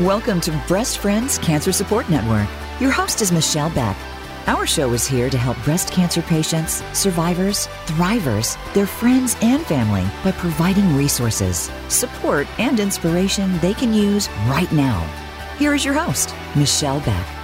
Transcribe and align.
Welcome 0.00 0.40
to 0.40 0.50
Breast 0.66 0.98
Friends 0.98 1.38
Cancer 1.38 1.70
Support 1.70 2.10
Network. 2.10 2.48
Your 2.80 2.90
host 2.90 3.22
is 3.22 3.30
Michelle 3.30 3.70
Beck. 3.70 3.96
Our 4.48 4.66
show 4.66 4.92
is 4.92 5.06
here 5.06 5.30
to 5.30 5.38
help 5.38 5.56
breast 5.62 5.92
cancer 5.92 6.20
patients, 6.20 6.82
survivors, 6.92 7.68
thrivers, 7.86 8.58
their 8.74 8.88
friends, 8.88 9.36
and 9.40 9.64
family 9.64 10.04
by 10.24 10.32
providing 10.32 10.96
resources, 10.96 11.70
support, 11.86 12.48
and 12.58 12.80
inspiration 12.80 13.56
they 13.60 13.72
can 13.72 13.94
use 13.94 14.28
right 14.48 14.70
now. 14.72 14.98
Here 15.60 15.74
is 15.74 15.84
your 15.84 15.94
host, 15.94 16.34
Michelle 16.56 16.98
Beck. 17.02 17.43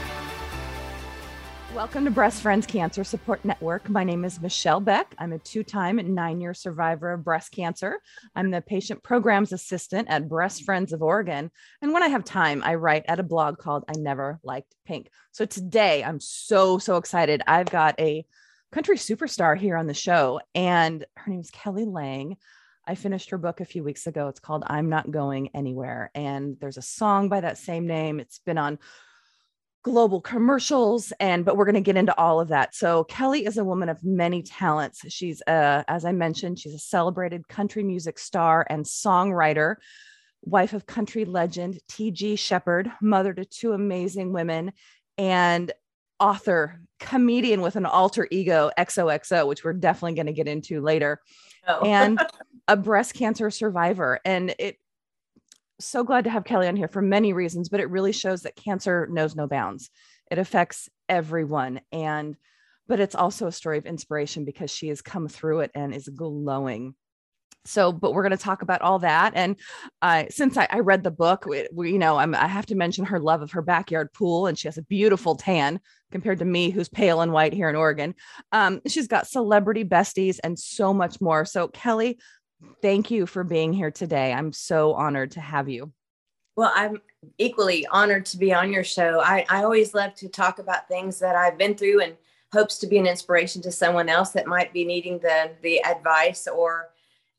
Welcome 1.81 2.05
to 2.05 2.11
Breast 2.11 2.43
Friends 2.43 2.67
Cancer 2.67 3.05
Support 3.05 3.43
Network. 3.43 3.89
My 3.89 4.05
name 4.05 4.23
is 4.27 4.39
Michelle 4.39 4.81
Beck. 4.81 5.15
I'm 5.17 5.33
a 5.33 5.39
two 5.39 5.65
time 5.65 5.97
nine 6.15 6.39
year 6.39 6.53
survivor 6.53 7.11
of 7.11 7.25
breast 7.25 7.53
cancer. 7.53 8.01
I'm 8.37 8.51
the 8.51 8.61
patient 8.61 9.03
programs 9.03 9.51
assistant 9.51 10.09
at 10.11 10.29
Breast 10.29 10.65
Friends 10.65 10.93
of 10.93 11.01
Oregon. 11.01 11.51
And 11.81 11.95
when 11.95 12.03
I 12.03 12.09
have 12.09 12.23
time, 12.23 12.63
I 12.63 12.75
write 12.75 13.07
at 13.09 13.19
a 13.19 13.23
blog 13.23 13.57
called 13.57 13.85
I 13.89 13.99
Never 13.99 14.39
Liked 14.43 14.75
Pink. 14.85 15.09
So 15.33 15.47
today 15.47 16.05
I'm 16.05 16.21
so, 16.21 16.77
so 16.77 16.99
excited. 16.99 17.41
I've 17.47 17.71
got 17.71 17.99
a 17.99 18.27
country 18.73 18.99
superstar 18.99 19.57
here 19.57 19.79
on 19.79 19.87
the 19.87 19.95
show, 19.95 20.39
and 20.55 21.07
her 21.17 21.31
name 21.31 21.41
is 21.41 21.51
Kelly 21.51 21.87
Lang. 21.87 22.37
I 22.87 22.95
finished 22.95 23.31
her 23.31 23.39
book 23.39 23.63
a 23.63 23.65
few 23.65 23.83
weeks 23.83 24.07
ago. 24.07 24.29
It's 24.29 24.39
called 24.39 24.65
I'm 24.67 24.91
Not 24.91 25.11
Going 25.11 25.49
Anywhere. 25.55 26.11
And 26.15 26.59
there's 26.61 26.77
a 26.77 26.83
song 26.83 27.31
by 27.31 27.41
that 27.41 27.57
same 27.57 27.87
name. 27.87 28.21
It's 28.21 28.41
been 28.41 28.59
on 28.59 28.79
global 29.83 30.21
commercials 30.21 31.13
and 31.21 31.45
but 31.45 31.57
we're 31.57 31.65
going 31.65 31.75
to 31.75 31.81
get 31.81 31.97
into 31.97 32.17
all 32.19 32.41
of 32.41 32.49
that. 32.49 32.75
So 32.75 33.05
kelly 33.05 33.47
is 33.47 33.57
a 33.57 33.65
woman 33.65 33.89
of 33.89 34.03
many 34.05 34.43
talents. 34.43 35.01
She's 35.09 35.43
a, 35.47 35.85
as 35.89 36.05
i 36.05 36.13
mentioned 36.13 36.59
she's 36.59 36.75
a 36.75 36.79
celebrated 36.79 37.49
country 37.49 37.83
music 37.83 38.19
star 38.19 38.67
and 38.69 38.85
songwriter 38.85 39.77
wife 40.43 40.73
of 40.73 40.87
country 40.87 41.25
legend 41.25 41.79
tg 41.91 42.39
sheppard 42.39 42.91
mother 43.03 43.35
to 43.35 43.45
two 43.45 43.73
amazing 43.73 44.33
women 44.33 44.73
and 45.19 45.71
author 46.19 46.81
comedian 46.99 47.61
with 47.61 47.77
an 47.77 47.85
alter 47.85 48.27
ego 48.31 48.71
xoxo 48.79 49.47
which 49.47 49.65
we're 49.65 49.75
definitely 49.75 50.15
going 50.15 50.27
to 50.27 50.33
get 50.33 50.49
into 50.49 50.81
later 50.81 51.21
oh. 51.69 51.81
and 51.81 52.19
a 52.71 52.77
breast 52.77 53.15
cancer 53.15 53.51
survivor. 53.51 54.21
And 54.25 54.55
it 54.59 54.79
so 55.81 56.05
glad 56.05 56.25
to 56.25 56.31
have 56.31 56.45
Kelly 56.45 56.69
on 56.69 56.77
here 56.77 56.89
for 56.89 57.03
many 57.03 57.33
reasons, 57.33 57.69
but 57.69 57.81
it 57.81 57.91
really 57.91 58.13
shows 58.13 58.43
that 58.43 58.57
cancer 58.57 59.09
knows 59.11 59.35
no 59.35 59.47
bounds. 59.47 59.91
It 60.31 60.39
affects 60.39 60.89
everyone. 61.09 61.81
And, 61.93 62.37
but 62.87 63.01
it's 63.01 63.15
also 63.15 63.47
a 63.47 63.53
story 63.53 63.79
of 63.79 63.87
inspiration 63.87 64.45
because 64.45 64.71
she 64.71 64.89
has 64.89 65.03
come 65.03 65.29
through 65.29 65.61
it 65.61 65.71
and 65.75 65.95
is 65.95 66.09
glowing. 66.09 66.95
So, 67.67 67.93
but 67.93 68.15
we're 68.15 68.23
going 68.23 68.37
to 68.37 68.43
talk 68.43 68.63
about 68.63 68.81
all 68.81 69.01
that. 69.01 69.33
And 69.35 69.57
uh, 70.01 70.25
since 70.31 70.57
I, 70.57 70.67
I, 70.71 70.79
read 70.81 71.03
the 71.03 71.11
book, 71.11 71.45
we, 71.45 71.69
we, 71.73 71.93
you 71.93 71.99
know, 71.99 72.17
I'm, 72.17 72.35
I 72.35 72.47
have 72.47 72.65
to 72.67 72.75
mention 72.75 73.05
her 73.05 73.21
love 73.21 73.43
of 73.43 73.51
her 73.53 73.61
backyard 73.61 74.13
pool, 74.15 74.47
and 74.47 74.59
she 74.59 74.67
has 74.67 74.79
a 74.79 74.83
beautiful 74.83 75.37
tan 75.37 75.79
compared 76.11 76.39
to 76.39 76.47
me, 76.47 76.71
who's 76.71 76.89
pale 76.89 77.21
and 77.21 77.33
white 77.33 77.53
here 77.53 77.69
in 77.69 77.77
Oregon. 77.77 78.15
Um, 78.51 78.81
she's 78.87 79.07
got 79.07 79.27
celebrity 79.27 79.85
besties 79.85 80.39
and 80.43 80.59
so 80.59 80.95
much 80.95 81.21
more. 81.21 81.45
So, 81.45 81.69
Kelly, 81.69 82.19
Thank 82.83 83.11
you 83.11 83.27
for 83.27 83.45
being 83.45 83.73
here 83.73 83.91
today. 83.91 84.33
I'm 84.33 84.53
so 84.53 84.95
honored 84.95 85.33
to 85.33 85.41
have 85.41 85.69
you. 85.69 85.93
Well, 86.57 86.73
I'm 86.75 87.01
equally 87.39 87.87
honored 87.87 88.27
to 88.27 88.39
be 88.39 88.53
on 88.53 88.73
your 88.73 88.85
show. 88.85 89.21
I, 89.21 89.47
I 89.49 89.63
always 89.63 89.95
love 89.95 90.15
to 90.17 90.29
talk 90.29 90.59
about 90.59 90.89
things 90.89 91.19
that 91.21 91.37
I've 91.37 91.59
been 91.59 91.75
through 91.75 92.03
and 92.03 92.17
hopes 92.53 92.79
to 92.79 92.87
be 92.87 92.99
an 92.99 93.07
inspiration 93.07 93.63
to 93.63 93.73
someone 93.73 94.09
else 94.09 94.31
that 94.31 94.47
might 94.47 94.73
be 94.73 94.85
needing 94.85 95.19
the 95.21 95.53
the 95.63 95.83
advice 95.85 96.49
or 96.49 96.91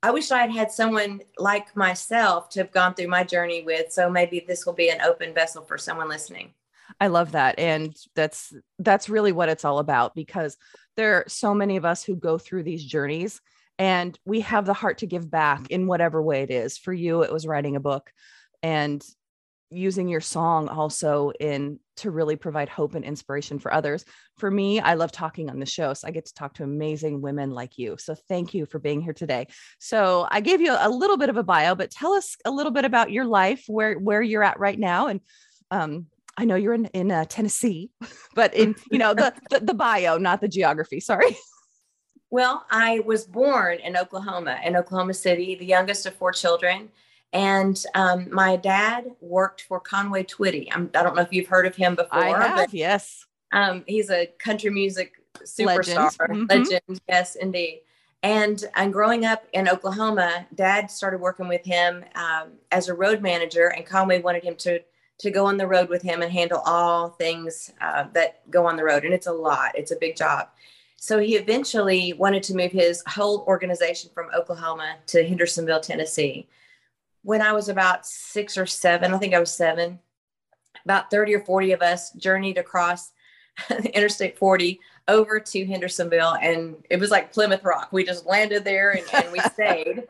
I 0.03 0.11
wish 0.11 0.31
I 0.31 0.39
had 0.39 0.51
had 0.51 0.71
someone 0.71 1.21
like 1.37 1.75
myself 1.75 2.49
to 2.49 2.61
have 2.61 2.71
gone 2.71 2.95
through 2.95 3.09
my 3.09 3.23
journey 3.23 3.61
with. 3.61 3.91
So 3.91 4.09
maybe 4.09 4.43
this 4.47 4.65
will 4.65 4.73
be 4.73 4.89
an 4.89 5.01
open 5.01 5.33
vessel 5.33 5.63
for 5.63 5.77
someone 5.77 6.09
listening. 6.09 6.53
I 6.99 7.07
love 7.07 7.33
that. 7.33 7.59
And 7.59 7.95
that's 8.15 8.53
that's 8.79 9.09
really 9.09 9.31
what 9.31 9.49
it's 9.49 9.65
all 9.65 9.79
about 9.79 10.15
because 10.15 10.57
there 10.97 11.15
are 11.15 11.25
so 11.27 11.53
many 11.53 11.77
of 11.77 11.85
us 11.85 12.03
who 12.03 12.15
go 12.15 12.37
through 12.37 12.63
these 12.63 12.83
journeys 12.83 13.41
and 13.81 14.19
we 14.25 14.41
have 14.41 14.67
the 14.67 14.75
heart 14.75 14.99
to 14.99 15.07
give 15.07 15.31
back 15.31 15.71
in 15.71 15.87
whatever 15.87 16.21
way 16.21 16.43
it 16.43 16.51
is. 16.51 16.77
For 16.77 16.93
you 16.93 17.23
it 17.23 17.33
was 17.33 17.47
writing 17.47 17.75
a 17.75 17.79
book 17.79 18.11
and 18.61 19.03
using 19.71 20.07
your 20.07 20.21
song 20.21 20.67
also 20.67 21.31
in 21.39 21.79
to 21.95 22.11
really 22.11 22.35
provide 22.35 22.69
hope 22.69 22.93
and 22.93 23.03
inspiration 23.03 23.57
for 23.57 23.73
others. 23.73 24.05
For 24.37 24.51
me 24.51 24.79
i 24.79 24.93
love 24.93 25.11
talking 25.11 25.49
on 25.49 25.59
the 25.59 25.65
show 25.65 25.95
so 25.95 26.07
i 26.07 26.11
get 26.11 26.27
to 26.27 26.33
talk 26.35 26.53
to 26.55 26.63
amazing 26.63 27.21
women 27.21 27.49
like 27.49 27.79
you. 27.79 27.95
So 27.97 28.13
thank 28.29 28.53
you 28.53 28.67
for 28.67 28.77
being 28.77 29.01
here 29.01 29.13
today. 29.13 29.47
So 29.79 30.27
i 30.29 30.41
gave 30.41 30.61
you 30.61 30.75
a 30.77 30.89
little 30.89 31.17
bit 31.17 31.29
of 31.29 31.37
a 31.37 31.43
bio 31.43 31.73
but 31.73 31.89
tell 31.89 32.13
us 32.13 32.35
a 32.45 32.51
little 32.51 32.71
bit 32.71 32.85
about 32.85 33.11
your 33.11 33.25
life 33.25 33.63
where 33.65 33.95
where 33.95 34.21
you're 34.21 34.43
at 34.43 34.59
right 34.59 34.77
now. 34.77 35.07
And 35.07 35.21
um, 35.71 36.05
I 36.37 36.45
know 36.45 36.55
you're 36.55 36.75
in 36.75 36.85
in 36.93 37.11
uh, 37.11 37.25
Tennessee, 37.27 37.89
but 38.35 38.53
in 38.53 38.75
you 38.91 38.99
know 38.99 39.15
the, 39.15 39.33
the 39.49 39.59
the 39.61 39.73
bio, 39.73 40.19
not 40.19 40.39
the 40.39 40.47
geography. 40.47 40.99
Sorry. 40.99 41.35
Well, 42.31 42.65
I 42.71 43.01
was 43.01 43.25
born 43.25 43.79
in 43.79 43.97
Oklahoma, 43.97 44.59
in 44.65 44.75
Oklahoma 44.75 45.13
City, 45.13 45.55
the 45.55 45.65
youngest 45.65 46.05
of 46.05 46.15
four 46.15 46.31
children. 46.31 46.89
And 47.33 47.81
um, 47.93 48.27
my 48.31 48.55
dad 48.55 49.11
worked 49.21 49.61
for 49.61 49.79
Conway 49.79 50.23
Twitty. 50.23 50.67
I'm, 50.71 50.89
I 50.95 50.99
do 50.99 51.03
not 51.05 51.15
know 51.15 51.21
if 51.21 51.31
you've 51.31 51.47
heard 51.47 51.65
of 51.65 51.75
him 51.75 51.95
before. 51.95 52.19
I 52.19 52.47
have, 52.47 52.55
but, 52.55 52.73
yes. 52.73 53.25
Um, 53.51 53.83
he's 53.85 54.09
a 54.09 54.27
country 54.39 54.69
music 54.69 55.13
superstar, 55.43 56.19
legend. 56.19 56.19
Mm-hmm. 56.19 56.45
legend. 56.49 57.01
Yes, 57.07 57.35
indeed. 57.35 57.81
And 58.23 58.63
and 58.75 58.93
growing 58.93 59.25
up 59.25 59.45
in 59.53 59.67
Oklahoma, 59.67 60.45
Dad 60.53 60.91
started 60.91 61.19
working 61.19 61.47
with 61.47 61.65
him 61.65 62.05
um, 62.15 62.51
as 62.71 62.87
a 62.87 62.93
road 62.93 63.21
manager, 63.21 63.73
and 63.75 63.85
Conway 63.85 64.21
wanted 64.21 64.43
him 64.43 64.55
to 64.57 64.79
to 65.19 65.31
go 65.31 65.45
on 65.45 65.57
the 65.57 65.67
road 65.67 65.89
with 65.89 66.01
him 66.01 66.21
and 66.21 66.31
handle 66.31 66.61
all 66.65 67.09
things 67.09 67.71
uh, 67.81 68.05
that 68.13 68.49
go 68.51 68.65
on 68.67 68.75
the 68.75 68.83
road. 68.83 69.05
And 69.05 69.13
it's 69.13 69.27
a 69.27 69.31
lot. 69.31 69.71
It's 69.75 69.91
a 69.91 69.95
big 69.95 70.15
job. 70.15 70.49
So 71.03 71.17
he 71.17 71.35
eventually 71.35 72.13
wanted 72.13 72.43
to 72.43 72.55
move 72.55 72.71
his 72.71 73.01
whole 73.07 73.43
organization 73.47 74.11
from 74.13 74.29
Oklahoma 74.37 74.97
to 75.07 75.27
Hendersonville, 75.27 75.79
Tennessee. 75.79 76.47
When 77.23 77.41
I 77.41 77.53
was 77.53 77.69
about 77.69 78.05
six 78.05 78.55
or 78.55 78.67
seven, 78.67 79.11
I 79.11 79.17
think 79.17 79.33
I 79.33 79.39
was 79.39 79.49
seven, 79.51 79.97
about 80.85 81.09
30 81.09 81.33
or 81.33 81.39
40 81.39 81.71
of 81.71 81.81
us 81.81 82.11
journeyed 82.11 82.59
across 82.59 83.13
Interstate 83.93 84.37
40 84.37 84.79
over 85.07 85.39
to 85.39 85.65
Hendersonville. 85.65 86.35
And 86.39 86.75
it 86.91 86.99
was 86.99 87.09
like 87.09 87.33
Plymouth 87.33 87.63
Rock. 87.63 87.89
We 87.91 88.05
just 88.05 88.27
landed 88.27 88.63
there 88.63 88.91
and, 88.91 89.05
and 89.11 89.31
we 89.31 89.39
stayed. 89.53 90.03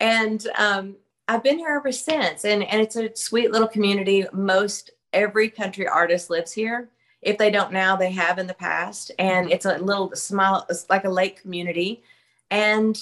And 0.00 0.46
um, 0.56 0.96
I've 1.28 1.42
been 1.42 1.58
here 1.58 1.76
ever 1.76 1.92
since. 1.92 2.46
And, 2.46 2.62
and 2.64 2.80
it's 2.80 2.96
a 2.96 3.14
sweet 3.14 3.52
little 3.52 3.68
community. 3.68 4.24
Most 4.32 4.92
every 5.12 5.50
country 5.50 5.86
artist 5.86 6.30
lives 6.30 6.52
here 6.52 6.88
if 7.22 7.38
they 7.38 7.50
don't 7.50 7.72
now 7.72 7.96
they 7.96 8.12
have 8.12 8.38
in 8.38 8.46
the 8.46 8.54
past. 8.54 9.10
And 9.18 9.46
mm-hmm. 9.46 9.52
it's 9.52 9.66
a 9.66 9.78
little 9.78 10.14
small 10.14 10.66
it's 10.68 10.88
like 10.88 11.04
a 11.04 11.10
lake 11.10 11.40
community. 11.40 12.02
And 12.50 12.98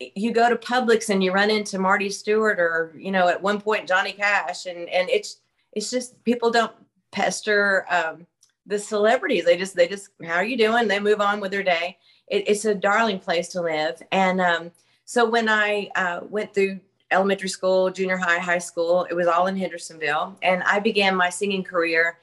you 0.00 0.32
go 0.32 0.48
to 0.48 0.56
Publix 0.56 1.10
and 1.10 1.22
you 1.22 1.32
run 1.32 1.50
into 1.50 1.78
Marty 1.78 2.10
Stuart 2.10 2.58
or 2.58 2.92
you 2.96 3.10
know 3.10 3.28
at 3.28 3.42
one 3.42 3.60
point 3.60 3.88
Johnny 3.88 4.12
Cash. 4.12 4.66
And 4.66 4.88
and 4.88 5.08
it's 5.10 5.38
it's 5.72 5.90
just 5.90 6.22
people 6.24 6.50
don't 6.50 6.72
pester 7.12 7.86
um, 7.90 8.26
the 8.66 8.78
celebrities. 8.78 9.44
They 9.44 9.56
just 9.56 9.76
they 9.76 9.88
just 9.88 10.10
how 10.24 10.34
are 10.34 10.44
you 10.44 10.56
doing? 10.56 10.88
They 10.88 11.00
move 11.00 11.20
on 11.20 11.40
with 11.40 11.50
their 11.50 11.62
day. 11.62 11.98
It, 12.28 12.48
it's 12.48 12.64
a 12.64 12.74
darling 12.74 13.18
place 13.18 13.48
to 13.48 13.60
live. 13.60 14.02
And 14.12 14.40
um, 14.40 14.70
so 15.04 15.28
when 15.28 15.48
I 15.48 15.90
uh, 15.96 16.20
went 16.28 16.54
through 16.54 16.80
elementary 17.10 17.48
school 17.48 17.90
junior 17.90 18.16
high 18.16 18.38
high 18.38 18.58
school 18.58 19.04
it 19.10 19.14
was 19.14 19.26
all 19.26 19.48
in 19.48 19.56
Hendersonville. 19.56 20.36
And 20.42 20.62
I 20.62 20.78
began 20.78 21.14
my 21.14 21.28
singing 21.28 21.64
career 21.64 22.18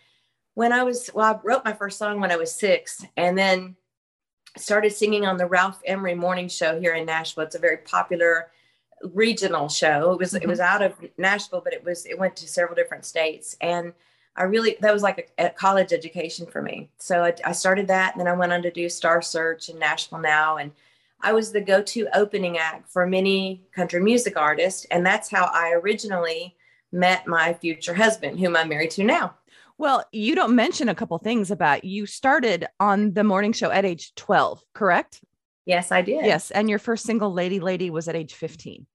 when 0.58 0.74
I 0.74 0.82
was, 0.82 1.12
well, 1.14 1.36
I 1.36 1.40
wrote 1.44 1.64
my 1.64 1.74
first 1.74 2.00
song 2.00 2.20
when 2.20 2.32
I 2.32 2.36
was 2.36 2.52
six 2.52 3.06
and 3.16 3.38
then 3.38 3.76
started 4.58 4.92
singing 4.92 5.24
on 5.24 5.38
the 5.38 5.46
Ralph 5.46 5.80
Emery 5.86 6.16
morning 6.16 6.50
show 6.50 6.80
here 6.80 6.96
in 6.96 7.06
Nashville. 7.06 7.44
It's 7.44 7.54
a 7.54 7.60
very 7.60 7.78
popular 7.78 8.50
regional 9.14 9.70
show. 9.70 10.14
It 10.14 10.18
was, 10.18 10.34
mm-hmm. 10.34 10.42
it 10.42 10.48
was 10.48 10.60
out 10.60 10.82
of 10.82 10.94
Nashville, 11.20 11.62
but 11.64 11.74
it 11.74 11.86
was, 11.86 12.08
it 12.08 12.18
went 12.18 12.36
to 12.38 12.48
several 12.48 12.74
different 12.74 13.06
states. 13.06 13.56
And 13.62 13.94
I 14.36 14.46
really, 14.46 14.78
that 14.82 14.92
was 14.92 15.04
like 15.04 15.32
a, 15.38 15.46
a 15.46 15.50
college 15.52 15.94
education 15.94 16.48
for 16.48 16.64
me. 16.64 16.90
So 16.98 17.24
I, 17.24 17.36
I 17.46 17.52
started 17.52 17.88
that. 17.90 18.16
And 18.16 18.20
then 18.20 18.28
I 18.28 18.36
went 18.36 18.52
on 18.52 18.64
to 18.64 18.72
do 18.72 18.90
Star 18.90 19.22
Search 19.22 19.70
and 19.70 19.80
Nashville 19.80 20.18
Now. 20.18 20.58
And 20.58 20.72
I 21.22 21.34
was 21.34 21.52
the 21.52 21.62
go 21.62 21.84
to 21.84 22.08
opening 22.16 22.58
act 22.58 22.90
for 22.90 23.06
many 23.06 23.62
country 23.76 24.02
music 24.02 24.36
artists. 24.36 24.86
And 24.86 25.06
that's 25.06 25.30
how 25.30 25.52
I 25.54 25.74
originally 25.74 26.56
met 26.92 27.28
my 27.28 27.54
future 27.54 27.94
husband, 27.94 28.40
whom 28.40 28.56
I'm 28.56 28.70
married 28.70 28.90
to 28.92 29.04
now. 29.04 29.36
Well, 29.78 30.04
you 30.12 30.34
don't 30.36 30.56
mention 30.56 30.90
a 30.90 30.96
couple 30.96 31.18
things 31.20 31.52
about 31.52 31.84
you 31.84 32.06
started 32.06 32.68
on 32.80 33.14
the 33.14 33.24
morning 33.24 33.54
show 33.54 33.70
at 33.70 33.86
age 33.86 34.14
12, 34.16 34.62
correct? 34.74 35.22
Yes, 35.66 35.92
I 35.92 36.02
did. 36.02 36.26
Yes, 36.26 36.50
and 36.50 36.70
your 36.70 36.80
first 36.80 37.06
single 37.06 37.32
Lady 37.32 37.60
Lady 37.60 37.90
was 37.90 38.08
at 38.08 38.16
age 38.16 38.34
15. 38.34 38.88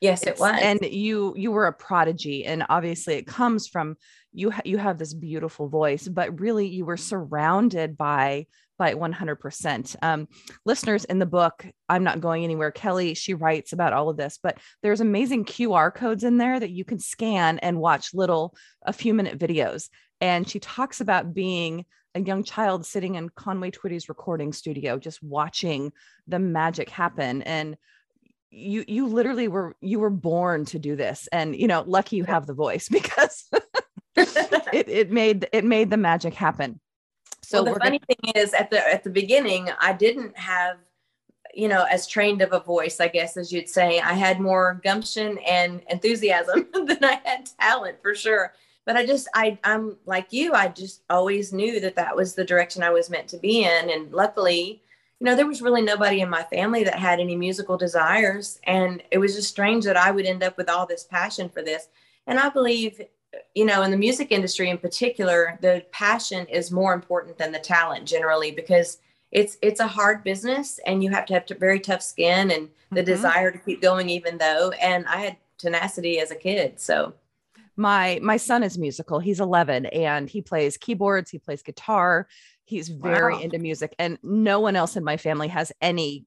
Yes, 0.00 0.24
it 0.24 0.38
was. 0.38 0.60
And 0.62 0.80
you 0.82 1.34
you 1.36 1.50
were 1.50 1.66
a 1.66 1.72
prodigy 1.72 2.44
and 2.44 2.64
obviously 2.68 3.14
it 3.14 3.26
comes 3.26 3.66
from 3.66 3.96
you 4.32 4.50
ha- 4.52 4.62
you 4.64 4.78
have 4.78 4.96
this 4.98 5.12
beautiful 5.12 5.68
voice, 5.68 6.06
but 6.06 6.38
really 6.38 6.68
you 6.68 6.84
were 6.84 6.96
surrounded 6.96 7.96
by 7.98 8.46
by 8.78 8.94
100%. 8.94 9.96
Um, 10.02 10.28
listeners 10.64 11.04
in 11.04 11.18
the 11.18 11.26
book, 11.26 11.66
I'm 11.88 12.04
not 12.04 12.20
going 12.20 12.44
anywhere. 12.44 12.70
Kelly, 12.70 13.14
she 13.14 13.34
writes 13.34 13.72
about 13.72 13.92
all 13.92 14.08
of 14.08 14.16
this, 14.16 14.38
but 14.40 14.58
there's 14.82 15.00
amazing 15.00 15.46
QR 15.46 15.92
codes 15.92 16.22
in 16.22 16.38
there 16.38 16.60
that 16.60 16.70
you 16.70 16.84
can 16.84 17.00
scan 17.00 17.58
and 17.58 17.80
watch 17.80 18.14
little, 18.14 18.54
a 18.82 18.92
few 18.92 19.14
minute 19.14 19.36
videos. 19.36 19.88
And 20.20 20.48
she 20.48 20.58
talks 20.58 21.00
about 21.00 21.34
being 21.34 21.84
a 22.14 22.20
young 22.20 22.42
child 22.42 22.86
sitting 22.86 23.14
in 23.14 23.28
Conway 23.28 23.70
Twitty's 23.70 24.08
recording 24.08 24.52
studio, 24.52 24.98
just 24.98 25.22
watching 25.22 25.92
the 26.26 26.38
magic 26.38 26.88
happen. 26.88 27.42
And 27.42 27.76
you 28.50 28.84
you 28.88 29.06
literally 29.06 29.46
were 29.46 29.76
you 29.80 30.00
were 30.00 30.10
born 30.10 30.64
to 30.64 30.78
do 30.78 30.96
this 30.96 31.28
and 31.32 31.54
you 31.54 31.66
know 31.66 31.84
lucky 31.86 32.16
you 32.16 32.24
have 32.24 32.46
the 32.46 32.54
voice 32.54 32.88
because 32.90 33.44
it, 34.16 34.88
it 34.88 35.10
made 35.10 35.46
it 35.52 35.66
made 35.66 35.90
the 35.90 35.98
magic 35.98 36.32
happen 36.32 36.80
so 37.48 37.62
well, 37.62 37.72
the 37.72 37.80
funny 37.80 37.98
gonna- 37.98 38.34
thing 38.34 38.42
is 38.42 38.52
at 38.52 38.68
the 38.68 38.86
at 38.86 39.04
the 39.04 39.10
beginning, 39.10 39.70
I 39.80 39.94
didn't 39.94 40.36
have, 40.36 40.76
you 41.54 41.66
know, 41.66 41.84
as 41.84 42.06
trained 42.06 42.42
of 42.42 42.52
a 42.52 42.60
voice, 42.60 43.00
I 43.00 43.08
guess 43.08 43.38
as 43.38 43.50
you'd 43.50 43.70
say. 43.70 44.00
I 44.00 44.12
had 44.12 44.38
more 44.38 44.82
gumption 44.84 45.38
and 45.38 45.80
enthusiasm 45.88 46.68
than 46.74 47.02
I 47.02 47.22
had 47.24 47.48
talent 47.58 48.02
for 48.02 48.14
sure. 48.14 48.52
But 48.88 48.96
I 48.96 49.04
just 49.04 49.28
I 49.34 49.58
I'm 49.64 49.96
like 50.06 50.32
you, 50.32 50.54
I 50.54 50.68
just 50.68 51.02
always 51.10 51.52
knew 51.52 51.78
that 51.78 51.94
that 51.96 52.16
was 52.16 52.34
the 52.34 52.42
direction 52.42 52.82
I 52.82 52.88
was 52.88 53.10
meant 53.10 53.28
to 53.28 53.36
be 53.36 53.62
in 53.62 53.90
and 53.90 54.10
luckily, 54.14 54.80
you 55.20 55.26
know, 55.26 55.36
there 55.36 55.46
was 55.46 55.60
really 55.60 55.82
nobody 55.82 56.22
in 56.22 56.30
my 56.30 56.42
family 56.44 56.84
that 56.84 56.98
had 56.98 57.20
any 57.20 57.36
musical 57.36 57.76
desires 57.76 58.58
and 58.64 59.02
it 59.10 59.18
was 59.18 59.34
just 59.34 59.50
strange 59.50 59.84
that 59.84 59.98
I 59.98 60.10
would 60.10 60.24
end 60.24 60.42
up 60.42 60.56
with 60.56 60.70
all 60.70 60.86
this 60.86 61.04
passion 61.04 61.50
for 61.50 61.60
this. 61.60 61.88
And 62.26 62.40
I 62.40 62.48
believe 62.48 62.98
you 63.54 63.66
know, 63.66 63.82
in 63.82 63.90
the 63.90 63.98
music 63.98 64.32
industry 64.32 64.70
in 64.70 64.78
particular, 64.78 65.58
the 65.60 65.84
passion 65.92 66.46
is 66.46 66.70
more 66.70 66.94
important 66.94 67.36
than 67.36 67.52
the 67.52 67.58
talent 67.58 68.06
generally 68.06 68.52
because 68.52 69.00
it's 69.32 69.58
it's 69.60 69.80
a 69.80 69.86
hard 69.86 70.24
business 70.24 70.80
and 70.86 71.04
you 71.04 71.10
have 71.10 71.26
to 71.26 71.34
have 71.34 71.44
to 71.44 71.54
very 71.54 71.78
tough 71.78 72.00
skin 72.00 72.50
and 72.50 72.70
the 72.90 73.02
mm-hmm. 73.02 73.04
desire 73.04 73.50
to 73.50 73.58
keep 73.58 73.82
going 73.82 74.08
even 74.08 74.38
though 74.38 74.70
and 74.80 75.04
I 75.08 75.16
had 75.18 75.36
tenacity 75.58 76.20
as 76.20 76.30
a 76.30 76.34
kid. 76.36 76.80
So 76.80 77.12
my 77.78 78.18
my 78.22 78.36
son 78.36 78.62
is 78.62 78.76
musical. 78.76 79.20
He's 79.20 79.40
11 79.40 79.86
and 79.86 80.28
he 80.28 80.42
plays 80.42 80.76
keyboards, 80.76 81.30
he 81.30 81.38
plays 81.38 81.62
guitar. 81.62 82.28
He's 82.64 82.88
very 82.88 83.34
wow. 83.34 83.40
into 83.40 83.58
music 83.58 83.94
and 83.98 84.18
no 84.22 84.60
one 84.60 84.76
else 84.76 84.96
in 84.96 85.04
my 85.04 85.16
family 85.16 85.48
has 85.48 85.72
any 85.80 86.26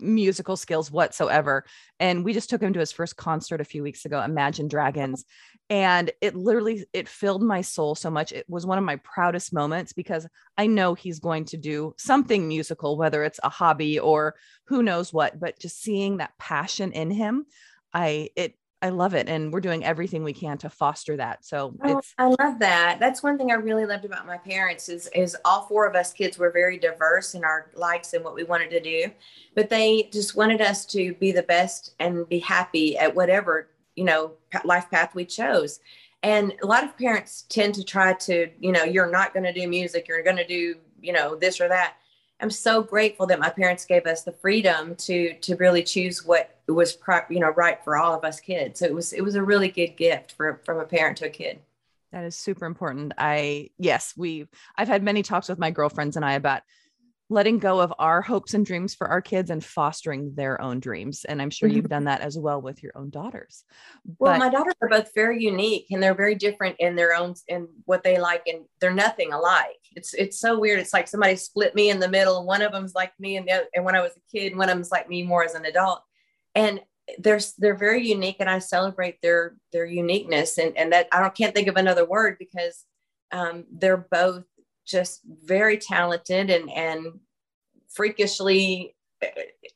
musical 0.00 0.56
skills 0.56 0.90
whatsoever. 0.90 1.64
And 1.98 2.24
we 2.24 2.32
just 2.32 2.50
took 2.50 2.62
him 2.62 2.72
to 2.74 2.80
his 2.80 2.92
first 2.92 3.16
concert 3.16 3.60
a 3.60 3.64
few 3.64 3.82
weeks 3.82 4.04
ago, 4.04 4.20
Imagine 4.20 4.68
Dragons. 4.68 5.24
And 5.68 6.10
it 6.20 6.34
literally 6.34 6.84
it 6.92 7.08
filled 7.08 7.42
my 7.42 7.60
soul 7.60 7.94
so 7.94 8.10
much. 8.10 8.32
It 8.32 8.44
was 8.48 8.66
one 8.66 8.78
of 8.78 8.84
my 8.84 8.96
proudest 8.96 9.52
moments 9.52 9.92
because 9.92 10.26
I 10.58 10.66
know 10.66 10.94
he's 10.94 11.20
going 11.20 11.44
to 11.46 11.56
do 11.56 11.94
something 11.98 12.46
musical, 12.46 12.96
whether 12.96 13.22
it's 13.24 13.40
a 13.42 13.48
hobby 13.48 13.98
or 13.98 14.34
who 14.64 14.82
knows 14.82 15.12
what, 15.12 15.38
but 15.38 15.58
just 15.60 15.80
seeing 15.80 16.16
that 16.16 16.36
passion 16.38 16.92
in 16.92 17.10
him, 17.10 17.46
I 17.94 18.30
it 18.36 18.54
I 18.82 18.88
love 18.88 19.14
it. 19.14 19.28
And 19.28 19.52
we're 19.52 19.60
doing 19.60 19.84
everything 19.84 20.24
we 20.24 20.32
can 20.32 20.56
to 20.58 20.70
foster 20.70 21.16
that. 21.16 21.44
So 21.44 21.74
oh, 21.84 22.00
I 22.16 22.26
love 22.26 22.58
that. 22.60 22.98
That's 22.98 23.22
one 23.22 23.36
thing 23.36 23.50
I 23.50 23.56
really 23.56 23.84
loved 23.84 24.06
about 24.06 24.26
my 24.26 24.38
parents 24.38 24.88
is 24.88 25.08
is 25.14 25.36
all 25.44 25.66
four 25.66 25.86
of 25.86 25.94
us 25.94 26.12
kids 26.12 26.38
were 26.38 26.50
very 26.50 26.78
diverse 26.78 27.34
in 27.34 27.44
our 27.44 27.70
likes 27.74 28.14
and 28.14 28.24
what 28.24 28.34
we 28.34 28.44
wanted 28.44 28.70
to 28.70 28.80
do. 28.80 29.10
But 29.54 29.68
they 29.68 30.08
just 30.12 30.34
wanted 30.34 30.62
us 30.62 30.86
to 30.86 31.14
be 31.14 31.30
the 31.30 31.42
best 31.42 31.94
and 32.00 32.26
be 32.28 32.38
happy 32.38 32.96
at 32.96 33.14
whatever, 33.14 33.68
you 33.96 34.04
know, 34.04 34.32
life 34.64 34.90
path 34.90 35.14
we 35.14 35.26
chose. 35.26 35.80
And 36.22 36.54
a 36.62 36.66
lot 36.66 36.84
of 36.84 36.96
parents 36.96 37.44
tend 37.48 37.74
to 37.74 37.84
try 37.84 38.12
to, 38.14 38.48
you 38.58 38.72
know, 38.72 38.84
you're 38.84 39.10
not 39.10 39.32
going 39.32 39.44
to 39.44 39.52
do 39.52 39.66
music, 39.68 40.08
you're 40.08 40.22
going 40.22 40.36
to 40.36 40.46
do, 40.46 40.76
you 41.00 41.12
know, 41.12 41.34
this 41.34 41.60
or 41.60 41.68
that. 41.68 41.96
I'm 42.40 42.50
so 42.50 42.82
grateful 42.82 43.26
that 43.26 43.38
my 43.38 43.50
parents 43.50 43.84
gave 43.84 44.06
us 44.06 44.22
the 44.22 44.32
freedom 44.32 44.94
to 44.96 45.34
to 45.34 45.56
really 45.56 45.82
choose 45.82 46.24
what 46.24 46.58
was 46.68 46.96
you 47.28 47.40
know 47.40 47.50
right 47.50 47.82
for 47.84 47.96
all 47.96 48.14
of 48.14 48.24
us 48.24 48.40
kids. 48.40 48.80
So 48.80 48.86
it 48.86 48.94
was 48.94 49.12
it 49.12 49.22
was 49.22 49.34
a 49.34 49.42
really 49.42 49.68
good 49.68 49.96
gift 49.96 50.32
for 50.32 50.60
from 50.64 50.78
a 50.78 50.84
parent 50.84 51.18
to 51.18 51.26
a 51.26 51.30
kid. 51.30 51.60
That 52.12 52.24
is 52.24 52.36
super 52.36 52.66
important. 52.66 53.12
I 53.18 53.70
yes, 53.78 54.14
we 54.16 54.48
I've 54.76 54.88
had 54.88 55.02
many 55.02 55.22
talks 55.22 55.48
with 55.48 55.58
my 55.58 55.70
girlfriends 55.70 56.16
and 56.16 56.24
I 56.24 56.32
about 56.32 56.62
letting 57.30 57.58
go 57.58 57.80
of 57.80 57.94
our 57.98 58.20
hopes 58.20 58.54
and 58.54 58.66
dreams 58.66 58.92
for 58.92 59.06
our 59.06 59.22
kids 59.22 59.50
and 59.50 59.64
fostering 59.64 60.34
their 60.34 60.60
own 60.60 60.80
dreams. 60.80 61.24
And 61.24 61.40
I'm 61.40 61.48
sure 61.48 61.68
you've 61.68 61.84
mm-hmm. 61.84 61.90
done 61.90 62.04
that 62.04 62.22
as 62.22 62.36
well 62.36 62.60
with 62.60 62.82
your 62.82 62.90
own 62.96 63.08
daughters. 63.08 63.64
Well, 64.18 64.32
but- 64.32 64.40
my 64.40 64.50
daughters 64.50 64.74
are 64.82 64.88
both 64.88 65.14
very 65.14 65.42
unique 65.42 65.86
and 65.90 66.02
they're 66.02 66.12
very 66.12 66.34
different 66.34 66.76
in 66.80 66.96
their 66.96 67.14
own 67.14 67.34
in 67.46 67.68
what 67.84 68.02
they 68.02 68.18
like, 68.18 68.42
and 68.46 68.64
they're 68.80 68.92
nothing 68.92 69.32
alike. 69.32 69.78
It's 69.94 70.12
it's 70.12 70.40
so 70.40 70.58
weird. 70.58 70.80
It's 70.80 70.92
like 70.92 71.06
somebody 71.06 71.36
split 71.36 71.74
me 71.74 71.90
in 71.90 72.00
the 72.00 72.08
middle. 72.08 72.44
One 72.44 72.62
of 72.62 72.72
them's 72.72 72.94
like 72.94 73.12
me, 73.20 73.36
and 73.36 73.46
the 73.46 73.52
other, 73.52 73.66
and 73.74 73.84
when 73.84 73.96
I 73.96 74.02
was 74.02 74.12
a 74.16 74.36
kid, 74.36 74.56
one 74.56 74.68
of 74.68 74.76
them's 74.76 74.90
like 74.90 75.08
me 75.08 75.22
more 75.22 75.44
as 75.44 75.54
an 75.54 75.64
adult. 75.64 76.02
And 76.56 76.80
they're 77.18 77.40
they're 77.58 77.76
very 77.76 78.06
unique, 78.06 78.36
and 78.40 78.50
I 78.50 78.58
celebrate 78.58 79.22
their 79.22 79.54
their 79.72 79.86
uniqueness. 79.86 80.58
And 80.58 80.76
and 80.76 80.92
that 80.92 81.06
I 81.12 81.20
don't 81.20 81.34
can't 81.34 81.54
think 81.54 81.68
of 81.68 81.76
another 81.76 82.04
word 82.04 82.36
because 82.40 82.84
um, 83.32 83.64
they're 83.70 84.08
both 84.10 84.44
just 84.86 85.20
very 85.44 85.78
talented 85.78 86.50
and 86.50 86.70
and 86.70 87.06
freakishly 87.88 88.94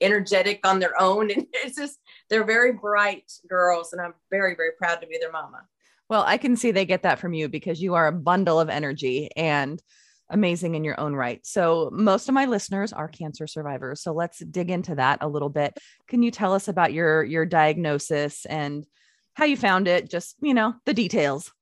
energetic 0.01 0.67
on 0.67 0.79
their 0.79 1.01
own. 1.01 1.31
And 1.35 1.47
it's 1.53 1.77
just 1.77 1.99
they're 2.31 2.45
very 2.45 2.73
bright 2.73 3.31
girls 3.49 3.93
and 3.93 4.01
i'm 4.01 4.15
very 4.31 4.55
very 4.55 4.73
proud 4.79 5.01
to 5.01 5.07
be 5.07 5.19
their 5.19 5.33
mama. 5.33 5.63
Well 6.09 6.25
i 6.27 6.37
can 6.37 6.57
see 6.57 6.71
they 6.71 6.87
get 6.87 7.03
that 7.03 7.19
from 7.19 7.33
you 7.33 7.49
because 7.49 7.83
you 7.83 7.95
are 7.95 8.07
a 8.07 8.13
bundle 8.13 8.61
of 8.61 8.69
energy 8.69 9.31
and 9.37 9.83
amazing 10.31 10.75
in 10.75 10.85
your 10.85 10.99
own 10.99 11.15
right. 11.15 11.45
So 11.47 11.91
most 11.93 12.29
of 12.29 12.35
my 12.35 12.47
listeners 12.47 12.93
are 12.93 13.09
cancer 13.09 13.47
survivors. 13.47 14.03
So 14.03 14.13
let's 14.13 14.39
dig 14.39 14.71
into 14.71 14.95
that 14.95 15.19
a 15.21 15.29
little 15.29 15.51
bit. 15.51 15.77
Can 16.09 16.23
you 16.23 16.31
tell 16.31 16.55
us 16.55 16.67
about 16.69 16.93
your 16.93 17.23
your 17.23 17.45
diagnosis 17.45 18.47
and 18.47 18.87
how 19.35 19.45
you 19.45 19.57
found 19.57 19.87
it? 19.89 20.11
Just 20.11 20.37
you 20.41 20.55
know 20.55 20.75
the 20.87 20.95
details. 20.95 21.53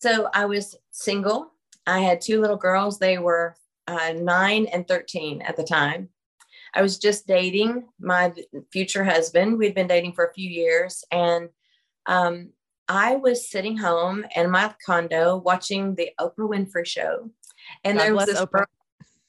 So 0.00 0.28
i 0.34 0.46
was 0.46 0.76
single 0.90 1.51
I 1.86 2.00
had 2.00 2.20
two 2.20 2.40
little 2.40 2.56
girls. 2.56 2.98
They 2.98 3.18
were 3.18 3.56
uh, 3.86 4.12
nine 4.16 4.66
and 4.66 4.86
13 4.86 5.42
at 5.42 5.56
the 5.56 5.64
time. 5.64 6.08
I 6.74 6.82
was 6.82 6.98
just 6.98 7.26
dating 7.26 7.84
my 8.00 8.32
future 8.72 9.04
husband. 9.04 9.58
We'd 9.58 9.74
been 9.74 9.88
dating 9.88 10.14
for 10.14 10.24
a 10.24 10.32
few 10.32 10.48
years. 10.48 11.04
And 11.10 11.50
um, 12.06 12.50
I 12.88 13.16
was 13.16 13.50
sitting 13.50 13.76
home 13.76 14.24
in 14.34 14.50
my 14.50 14.74
condo 14.84 15.36
watching 15.36 15.94
the 15.94 16.10
Oprah 16.18 16.48
Winfrey 16.48 16.86
show. 16.86 17.30
And 17.84 17.98
God 17.98 18.04
there 18.04 18.14
was 18.14 18.26
this 18.26 18.40
Oprah. 18.40 18.50
Girl, 18.52 18.66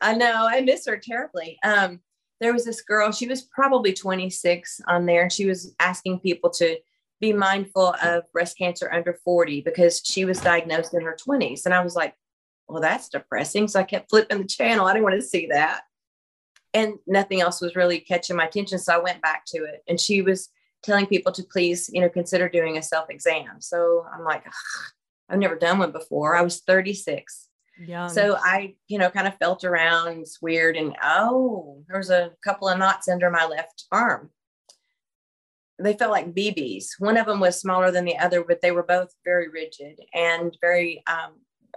I 0.02 0.14
know, 0.16 0.48
I 0.50 0.62
miss 0.62 0.86
her 0.88 0.98
terribly. 0.98 1.58
Um, 1.64 2.00
there 2.40 2.54
was 2.54 2.66
this 2.66 2.82
girl, 2.82 3.12
she 3.12 3.28
was 3.28 3.42
probably 3.42 3.94
26 3.94 4.82
on 4.88 5.06
there. 5.06 5.24
And 5.24 5.32
she 5.32 5.46
was 5.46 5.76
asking 5.80 6.20
people 6.20 6.50
to 6.52 6.78
be 7.20 7.34
mindful 7.34 7.96
of 8.02 8.30
breast 8.32 8.58
cancer 8.58 8.92
under 8.92 9.14
40 9.24 9.62
because 9.62 10.02
she 10.04 10.26
was 10.26 10.42
diagnosed 10.42 10.94
in 10.94 11.02
her 11.02 11.16
20s. 11.16 11.66
And 11.66 11.74
I 11.74 11.82
was 11.82 11.96
like, 11.96 12.16
well, 12.68 12.82
that's 12.82 13.10
depressing. 13.10 13.68
So 13.68 13.80
I 13.80 13.84
kept 13.84 14.10
flipping 14.10 14.42
the 14.42 14.48
channel. 14.48 14.86
I 14.86 14.94
didn't 14.94 15.04
want 15.04 15.16
to 15.16 15.22
see 15.22 15.48
that. 15.52 15.82
And 16.74 16.96
nothing 17.06 17.42
else 17.42 17.62
was 17.62 17.76
really 17.76 18.00
catching 18.00 18.36
my 18.36 18.46
attention. 18.46 18.80
So 18.80 18.94
I 18.94 18.98
went 18.98 19.22
back 19.22 19.44
to 19.48 19.64
it. 19.66 19.84
And 19.88 20.00
she 20.00 20.22
was 20.22 20.50
telling 20.82 21.06
people 21.06 21.32
to 21.32 21.44
please, 21.44 21.90
you 21.92 22.02
know, 22.02 22.10
consider 22.10 22.50
doing 22.50 22.78
a 22.78 22.82
self 22.82 23.10
exam. 23.10 23.60
So 23.60 24.06
I'm 24.14 24.24
like, 24.24 24.44
I've 25.30 25.40
never 25.40 25.56
done 25.56 25.80
one 25.80 25.92
before. 25.92 26.36
I 26.36 26.42
was 26.42 26.62
36. 26.62 27.48
Yeah. 27.80 28.08
So 28.08 28.38
I, 28.40 28.76
you 28.88 29.00
know, 29.00 29.10
kind 29.10 29.28
of 29.28 29.38
felt 29.38 29.64
around. 29.64 30.20
It's 30.20 30.42
weird. 30.42 30.78
And 30.78 30.96
oh, 31.02 31.84
there 31.88 31.98
was 31.98 32.10
a 32.10 32.32
couple 32.44 32.70
of 32.70 32.78
knots 32.78 33.08
under 33.08 33.32
my 33.32 33.46
left 33.46 33.86
arm. 33.92 34.30
They 35.80 35.94
felt 35.94 36.12
like 36.12 36.36
BBs. 36.36 36.86
One 37.00 37.18
of 37.18 37.26
them 37.26 37.40
was 37.40 37.60
smaller 37.60 37.90
than 37.90 38.06
the 38.06 38.18
other, 38.18 38.44
but 38.44 38.62
they 38.62 38.72
were 38.72 38.84
both 38.84 39.10
very 39.26 39.50
rigid 39.50 40.00
and 40.14 40.56
very 40.62 41.04
um, 41.08 41.34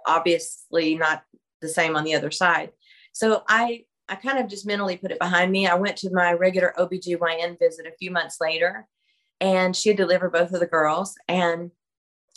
obviously 0.07 0.95
not 0.97 1.23
the 1.61 1.69
same 1.69 1.97
on 1.97 2.05
the 2.05 2.15
other 2.15 2.31
side. 2.31 2.71
So 3.13 3.43
I 3.49 3.85
I 4.09 4.15
kind 4.15 4.39
of 4.39 4.49
just 4.49 4.67
mentally 4.67 4.97
put 4.97 5.11
it 5.11 5.19
behind 5.19 5.51
me. 5.51 5.67
I 5.67 5.75
went 5.75 5.97
to 5.99 6.13
my 6.13 6.33
regular 6.33 6.73
OBGYN 6.79 7.59
visit 7.59 7.87
a 7.87 7.97
few 7.99 8.13
months 8.13 8.37
later 8.41 8.87
and 9.41 9.75
she 9.75 9.89
had 9.89 9.99
delivered 9.99 10.33
both 10.33 10.53
of 10.53 10.61
the 10.61 10.67
girls 10.67 11.17
and 11.29 11.71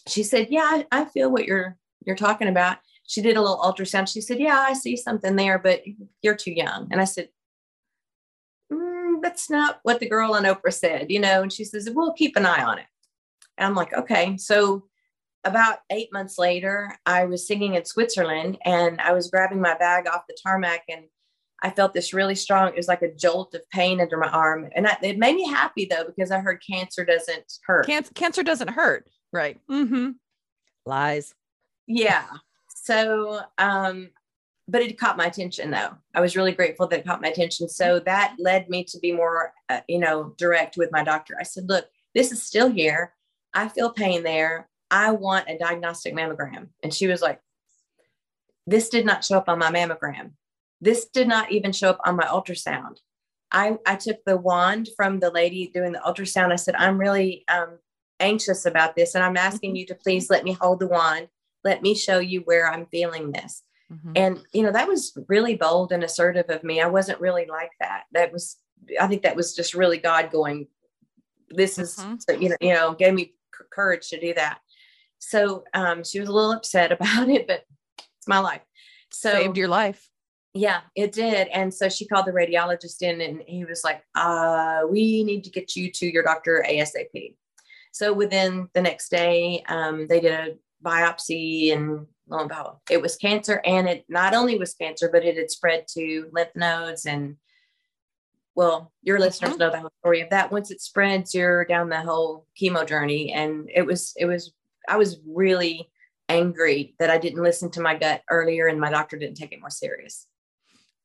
she 0.07 0.23
said, 0.23 0.47
"Yeah, 0.49 0.63
I, 0.63 0.87
I 0.91 1.05
feel 1.05 1.31
what 1.31 1.45
you're 1.45 1.77
you're 2.05 2.15
talking 2.15 2.47
about." 2.47 2.77
She 3.07 3.21
did 3.21 3.37
a 3.37 3.41
little 3.41 3.59
ultrasound. 3.59 4.11
She 4.11 4.21
said, 4.21 4.39
"Yeah, 4.39 4.57
I 4.57 4.73
see 4.73 4.95
something 4.95 5.35
there, 5.35 5.59
but 5.59 5.81
you're 6.21 6.35
too 6.35 6.51
young." 6.51 6.87
And 6.91 7.01
I 7.01 7.05
said, 7.05 7.29
mm, 8.71 9.21
"That's 9.21 9.49
not 9.49 9.79
what 9.83 9.99
the 9.99 10.09
girl 10.09 10.33
on 10.33 10.43
Oprah 10.43 10.73
said, 10.73 11.07
you 11.09 11.19
know." 11.19 11.41
And 11.41 11.53
she 11.53 11.63
says, 11.63 11.89
"We'll 11.89 12.13
keep 12.13 12.35
an 12.35 12.45
eye 12.45 12.63
on 12.63 12.79
it." 12.79 12.85
And 13.57 13.67
I'm 13.67 13.75
like, 13.75 13.93
"Okay." 13.93 14.37
So 14.37 14.88
about 15.43 15.79
eight 15.89 16.11
months 16.11 16.37
later, 16.37 16.95
I 17.05 17.25
was 17.25 17.47
singing 17.47 17.75
in 17.75 17.85
Switzerland 17.85 18.57
and 18.65 18.99
I 19.01 19.13
was 19.13 19.29
grabbing 19.29 19.61
my 19.61 19.77
bag 19.77 20.07
off 20.07 20.27
the 20.27 20.37
tarmac 20.41 20.83
and 20.89 21.05
I 21.61 21.69
felt 21.69 21.93
this 21.93 22.13
really 22.13 22.35
strong, 22.35 22.69
it 22.69 22.77
was 22.77 22.87
like 22.87 23.01
a 23.01 23.13
jolt 23.13 23.53
of 23.53 23.69
pain 23.69 23.99
under 23.99 24.17
my 24.17 24.29
arm. 24.29 24.69
And 24.75 24.87
I, 24.87 24.97
it 25.01 25.17
made 25.17 25.35
me 25.35 25.47
happy 25.47 25.85
though, 25.85 26.05
because 26.05 26.31
I 26.31 26.39
heard 26.39 26.63
cancer 26.69 27.03
doesn't 27.03 27.51
hurt. 27.65 27.85
Cancer, 27.85 28.13
cancer 28.13 28.43
doesn't 28.43 28.69
hurt. 28.69 29.09
Right. 29.33 29.59
Mm-hmm. 29.69 30.11
Lies. 30.85 31.35
Yeah. 31.87 32.25
So 32.75 33.41
um, 33.57 34.09
but 34.69 34.81
it 34.81 34.99
caught 34.99 35.17
my 35.17 35.25
attention 35.25 35.71
though. 35.71 35.95
I 36.13 36.21
was 36.21 36.35
really 36.35 36.51
grateful 36.51 36.87
that 36.87 36.99
it 36.99 37.05
caught 37.05 37.21
my 37.21 37.29
attention. 37.29 37.67
So 37.67 37.99
that 38.01 38.35
led 38.37 38.69
me 38.69 38.83
to 38.85 38.99
be 38.99 39.11
more, 39.11 39.51
uh, 39.67 39.81
you 39.87 39.97
know, 39.97 40.35
direct 40.37 40.77
with 40.77 40.91
my 40.91 41.03
doctor. 41.03 41.35
I 41.39 41.43
said, 41.43 41.67
look, 41.67 41.87
this 42.13 42.31
is 42.31 42.43
still 42.43 42.69
here. 42.69 43.13
I 43.53 43.67
feel 43.67 43.91
pain 43.91 44.23
there. 44.23 44.68
I 44.91 45.11
want 45.11 45.49
a 45.49 45.57
diagnostic 45.57 46.15
mammogram. 46.15 46.67
And 46.83 46.93
she 46.93 47.07
was 47.07 47.21
like, 47.21 47.41
this 48.65 48.89
did 48.89 49.05
not 49.05 49.23
show 49.23 49.37
up 49.37 49.49
on 49.49 49.59
my 49.59 49.71
mammogram. 49.71 50.31
This 50.81 51.05
did 51.05 51.27
not 51.27 51.51
even 51.51 51.71
show 51.71 51.89
up 51.89 51.99
on 52.05 52.15
my 52.15 52.25
ultrasound. 52.25 52.97
I, 53.51 53.77
I 53.85 53.95
took 53.95 54.23
the 54.25 54.37
wand 54.37 54.89
from 54.95 55.19
the 55.19 55.31
lady 55.31 55.71
doing 55.73 55.91
the 55.91 55.99
ultrasound. 55.99 56.51
I 56.51 56.55
said, 56.55 56.75
I'm 56.75 56.99
really 56.99 57.43
um, 57.47 57.79
anxious 58.19 58.65
about 58.65 58.95
this. 58.95 59.15
And 59.15 59.23
I'm 59.23 59.37
asking 59.37 59.71
mm-hmm. 59.71 59.77
you 59.77 59.85
to 59.87 59.95
please 59.95 60.29
let 60.29 60.43
me 60.43 60.53
hold 60.53 60.79
the 60.79 60.87
wand. 60.87 61.27
Let 61.63 61.81
me 61.81 61.95
show 61.95 62.19
you 62.19 62.41
where 62.41 62.71
I'm 62.71 62.85
feeling 62.85 63.31
this. 63.31 63.63
Mm-hmm. 63.91 64.11
And, 64.15 64.39
you 64.53 64.61
know, 64.61 64.71
that 64.71 64.87
was 64.87 65.17
really 65.27 65.55
bold 65.55 65.91
and 65.91 66.03
assertive 66.03 66.49
of 66.49 66.63
me. 66.63 66.79
I 66.79 66.87
wasn't 66.87 67.19
really 67.19 67.47
like 67.47 67.71
that. 67.79 68.03
That 68.11 68.31
was, 68.31 68.57
I 69.01 69.07
think 69.07 69.23
that 69.23 69.35
was 69.35 69.55
just 69.55 69.73
really 69.73 69.97
God 69.97 70.31
going, 70.31 70.67
this 71.49 71.79
is, 71.79 71.97
mm-hmm. 71.97 72.41
you 72.41 72.49
know, 72.49 72.57
you 72.61 72.73
know, 72.73 72.93
gave 72.93 73.15
me 73.15 73.33
courage 73.71 74.09
to 74.09 74.19
do 74.19 74.33
that. 74.35 74.59
So 75.19 75.63
um, 75.73 76.03
she 76.03 76.19
was 76.19 76.29
a 76.29 76.33
little 76.33 76.51
upset 76.51 76.91
about 76.93 77.29
it, 77.29 77.47
but 77.47 77.63
it's 78.17 78.27
my 78.27 78.39
life. 78.39 78.61
So 79.11 79.31
saved 79.31 79.57
your 79.57 79.67
life. 79.67 80.09
Yeah, 80.53 80.81
it 80.95 81.11
did. 81.11 81.47
And 81.49 81.73
so 81.73 81.89
she 81.89 82.07
called 82.07 82.25
the 82.25 82.31
radiologist 82.31 83.01
in 83.01 83.21
and 83.21 83.43
he 83.45 83.65
was 83.65 83.83
like, 83.83 84.03
uh, 84.15 84.81
we 84.89 85.23
need 85.23 85.43
to 85.43 85.51
get 85.51 85.75
you 85.75 85.91
to 85.91 86.07
your 86.07 86.23
doctor 86.23 86.65
ASAP. 86.67 87.35
So 87.91 88.13
within 88.13 88.67
the 88.73 88.81
next 88.81 89.09
day, 89.09 89.63
um, 89.67 90.07
they 90.07 90.19
did 90.19 90.33
a 90.33 90.55
biopsy 90.83 91.73
and 91.73 92.07
lo 92.27 92.39
and 92.39 92.49
behold, 92.49 92.77
it 92.89 93.01
was 93.01 93.15
cancer. 93.15 93.61
And 93.63 93.87
it 93.87 94.05
not 94.09 94.33
only 94.33 94.57
was 94.57 94.73
cancer, 94.73 95.09
but 95.11 95.23
it 95.23 95.37
had 95.37 95.51
spread 95.51 95.85
to 95.93 96.29
lymph 96.31 96.55
nodes 96.55 97.05
and 97.05 97.37
well, 98.55 98.91
your 99.03 99.19
listeners 99.19 99.51
mm-hmm. 99.51 99.59
know 99.59 99.71
the 99.71 99.79
whole 99.79 99.91
story 99.99 100.21
of 100.21 100.31
that. 100.31 100.51
Once 100.51 100.69
it 100.69 100.81
spreads, 100.81 101.33
you're 101.33 101.63
down 101.63 101.87
the 101.87 102.01
whole 102.01 102.45
chemo 102.59 102.85
journey. 102.85 103.31
And 103.31 103.69
it 103.73 103.85
was, 103.85 104.13
it 104.17 104.25
was, 104.25 104.51
I 104.89 104.97
was 104.97 105.19
really 105.25 105.89
angry 106.27 106.95
that 106.99 107.09
I 107.09 107.17
didn't 107.17 107.43
listen 107.43 107.71
to 107.71 107.81
my 107.81 107.95
gut 107.95 108.21
earlier 108.29 108.67
and 108.67 108.79
my 108.79 108.89
doctor 108.89 109.17
didn't 109.17 109.37
take 109.37 109.51
it 109.51 109.61
more 109.61 109.69
serious. 109.69 110.27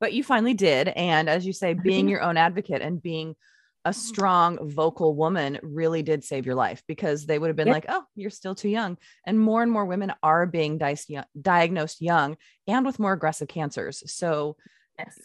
But 0.01 0.13
you 0.13 0.25
finally 0.25 0.55
did. 0.55 0.89
And 0.89 1.29
as 1.29 1.47
you 1.47 1.53
say, 1.53 1.75
being 1.75 2.09
your 2.09 2.21
own 2.21 2.37
advocate 2.37 2.83
and 2.83 3.01
being 3.01 3.37
a 3.85 3.91
mm-hmm. 3.91 3.99
strong 3.99 4.71
vocal 4.71 5.15
woman 5.15 5.59
really 5.63 6.03
did 6.03 6.25
save 6.25 6.47
your 6.47 6.55
life 6.55 6.83
because 6.89 7.27
they 7.27 7.39
would 7.39 7.49
have 7.49 7.57
been 7.57 7.69
yep. 7.69 7.75
like, 7.75 7.87
oh, 7.89 8.05
you're 8.15 8.31
still 8.31 8.55
too 8.55 8.69
young. 8.69 8.99
And 9.27 9.39
more 9.39 9.63
and 9.63 9.71
more 9.71 9.85
women 9.85 10.13
are 10.23 10.47
being 10.47 10.79
di- 10.79 10.97
diagnosed 11.41 12.01
young 12.01 12.37
and 12.67 12.85
with 12.85 12.99
more 12.99 13.13
aggressive 13.13 13.49
cancers. 13.49 14.03
So, 14.13 14.57
yes. 14.99 15.19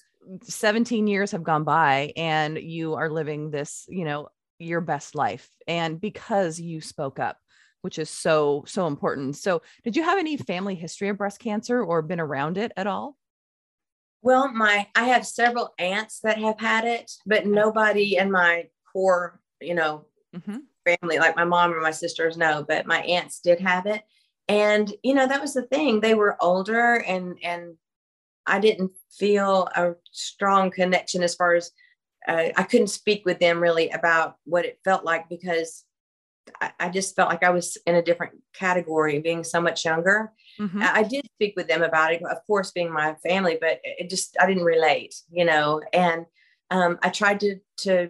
17 0.44 1.08
years 1.08 1.32
have 1.32 1.44
gone 1.44 1.64
by 1.64 2.14
and 2.16 2.58
you 2.58 2.94
are 2.94 3.10
living 3.10 3.50
this, 3.50 3.86
you 3.90 4.06
know, 4.06 4.28
your 4.60 4.82
best 4.82 5.16
life. 5.16 5.50
And 5.68 6.00
because 6.00 6.60
you 6.60 6.82
spoke 6.82 7.18
up, 7.18 7.38
which 7.82 8.00
is 8.00 8.10
so, 8.10 8.64
so 8.68 8.88
important. 8.88 9.38
So, 9.38 9.62
did 9.84 9.96
you 9.96 10.04
have 10.04 10.18
any 10.18 10.38
family 10.38 10.76
history 10.76 11.10
of 11.10 11.18
breast 11.18 11.40
cancer 11.40 11.84
or 11.84 12.02
been 12.02 12.20
around 12.20 12.58
it 12.58 12.72
at 12.76 12.88
all? 12.88 13.18
Well, 14.22 14.52
my 14.52 14.88
I 14.96 15.06
have 15.06 15.26
several 15.26 15.74
aunts 15.80 16.20
that 16.22 16.38
have 16.40 16.60
had 16.60 16.86
it, 16.86 17.12
but 17.26 17.46
nobody 17.46 18.18
in 18.18 18.32
my 18.32 18.68
core, 18.92 19.40
you 19.62 19.76
know, 19.76 20.06
mm-hmm. 20.36 20.58
family, 20.86 21.20
like 21.20 21.36
my 21.36 21.46
mom 21.46 21.74
or 21.74 21.82
my 21.82 21.92
sisters, 21.92 22.36
no. 22.36 22.66
But 22.68 22.86
my 22.86 23.02
aunts 23.02 23.40
did 23.40 23.62
have 23.62 23.86
it, 23.86 24.02
and 24.50 24.92
you 25.04 25.14
know 25.14 25.26
that 25.28 25.42
was 25.42 25.54
the 25.54 25.64
thing. 25.64 26.02
They 26.02 26.16
were 26.16 26.38
older, 26.42 26.96
and 26.96 27.38
and 27.44 27.76
I 28.46 28.60
didn't 28.60 28.92
feel 29.10 29.70
a 29.76 29.94
strong 30.12 30.70
connection 30.72 31.24
as 31.24 31.36
far 31.36 31.56
as 31.56 31.72
uh, 32.28 32.50
I 32.58 32.64
couldn't 32.64 32.88
speak 32.88 33.26
with 33.26 33.40
them 33.40 33.62
really 33.62 33.90
about 33.90 34.36
what 34.44 34.66
it 34.66 34.80
felt 34.84 35.06
like 35.06 35.30
because 35.30 35.86
I, 36.62 36.72
I, 36.80 36.90
just 36.90 37.16
felt 37.16 37.30
like 37.30 37.44
I 37.44 37.50
was 37.50 37.78
in 37.86 37.96
a 37.96 38.02
different 38.02 38.34
category, 38.54 39.20
being 39.20 39.44
so 39.44 39.62
much 39.62 39.86
younger. 39.86 40.32
Mm-hmm. 40.60 40.82
I, 40.82 40.94
I 40.96 41.04
did 41.04 41.26
speak 41.36 41.54
with 41.56 41.68
them 41.68 41.84
about 41.84 42.14
it, 42.14 42.24
of 42.24 42.38
course, 42.48 42.72
being 42.72 42.92
my 42.92 43.16
family, 43.28 43.58
but 43.60 43.80
it 43.84 44.10
just 44.10 44.38
I 44.40 44.48
didn't 44.48 44.64
relate, 44.64 45.16
you 45.32 45.46
know. 45.46 45.82
And 45.94 46.26
um, 46.72 47.00
I 47.02 47.10
tried 47.10 47.40
to 47.42 47.60
to 47.82 48.10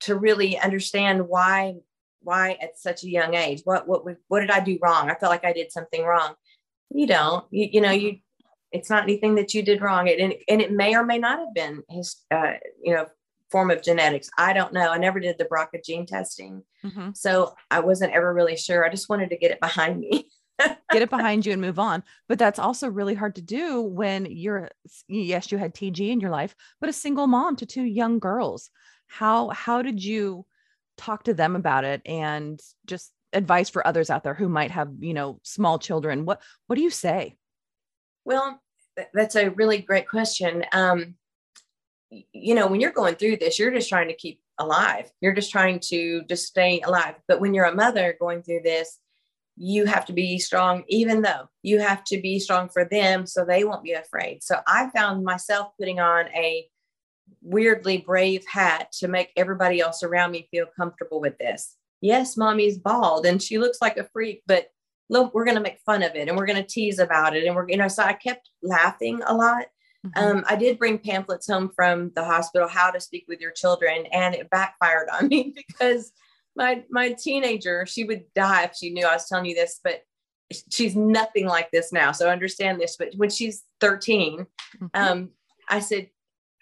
to 0.00 0.16
really 0.16 0.58
understand 0.58 1.28
why 1.28 1.76
why 2.24 2.56
at 2.60 2.78
such 2.78 3.02
a 3.02 3.10
young 3.10 3.34
age 3.34 3.62
what 3.64 3.88
what 3.88 4.04
what 4.28 4.40
did 4.40 4.50
i 4.50 4.60
do 4.60 4.78
wrong 4.80 5.10
i 5.10 5.14
felt 5.14 5.30
like 5.30 5.44
i 5.44 5.52
did 5.52 5.72
something 5.72 6.04
wrong 6.04 6.34
you 6.90 7.06
don't 7.06 7.44
you, 7.50 7.68
you 7.72 7.80
know 7.80 7.90
you 7.90 8.16
it's 8.70 8.88
not 8.88 9.02
anything 9.02 9.34
that 9.34 9.54
you 9.54 9.62
did 9.62 9.82
wrong 9.82 10.06
it, 10.06 10.18
and, 10.18 10.34
and 10.48 10.60
it 10.62 10.72
may 10.72 10.94
or 10.94 11.04
may 11.04 11.18
not 11.18 11.38
have 11.38 11.54
been 11.54 11.82
his 11.90 12.16
uh, 12.30 12.54
you 12.82 12.94
know 12.94 13.06
form 13.52 13.70
of 13.70 13.82
genetics. 13.82 14.28
I 14.36 14.52
don't 14.52 14.72
know. 14.72 14.90
I 14.90 14.98
never 14.98 15.20
did 15.20 15.36
the 15.38 15.44
BRCA 15.44 15.84
gene 15.84 16.06
testing. 16.06 16.64
Mm-hmm. 16.84 17.10
So 17.14 17.54
I 17.70 17.80
wasn't 17.80 18.14
ever 18.14 18.32
really 18.32 18.56
sure. 18.56 18.84
I 18.84 18.90
just 18.90 19.08
wanted 19.08 19.30
to 19.30 19.36
get 19.36 19.52
it 19.52 19.60
behind 19.60 20.00
me. 20.00 20.28
get 20.58 21.02
it 21.02 21.10
behind 21.10 21.46
you 21.46 21.52
and 21.52 21.60
move 21.60 21.78
on. 21.78 22.02
But 22.28 22.38
that's 22.38 22.58
also 22.58 22.88
really 22.88 23.14
hard 23.14 23.36
to 23.36 23.42
do 23.42 23.82
when 23.82 24.26
you're, 24.26 24.70
yes, 25.06 25.52
you 25.52 25.58
had 25.58 25.74
TG 25.74 26.10
in 26.10 26.20
your 26.20 26.30
life, 26.30 26.54
but 26.80 26.90
a 26.90 26.94
single 26.94 27.26
mom 27.26 27.56
to 27.56 27.66
two 27.66 27.84
young 27.84 28.18
girls. 28.18 28.70
How, 29.06 29.50
how 29.50 29.82
did 29.82 30.02
you 30.02 30.46
talk 30.96 31.24
to 31.24 31.34
them 31.34 31.54
about 31.54 31.84
it 31.84 32.02
and 32.06 32.60
just 32.86 33.12
advice 33.32 33.68
for 33.68 33.86
others 33.86 34.10
out 34.10 34.24
there 34.24 34.34
who 34.34 34.48
might 34.48 34.70
have, 34.70 34.90
you 34.98 35.14
know, 35.14 35.38
small 35.42 35.78
children? 35.78 36.24
What, 36.24 36.40
what 36.66 36.76
do 36.76 36.82
you 36.82 36.90
say? 36.90 37.36
Well, 38.24 38.60
that's 39.12 39.36
a 39.36 39.50
really 39.50 39.78
great 39.78 40.08
question. 40.08 40.64
Um, 40.72 41.16
you 42.32 42.54
know, 42.54 42.66
when 42.66 42.80
you're 42.80 42.90
going 42.90 43.14
through 43.14 43.36
this, 43.36 43.58
you're 43.58 43.72
just 43.72 43.88
trying 43.88 44.08
to 44.08 44.14
keep 44.14 44.40
alive. 44.58 45.10
You're 45.20 45.34
just 45.34 45.50
trying 45.50 45.80
to 45.84 46.22
just 46.28 46.46
stay 46.46 46.80
alive. 46.80 47.14
But 47.26 47.40
when 47.40 47.54
you're 47.54 47.64
a 47.64 47.74
mother 47.74 48.16
going 48.20 48.42
through 48.42 48.60
this, 48.64 48.98
you 49.56 49.84
have 49.86 50.06
to 50.06 50.12
be 50.12 50.38
strong, 50.38 50.84
even 50.88 51.22
though 51.22 51.48
you 51.62 51.78
have 51.78 52.04
to 52.04 52.20
be 52.20 52.38
strong 52.38 52.68
for 52.68 52.84
them 52.84 53.26
so 53.26 53.44
they 53.44 53.64
won't 53.64 53.84
be 53.84 53.92
afraid. 53.92 54.42
So 54.42 54.56
I 54.66 54.90
found 54.90 55.24
myself 55.24 55.72
putting 55.78 56.00
on 56.00 56.26
a 56.28 56.66
weirdly 57.42 57.98
brave 57.98 58.44
hat 58.46 58.92
to 58.92 59.08
make 59.08 59.30
everybody 59.36 59.80
else 59.80 60.02
around 60.02 60.30
me 60.30 60.48
feel 60.50 60.66
comfortable 60.76 61.20
with 61.20 61.38
this. 61.38 61.76
Yes, 62.00 62.36
mommy's 62.36 62.78
bald 62.78 63.26
and 63.26 63.42
she 63.42 63.58
looks 63.58 63.78
like 63.80 63.96
a 63.96 64.08
freak, 64.12 64.42
but 64.46 64.68
look, 65.08 65.34
we're 65.34 65.44
going 65.44 65.56
to 65.56 65.62
make 65.62 65.78
fun 65.84 66.02
of 66.02 66.14
it 66.14 66.28
and 66.28 66.36
we're 66.36 66.46
going 66.46 66.62
to 66.62 66.68
tease 66.68 66.98
about 66.98 67.36
it. 67.36 67.44
And 67.44 67.54
we're, 67.54 67.68
you 67.68 67.76
know, 67.76 67.88
so 67.88 68.02
I 68.02 68.14
kept 68.14 68.50
laughing 68.62 69.20
a 69.26 69.34
lot 69.34 69.66
Mm-hmm. 70.06 70.38
Um, 70.38 70.44
I 70.48 70.56
did 70.56 70.78
bring 70.78 70.98
pamphlets 70.98 71.46
home 71.46 71.70
from 71.74 72.10
the 72.14 72.24
hospital, 72.24 72.68
how 72.68 72.90
to 72.90 73.00
speak 73.00 73.24
with 73.28 73.40
your 73.40 73.52
children, 73.52 74.06
and 74.12 74.34
it 74.34 74.50
backfired 74.50 75.08
on 75.12 75.28
me 75.28 75.54
because 75.56 76.12
my 76.56 76.84
my 76.90 77.12
teenager, 77.12 77.86
she 77.86 78.04
would 78.04 78.24
die 78.34 78.64
if 78.64 78.76
she 78.76 78.90
knew 78.90 79.06
I 79.06 79.14
was 79.14 79.28
telling 79.28 79.46
you 79.46 79.54
this, 79.54 79.80
but 79.82 80.02
she's 80.70 80.96
nothing 80.96 81.46
like 81.46 81.70
this 81.70 81.92
now. 81.92 82.12
So 82.12 82.28
understand 82.28 82.80
this. 82.80 82.96
But 82.96 83.14
when 83.16 83.30
she's 83.30 83.64
13, 83.80 84.40
mm-hmm. 84.40 84.86
um, 84.94 85.30
I 85.68 85.80
said, 85.80 86.08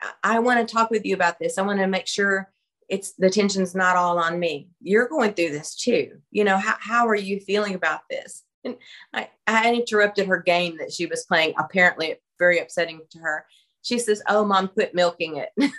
I, 0.00 0.36
I 0.36 0.38
want 0.38 0.66
to 0.66 0.72
talk 0.72 0.90
with 0.90 1.04
you 1.04 1.14
about 1.14 1.38
this. 1.38 1.58
I 1.58 1.62
want 1.62 1.80
to 1.80 1.86
make 1.86 2.06
sure 2.06 2.52
it's 2.88 3.12
the 3.12 3.30
tension's 3.30 3.74
not 3.74 3.96
all 3.96 4.18
on 4.18 4.38
me. 4.38 4.68
You're 4.80 5.08
going 5.08 5.32
through 5.34 5.50
this 5.50 5.76
too. 5.76 6.18
You 6.30 6.44
know, 6.44 6.58
how, 6.58 6.74
how 6.80 7.08
are 7.08 7.16
you 7.16 7.40
feeling 7.40 7.74
about 7.74 8.00
this? 8.10 8.44
And 8.64 8.76
I, 9.12 9.28
I 9.46 9.74
interrupted 9.74 10.26
her 10.26 10.38
game 10.40 10.76
that 10.78 10.92
she 10.92 11.06
was 11.06 11.24
playing. 11.24 11.54
Apparently, 11.58 12.16
very 12.38 12.58
upsetting 12.58 13.00
to 13.10 13.18
her. 13.18 13.46
She 13.82 13.98
says, 13.98 14.22
"Oh, 14.28 14.44
mom, 14.44 14.68
quit 14.68 14.94
milking 14.94 15.36
it." 15.36 15.50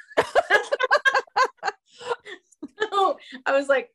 so 2.79 3.17
I 3.45 3.51
was 3.51 3.67
like, 3.67 3.91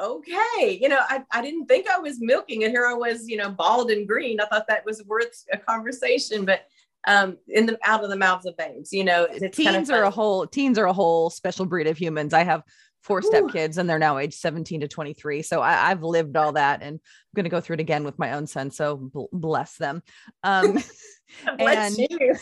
"Okay, 0.00 0.78
you 0.80 0.88
know, 0.88 1.00
I, 1.00 1.24
I 1.32 1.40
didn't 1.42 1.66
think 1.66 1.88
I 1.88 1.98
was 1.98 2.20
milking 2.20 2.62
it. 2.62 2.70
Here 2.70 2.86
I 2.86 2.94
was, 2.94 3.28
you 3.28 3.36
know, 3.36 3.50
bald 3.50 3.90
and 3.90 4.06
green. 4.06 4.40
I 4.40 4.46
thought 4.46 4.68
that 4.68 4.84
was 4.84 5.02
worth 5.04 5.44
a 5.52 5.58
conversation, 5.58 6.44
but." 6.44 6.66
um 7.08 7.36
in 7.48 7.66
the 7.66 7.78
out 7.84 8.02
of 8.02 8.10
the 8.10 8.16
mouths 8.16 8.46
of 8.46 8.56
babes 8.56 8.92
you 8.92 9.04
know 9.04 9.26
teens 9.26 9.56
kind 9.58 9.76
of 9.76 9.90
are 9.90 10.02
a 10.02 10.10
whole 10.10 10.46
teens 10.46 10.78
are 10.78 10.86
a 10.86 10.92
whole 10.92 11.30
special 11.30 11.64
breed 11.64 11.86
of 11.86 11.96
humans 11.96 12.34
i 12.34 12.42
have 12.42 12.62
four 13.06 13.22
step 13.22 13.44
kids 13.52 13.78
and 13.78 13.88
they're 13.88 14.00
now 14.00 14.18
age 14.18 14.34
17 14.34 14.80
to 14.80 14.88
23 14.88 15.42
so 15.42 15.62
I, 15.62 15.88
have 15.90 16.02
lived 16.02 16.36
all 16.36 16.52
that 16.52 16.82
and 16.82 16.96
i'm 16.96 17.00
going 17.36 17.44
to 17.44 17.50
go 17.50 17.60
through 17.60 17.74
it 17.74 17.80
again 17.80 18.02
with 18.02 18.18
my 18.18 18.32
own 18.32 18.48
son 18.48 18.70
so 18.72 18.96
bl- 18.96 19.26
bless 19.32 19.76
them. 19.76 20.02
Um 20.42 20.78
bless 21.58 21.98
and 21.98 22.08
you. 22.10 22.36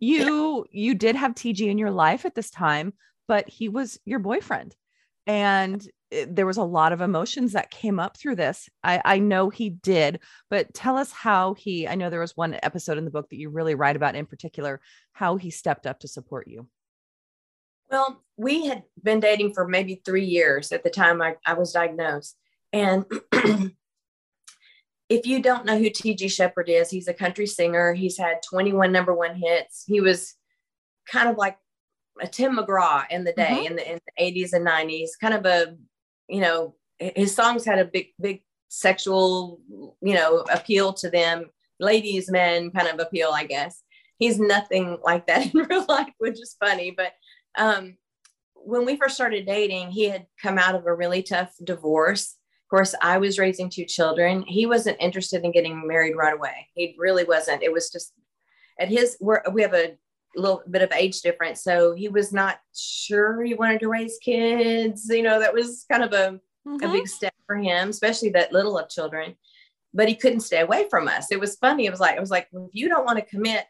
you 0.00 0.66
you 0.72 0.94
did 0.94 1.14
have 1.14 1.34
tg 1.34 1.68
in 1.68 1.78
your 1.78 1.92
life 1.92 2.24
at 2.24 2.34
this 2.34 2.50
time 2.50 2.92
but 3.28 3.48
he 3.48 3.68
was 3.68 3.98
your 4.04 4.18
boyfriend. 4.18 4.74
And 5.28 5.84
it, 6.12 6.36
there 6.36 6.46
was 6.46 6.56
a 6.56 6.62
lot 6.62 6.92
of 6.92 7.00
emotions 7.00 7.54
that 7.54 7.72
came 7.72 7.98
up 7.98 8.16
through 8.16 8.36
this. 8.36 8.68
I, 8.84 9.02
I 9.04 9.18
know 9.18 9.50
he 9.50 9.70
did 9.70 10.20
but 10.50 10.72
tell 10.74 10.96
us 10.96 11.12
how 11.12 11.54
he 11.54 11.86
i 11.88 11.94
know 11.94 12.10
there 12.10 12.20
was 12.20 12.36
one 12.36 12.58
episode 12.62 12.98
in 12.98 13.04
the 13.04 13.10
book 13.10 13.28
that 13.30 13.38
you 13.38 13.50
really 13.50 13.74
write 13.74 13.96
about 13.96 14.14
in 14.14 14.26
particular 14.26 14.80
how 15.12 15.36
he 15.36 15.50
stepped 15.50 15.86
up 15.86 16.00
to 16.00 16.08
support 16.08 16.46
you 16.46 16.68
well, 17.90 18.22
we 18.36 18.66
had 18.66 18.82
been 19.02 19.20
dating 19.20 19.54
for 19.54 19.66
maybe 19.66 20.02
three 20.04 20.24
years 20.24 20.72
at 20.72 20.84
the 20.84 20.90
time 20.90 21.22
I, 21.22 21.36
I 21.44 21.54
was 21.54 21.72
diagnosed. 21.72 22.36
And 22.72 23.04
if 25.08 25.26
you 25.26 25.40
don't 25.40 25.64
know 25.64 25.78
who 25.78 25.90
T.G. 25.90 26.28
Sheppard 26.28 26.68
is, 26.68 26.90
he's 26.90 27.08
a 27.08 27.14
country 27.14 27.46
singer. 27.46 27.94
He's 27.94 28.18
had 28.18 28.42
21 28.48 28.92
number 28.92 29.14
one 29.14 29.36
hits. 29.36 29.84
He 29.86 30.00
was 30.00 30.34
kind 31.10 31.28
of 31.28 31.36
like 31.36 31.56
a 32.20 32.26
Tim 32.26 32.56
McGraw 32.56 33.04
in 33.10 33.24
the 33.24 33.32
day, 33.32 33.64
mm-hmm. 33.64 33.66
in, 33.66 33.76
the, 33.76 33.92
in 33.92 33.98
the 34.18 34.44
80s 34.44 34.52
and 34.52 34.66
90s, 34.66 35.10
kind 35.20 35.34
of 35.34 35.46
a, 35.46 35.76
you 36.28 36.40
know, 36.40 36.74
his 36.98 37.34
songs 37.34 37.64
had 37.64 37.78
a 37.78 37.84
big, 37.84 38.08
big 38.20 38.42
sexual, 38.68 39.60
you 40.00 40.14
know, 40.14 40.44
appeal 40.52 40.92
to 40.94 41.10
them, 41.10 41.46
ladies, 41.78 42.30
men 42.30 42.70
kind 42.70 42.88
of 42.88 42.98
appeal, 42.98 43.30
I 43.32 43.44
guess. 43.44 43.82
He's 44.18 44.40
nothing 44.40 44.98
like 45.04 45.26
that 45.26 45.46
in 45.54 45.60
real 45.60 45.84
life, 45.88 46.12
which 46.18 46.40
is 46.40 46.56
funny. 46.58 46.90
But 46.90 47.12
um, 47.56 47.96
when 48.54 48.84
we 48.84 48.96
first 48.96 49.14
started 49.14 49.46
dating, 49.46 49.90
he 49.90 50.04
had 50.04 50.26
come 50.42 50.58
out 50.58 50.74
of 50.74 50.86
a 50.86 50.94
really 50.94 51.22
tough 51.22 51.54
divorce. 51.62 52.34
Of 52.64 52.70
course, 52.70 52.94
I 53.00 53.18
was 53.18 53.38
raising 53.38 53.70
two 53.70 53.84
children. 53.84 54.42
He 54.42 54.66
wasn't 54.66 54.96
interested 55.00 55.44
in 55.44 55.52
getting 55.52 55.86
married 55.86 56.16
right 56.16 56.34
away. 56.34 56.68
He 56.74 56.96
really 56.98 57.24
wasn't. 57.24 57.62
It 57.62 57.72
was 57.72 57.90
just 57.90 58.12
at 58.80 58.88
his, 58.88 59.16
we're, 59.20 59.42
we 59.52 59.62
have 59.62 59.74
a 59.74 59.96
little 60.34 60.62
bit 60.68 60.82
of 60.82 60.90
age 60.92 61.20
difference. 61.20 61.62
So 61.62 61.94
he 61.94 62.08
was 62.08 62.32
not 62.32 62.58
sure 62.74 63.42
he 63.42 63.54
wanted 63.54 63.80
to 63.80 63.88
raise 63.88 64.18
kids. 64.20 65.08
You 65.08 65.22
know, 65.22 65.38
that 65.38 65.54
was 65.54 65.86
kind 65.90 66.02
of 66.02 66.12
a, 66.12 66.40
mm-hmm. 66.66 66.82
a 66.82 66.92
big 66.92 67.06
step 67.06 67.34
for 67.46 67.56
him, 67.56 67.90
especially 67.90 68.30
that 68.30 68.52
little 68.52 68.76
of 68.76 68.88
children. 68.88 69.36
But 69.94 70.08
he 70.08 70.16
couldn't 70.16 70.40
stay 70.40 70.60
away 70.60 70.88
from 70.90 71.06
us. 71.06 71.30
It 71.30 71.40
was 71.40 71.56
funny. 71.56 71.86
It 71.86 71.90
was 71.90 72.00
like, 72.00 72.16
I 72.16 72.20
was 72.20 72.30
like, 72.30 72.48
if 72.52 72.70
you 72.72 72.88
don't 72.88 73.06
want 73.06 73.18
to 73.18 73.24
commit, 73.24 73.64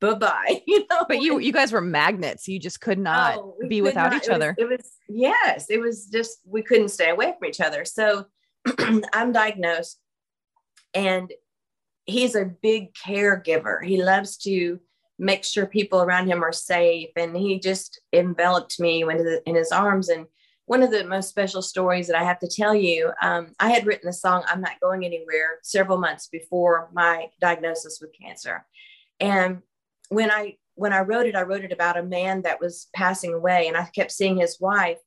bye 0.00 0.14
bye. 0.14 0.62
You 0.66 0.86
know, 0.90 1.04
but 1.08 1.20
you 1.20 1.38
you 1.38 1.52
guys 1.52 1.72
were 1.72 1.80
magnets. 1.80 2.48
You 2.48 2.58
just 2.58 2.80
could 2.80 2.98
not 2.98 3.38
oh, 3.38 3.56
be 3.68 3.82
without 3.82 4.12
not. 4.12 4.22
each 4.22 4.28
it 4.28 4.34
other. 4.34 4.54
Was, 4.58 4.66
it 4.66 4.68
was 4.68 4.92
yes, 5.08 5.66
it 5.70 5.80
was 5.80 6.06
just 6.06 6.38
we 6.46 6.62
couldn't 6.62 6.88
stay 6.90 7.10
away 7.10 7.34
from 7.38 7.48
each 7.48 7.60
other. 7.60 7.84
So 7.84 8.26
I'm 9.12 9.32
diagnosed, 9.32 9.98
and 10.94 11.32
he's 12.06 12.34
a 12.34 12.44
big 12.44 12.94
caregiver. 12.94 13.84
He 13.84 14.02
loves 14.02 14.36
to 14.38 14.80
make 15.20 15.44
sure 15.44 15.66
people 15.66 16.00
around 16.00 16.26
him 16.26 16.42
are 16.42 16.52
safe. 16.52 17.10
And 17.14 17.36
he 17.36 17.60
just 17.60 18.00
enveloped 18.12 18.80
me 18.80 19.04
in 19.46 19.54
his 19.54 19.70
arms. 19.70 20.08
And 20.08 20.26
one 20.64 20.82
of 20.82 20.90
the 20.90 21.04
most 21.04 21.28
special 21.28 21.62
stories 21.62 22.06
that 22.06 22.16
I 22.16 22.24
have 22.24 22.38
to 22.40 22.48
tell 22.48 22.74
you, 22.74 23.12
um, 23.22 23.48
I 23.60 23.70
had 23.70 23.86
written 23.86 24.06
the 24.06 24.12
song 24.12 24.44
"I'm 24.46 24.60
Not 24.60 24.80
Going 24.80 25.04
Anywhere" 25.04 25.58
several 25.62 25.98
months 25.98 26.28
before 26.28 26.88
my 26.92 27.26
diagnosis 27.40 27.98
with 28.00 28.12
cancer, 28.18 28.64
and 29.18 29.62
when 30.10 30.30
I 30.30 30.56
when 30.74 30.92
I 30.92 31.00
wrote 31.00 31.26
it, 31.26 31.36
I 31.36 31.42
wrote 31.42 31.64
it 31.64 31.72
about 31.72 31.98
a 31.98 32.02
man 32.02 32.42
that 32.42 32.60
was 32.60 32.88
passing 32.94 33.34
away, 33.34 33.66
and 33.66 33.76
I 33.76 33.84
kept 33.94 34.12
seeing 34.12 34.36
his 34.36 34.60
wife 34.60 34.98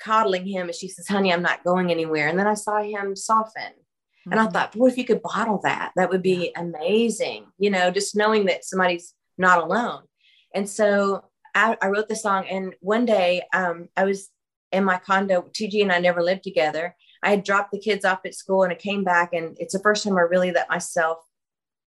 coddling 0.00 0.46
him, 0.46 0.66
and 0.68 0.74
she 0.74 0.88
says, 0.88 1.06
"Honey, 1.06 1.32
I'm 1.32 1.42
not 1.42 1.64
going 1.64 1.90
anywhere." 1.90 2.28
And 2.28 2.38
then 2.38 2.46
I 2.46 2.54
saw 2.54 2.82
him 2.82 3.14
soften, 3.14 3.72
and 4.30 4.40
I 4.40 4.44
mm-hmm. 4.44 4.52
thought, 4.52 4.72
boy, 4.72 4.88
if 4.88 4.98
you 4.98 5.04
could 5.04 5.22
bottle 5.22 5.60
that, 5.62 5.92
that 5.96 6.10
would 6.10 6.22
be 6.22 6.52
amazing. 6.56 7.46
You 7.58 7.70
know, 7.70 7.90
just 7.90 8.16
knowing 8.16 8.46
that 8.46 8.64
somebody's 8.64 9.14
not 9.38 9.62
alone. 9.62 10.02
And 10.54 10.68
so 10.68 11.24
I, 11.54 11.76
I 11.80 11.88
wrote 11.88 12.08
the 12.08 12.16
song. 12.16 12.46
And 12.48 12.74
one 12.80 13.04
day 13.04 13.42
um, 13.54 13.88
I 13.96 14.04
was 14.04 14.30
in 14.72 14.84
my 14.84 14.98
condo. 14.98 15.42
TG 15.42 15.82
and 15.82 15.92
I 15.92 16.00
never 16.00 16.22
lived 16.22 16.42
together. 16.42 16.96
I 17.22 17.30
had 17.30 17.44
dropped 17.44 17.70
the 17.70 17.78
kids 17.78 18.04
off 18.04 18.20
at 18.24 18.34
school 18.34 18.64
and 18.64 18.72
I 18.72 18.76
came 18.76 19.04
back. 19.04 19.32
And 19.32 19.56
it's 19.60 19.72
the 19.72 19.80
first 19.80 20.02
time 20.02 20.16
I 20.16 20.22
really 20.22 20.50
let 20.50 20.68
myself 20.68 21.18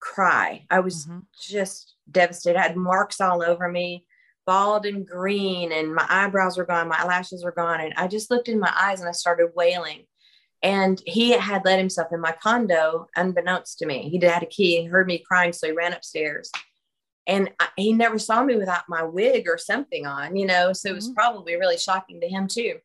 cry. 0.00 0.66
I 0.68 0.80
was 0.80 1.06
mm-hmm. 1.06 1.20
just 1.40 1.94
devastated. 2.10 2.58
I 2.58 2.62
had 2.62 2.76
marks 2.76 3.20
all 3.20 3.42
over 3.42 3.68
me, 3.68 4.04
bald 4.46 4.86
and 4.86 5.06
green, 5.06 5.72
and 5.72 5.94
my 5.94 6.06
eyebrows 6.08 6.56
were 6.56 6.64
gone, 6.64 6.88
my 6.88 6.98
eyelashes 6.98 7.44
were 7.44 7.52
gone. 7.52 7.80
And 7.80 7.94
I 7.96 8.06
just 8.06 8.30
looked 8.30 8.48
in 8.48 8.60
my 8.60 8.72
eyes 8.74 9.00
and 9.00 9.08
I 9.08 9.12
started 9.12 9.50
wailing. 9.54 10.04
And 10.62 11.00
he 11.04 11.32
had 11.32 11.64
let 11.64 11.78
himself 11.78 12.08
in 12.12 12.20
my 12.20 12.34
condo 12.42 13.06
unbeknownst 13.14 13.78
to 13.78 13.86
me. 13.86 14.08
He 14.08 14.24
had 14.24 14.42
a 14.42 14.46
key 14.46 14.78
and 14.78 14.88
heard 14.88 15.06
me 15.06 15.18
crying. 15.18 15.52
So 15.52 15.66
he 15.66 15.72
ran 15.72 15.92
upstairs. 15.92 16.50
And 17.26 17.50
I, 17.60 17.68
he 17.76 17.92
never 17.92 18.18
saw 18.18 18.42
me 18.42 18.56
without 18.56 18.88
my 18.88 19.02
wig 19.02 19.48
or 19.48 19.58
something 19.58 20.06
on, 20.06 20.36
you 20.36 20.46
know. 20.46 20.72
So 20.72 20.88
it 20.88 20.94
was 20.94 21.06
mm-hmm. 21.06 21.14
probably 21.14 21.56
really 21.56 21.76
shocking 21.76 22.20
to 22.20 22.28
him 22.28 22.46
too. 22.48 22.76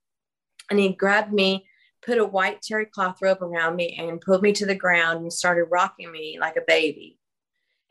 And 0.70 0.80
he 0.80 0.90
grabbed 0.90 1.32
me, 1.32 1.66
put 2.02 2.18
a 2.18 2.26
white 2.26 2.62
terry 2.62 2.86
cloth 2.86 3.22
robe 3.22 3.42
around 3.42 3.76
me, 3.76 3.96
and 4.00 4.20
pulled 4.22 4.42
me 4.42 4.52
to 4.54 4.66
the 4.66 4.76
ground 4.76 5.22
and 5.22 5.32
started 5.32 5.66
rocking 5.66 6.12
me 6.12 6.38
like 6.40 6.58
a 6.58 6.64
baby. 6.68 7.20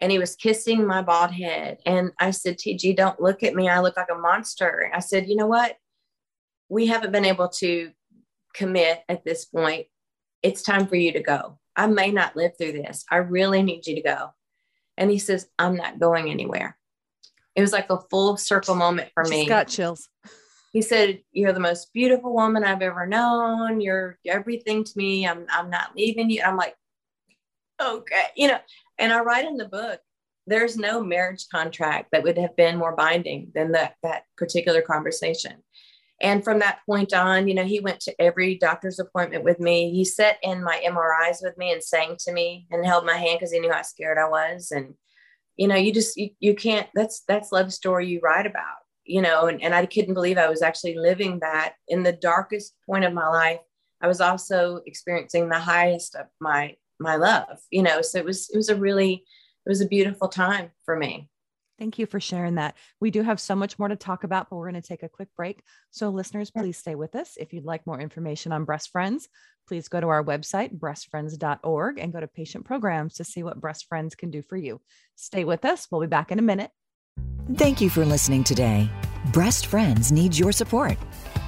And 0.01 0.11
he 0.11 0.19
was 0.19 0.37
kissing 0.37 0.87
my 0.87 1.03
bald 1.03 1.33
head. 1.33 1.79
And 1.85 2.13
I 2.19 2.31
said, 2.31 2.57
TG, 2.57 2.97
don't 2.97 3.21
look 3.21 3.43
at 3.43 3.55
me. 3.55 3.69
I 3.69 3.81
look 3.81 3.97
like 3.97 4.11
a 4.11 4.19
monster. 4.19 4.91
I 4.95 5.01
said, 5.01 5.29
you 5.29 5.37
know 5.37 5.47
what? 5.47 5.77
We 6.69 6.87
haven't 6.87 7.13
been 7.13 7.25
able 7.25 7.49
to 7.49 7.91
commit 8.55 9.03
at 9.09 9.25
this 9.25 9.45
point. 9.45 9.87
It's 10.43 10.63
time 10.63 10.87
for 10.87 10.97
you 10.97 11.13
to 11.13 11.21
go. 11.23 11.59
I 11.77 11.87
may 11.87 12.11
not 12.11 12.37
live 12.37 12.53
through 12.57 12.73
this. 12.73 13.05
I 13.11 13.17
really 13.17 13.63
need 13.63 13.87
you 13.87 13.97
to 13.97 14.03
go. 14.03 14.31
And 14.97 15.11
he 15.11 15.19
says, 15.19 15.49
I'm 15.59 15.77
not 15.77 15.99
going 15.99 16.31
anywhere. 16.31 16.77
It 17.55 17.61
was 17.61 17.73
like 17.73 17.91
a 17.91 18.01
full 18.11 18.37
circle 18.37 18.75
moment 18.75 19.11
for 19.15 19.25
me. 19.25 19.47
Got 19.47 19.69
chills. 19.69 20.09
He 20.73 20.83
said, 20.83 21.21
You're 21.33 21.53
the 21.53 21.61
most 21.61 21.93
beautiful 21.93 22.33
woman 22.33 22.65
I've 22.65 22.83
ever 22.83 23.07
known. 23.07 23.81
You're 23.81 24.19
everything 24.27 24.85
to 24.85 24.93
me. 24.97 25.27
I'm 25.27 25.47
I'm 25.51 25.69
not 25.69 25.97
leaving 25.97 26.31
you. 26.31 26.43
I'm 26.43 26.57
like, 26.57 26.77
okay, 27.81 28.25
you 28.37 28.49
know, 28.49 28.59
and 29.01 29.13
I 29.13 29.21
write 29.21 29.47
in 29.47 29.57
the 29.57 29.69
book, 29.69 30.01
there's 30.47 30.77
no 30.77 31.03
marriage 31.03 31.47
contract 31.51 32.09
that 32.13 32.23
would 32.23 32.39
have 32.39 32.57
been 32.57 32.77
more 32.77 32.95
binding 32.95 33.51
than 33.55 33.73
that 33.73 33.95
that 34.03 34.25
particular 34.37 34.83
conversation. 34.83 35.63
And 36.23 36.45
from 36.45 36.59
that 36.59 36.81
point 36.85 37.15
on, 37.15 37.49
you 37.49 37.55
know, 37.55 37.65
he 37.65 37.81
went 37.81 38.01
to 38.01 38.21
every 38.21 38.57
doctor's 38.57 38.99
appointment 38.99 39.43
with 39.43 39.59
me. 39.59 39.91
He 39.91 40.05
sat 40.05 40.37
in 40.43 40.63
my 40.63 40.83
MRIs 40.87 41.39
with 41.43 41.57
me 41.57 41.73
and 41.73 41.83
sang 41.83 42.17
to 42.21 42.33
me 42.33 42.67
and 42.71 42.85
held 42.85 43.07
my 43.07 43.17
hand 43.17 43.39
because 43.39 43.53
he 43.53 43.59
knew 43.59 43.73
how 43.73 43.83
scared 43.83 44.19
I 44.19 44.29
was. 44.29 44.71
And, 44.71 44.95
you 45.57 45.67
know, 45.67 45.77
you 45.77 45.93
just, 45.95 46.17
you, 46.19 46.31
you 46.39 46.55
can't, 46.55 46.89
that's, 46.95 47.23
that's 47.27 47.53
love 47.53 47.73
story 47.73 48.07
you 48.07 48.21
write 48.23 48.47
about, 48.47 48.77
you 49.05 49.23
know, 49.23 49.47
and, 49.47 49.63
and 49.63 49.75
I 49.75 49.87
couldn't 49.87 50.15
believe 50.15 50.37
I 50.37 50.51
was 50.51 50.61
actually 50.61 50.97
living 50.97 51.39
that 51.41 51.75
in 51.89 52.03
the 52.03 52.13
darkest 52.13 52.75
point 52.85 53.05
of 53.05 53.15
my 53.15 53.29
life. 53.29 53.61
I 54.03 54.07
was 54.07 54.21
also 54.21 54.81
experiencing 54.85 55.49
the 55.49 55.59
highest 55.59 56.17
of 56.17 56.27
my, 56.39 56.77
my 57.01 57.17
love, 57.17 57.59
you 57.71 57.83
know, 57.83 58.03
so 58.03 58.19
it 58.19 58.25
was, 58.25 58.51
it 58.51 58.57
was 58.57 58.69
a 58.69 58.77
really, 58.77 59.25
it 59.67 59.69
was 59.69 59.81
a 59.81 59.87
beautiful 59.89 60.29
time 60.29 60.71
for 60.85 60.97
me. 60.97 61.29
Thank 61.81 61.99
you 61.99 62.05
for 62.05 62.21
sharing 62.21 62.57
that. 62.57 62.77
We 63.01 63.11
do 63.11 63.23
have 63.23 63.41
so 63.41 63.57
much 63.57 63.79
more 63.79 63.89
to 63.89 63.97
talk 63.97 64.23
about, 64.23 64.51
but 64.51 64.57
we're 64.57 64.71
going 64.71 64.83
to 64.83 64.87
take 64.87 65.03
a 65.03 65.09
quick 65.09 65.29
break. 65.35 65.63
So, 65.91 66.11
listeners, 66.11 66.51
please 66.51 66.77
stay 66.77 66.95
with 66.95 67.15
us. 67.15 67.39
If 67.41 67.55
you'd 67.55 67.65
like 67.65 67.87
more 67.87 67.99
information 67.99 68.53
on 68.53 68.67
Breast 68.67 68.91
Friends, 68.91 69.31
please 69.67 69.89
go 69.89 69.99
to 69.99 70.09
our 70.09 70.23
website, 70.23 70.79
breastfriends.org, 70.79 71.99
and 71.99 72.13
go 72.13 72.21
to 72.21 72.27
patient 72.27 72.67
programs 72.67 73.15
to 73.15 73.25
see 73.25 73.43
what 73.43 73.63
Breast 73.63 73.87
Friends 73.89 74.15
can 74.15 74.31
do 74.31 74.43
for 74.43 74.59
you. 74.59 74.83
Stay 75.17 75.45
with 75.45 75.65
us. 75.65 75.89
We'll 75.91 76.03
be 76.03 76.07
back 76.07 76.31
in 76.31 76.39
a 76.39 76.43
minute. 76.43 76.71
Thank 77.55 77.81
you 77.81 77.89
for 77.89 78.05
listening 78.05 78.45
today. 78.45 78.91
Breast 79.33 79.65
Friends 79.65 80.13
needs 80.13 80.39
your 80.39 80.53
support. 80.53 80.99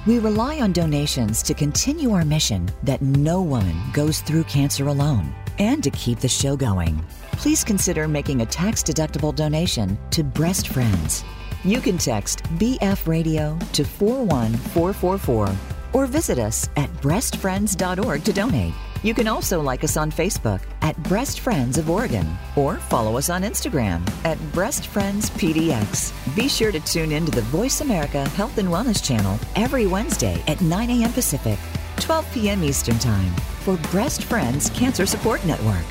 We 0.07 0.17
rely 0.17 0.59
on 0.61 0.73
donations 0.73 1.43
to 1.43 1.53
continue 1.53 2.11
our 2.11 2.25
mission 2.25 2.69
that 2.81 3.03
no 3.03 3.43
woman 3.43 3.79
goes 3.93 4.21
through 4.21 4.45
cancer 4.45 4.87
alone 4.87 5.33
and 5.59 5.83
to 5.83 5.89
keep 5.91 6.19
the 6.19 6.27
show 6.27 6.55
going 6.55 7.03
please 7.43 7.63
consider 7.63 8.07
making 8.07 8.41
a 8.41 8.45
tax 8.45 8.81
deductible 8.81 9.35
donation 9.35 9.97
to 10.11 10.23
Breast 10.23 10.69
Friends. 10.69 11.25
You 11.65 11.81
can 11.81 11.97
text 11.97 12.43
BF 12.57 13.05
Radio 13.05 13.59
to 13.73 13.83
41444 13.83 15.49
or 15.93 16.05
visit 16.05 16.39
us 16.39 16.69
at 16.77 16.89
breastfriends.org 17.01 18.23
to 18.23 18.33
donate. 18.33 18.73
You 19.03 19.13
can 19.13 19.27
also 19.27 19.61
like 19.61 19.83
us 19.83 19.97
on 19.97 20.09
Facebook 20.09 20.61
at 20.81 20.95
Breast 21.03 21.41
Friends 21.41 21.77
of 21.77 21.89
Oregon 21.89 22.25
or 22.55 22.77
follow 22.77 23.17
us 23.17 23.29
on 23.29 23.43
Instagram 23.43 24.09
at 24.23 24.39
Breast 24.53 24.87
Friends 24.87 25.29
PDX. 25.31 26.13
Be 26.37 26.47
sure 26.47 26.71
to 26.71 26.79
tune 26.79 27.11
in 27.11 27.25
to 27.25 27.31
the 27.31 27.41
Voice 27.41 27.81
America 27.81 28.27
Health 28.29 28.57
and 28.57 28.69
Wellness 28.69 29.03
channel 29.03 29.37
every 29.57 29.85
Wednesday 29.85 30.41
at 30.47 30.61
9 30.61 30.89
a.m. 30.89 31.11
Pacific, 31.11 31.59
12 31.99 32.33
p.m. 32.33 32.63
Eastern 32.63 32.99
Time 32.99 33.31
for 33.61 33.77
Breast 33.91 34.23
Friends 34.23 34.69
Cancer 34.71 35.05
Support 35.05 35.45
Network. 35.45 35.85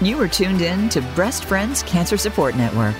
You 0.00 0.20
are 0.20 0.26
tuned 0.26 0.62
in 0.62 0.88
to 0.88 1.00
Breast 1.14 1.44
Friends 1.44 1.84
Cancer 1.84 2.16
Support 2.16 2.56
Network. 2.56 2.96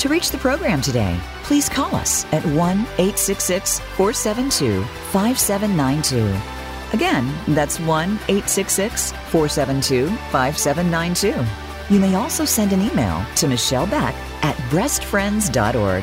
To 0.00 0.08
reach 0.08 0.30
the 0.30 0.36
program 0.36 0.82
today, 0.82 1.18
please 1.44 1.68
call 1.68 1.94
us 1.94 2.26
at 2.32 2.44
1 2.44 2.54
866 2.58 3.78
472 3.78 4.84
5792. 5.12 6.52
Again, 6.92 7.32
that's 7.54 7.80
1 7.80 8.10
866 8.28 9.12
472 9.12 10.08
5792. 10.30 11.71
You 11.92 12.00
may 12.00 12.14
also 12.14 12.46
send 12.46 12.72
an 12.72 12.80
email 12.80 13.22
to 13.36 13.46
Michelle 13.46 13.86
Beck 13.86 14.14
at 14.42 14.56
breastfriends.org. 14.70 16.02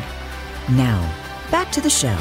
Now, 0.78 1.16
back 1.50 1.72
to 1.72 1.82
the 1.82 1.90
show. 1.90 2.16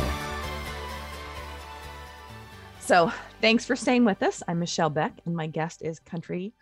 So, 2.80 3.12
thanks 3.42 3.66
for 3.66 3.76
staying 3.76 4.06
with 4.06 4.22
us. 4.22 4.42
I'm 4.48 4.58
Michelle 4.58 4.88
Beck, 4.88 5.20
and 5.26 5.36
my 5.36 5.48
guest 5.48 5.82
is 5.82 6.00
country 6.00 6.54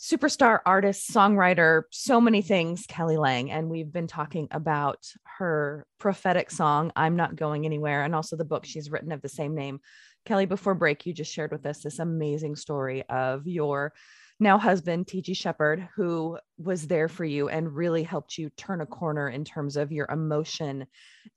superstar 0.00 0.60
artist, 0.64 1.12
songwriter, 1.12 1.82
so 1.90 2.20
many 2.20 2.40
things, 2.40 2.86
Kelly 2.86 3.16
Lang. 3.16 3.50
And 3.50 3.68
we've 3.68 3.92
been 3.92 4.06
talking 4.06 4.46
about 4.50 5.12
her 5.24 5.86
prophetic 5.98 6.50
song, 6.50 6.92
I'm 6.94 7.16
Not 7.16 7.36
Going 7.36 7.66
Anywhere, 7.66 8.04
and 8.04 8.14
also 8.14 8.36
the 8.36 8.44
book 8.44 8.64
she's 8.64 8.90
written 8.90 9.12
of 9.12 9.22
the 9.22 9.28
same 9.28 9.54
name. 9.54 9.80
Kelly, 10.24 10.46
before 10.46 10.74
break, 10.74 11.04
you 11.04 11.12
just 11.12 11.32
shared 11.32 11.50
with 11.50 11.66
us 11.66 11.80
this 11.80 11.98
amazing 11.98 12.54
story 12.54 13.02
of 13.08 13.46
your 13.46 13.92
now 14.40 14.58
husband, 14.58 15.06
TG 15.06 15.36
Sheppard, 15.36 15.88
who 15.96 16.38
was 16.58 16.86
there 16.86 17.08
for 17.08 17.24
you 17.24 17.48
and 17.48 17.74
really 17.74 18.02
helped 18.02 18.38
you 18.38 18.50
turn 18.50 18.80
a 18.80 18.86
corner 18.86 19.28
in 19.28 19.44
terms 19.44 19.76
of 19.76 19.90
your 19.90 20.06
emotion 20.10 20.86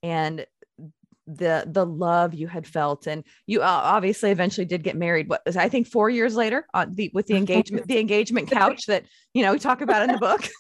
and 0.03 0.45
the 1.27 1.63
the 1.67 1.85
love 1.85 2.33
you 2.33 2.47
had 2.47 2.67
felt. 2.67 3.07
And 3.07 3.23
you 3.47 3.61
obviously 3.61 4.31
eventually 4.31 4.65
did 4.65 4.83
get 4.83 4.95
married 4.95 5.29
what 5.29 5.41
was 5.45 5.57
i 5.57 5.69
think 5.69 5.87
four 5.87 6.09
years 6.09 6.35
later 6.35 6.65
on 6.73 6.89
uh, 6.89 6.91
the 6.93 7.11
with 7.13 7.27
the 7.27 7.35
engagement 7.35 7.87
the 7.87 7.99
engagement 7.99 8.49
couch 8.49 8.85
that 8.87 9.05
you 9.33 9.43
know 9.43 9.53
we 9.53 9.59
talk 9.59 9.81
about 9.81 10.03
in 10.03 10.11
the 10.11 10.19
book. 10.19 10.47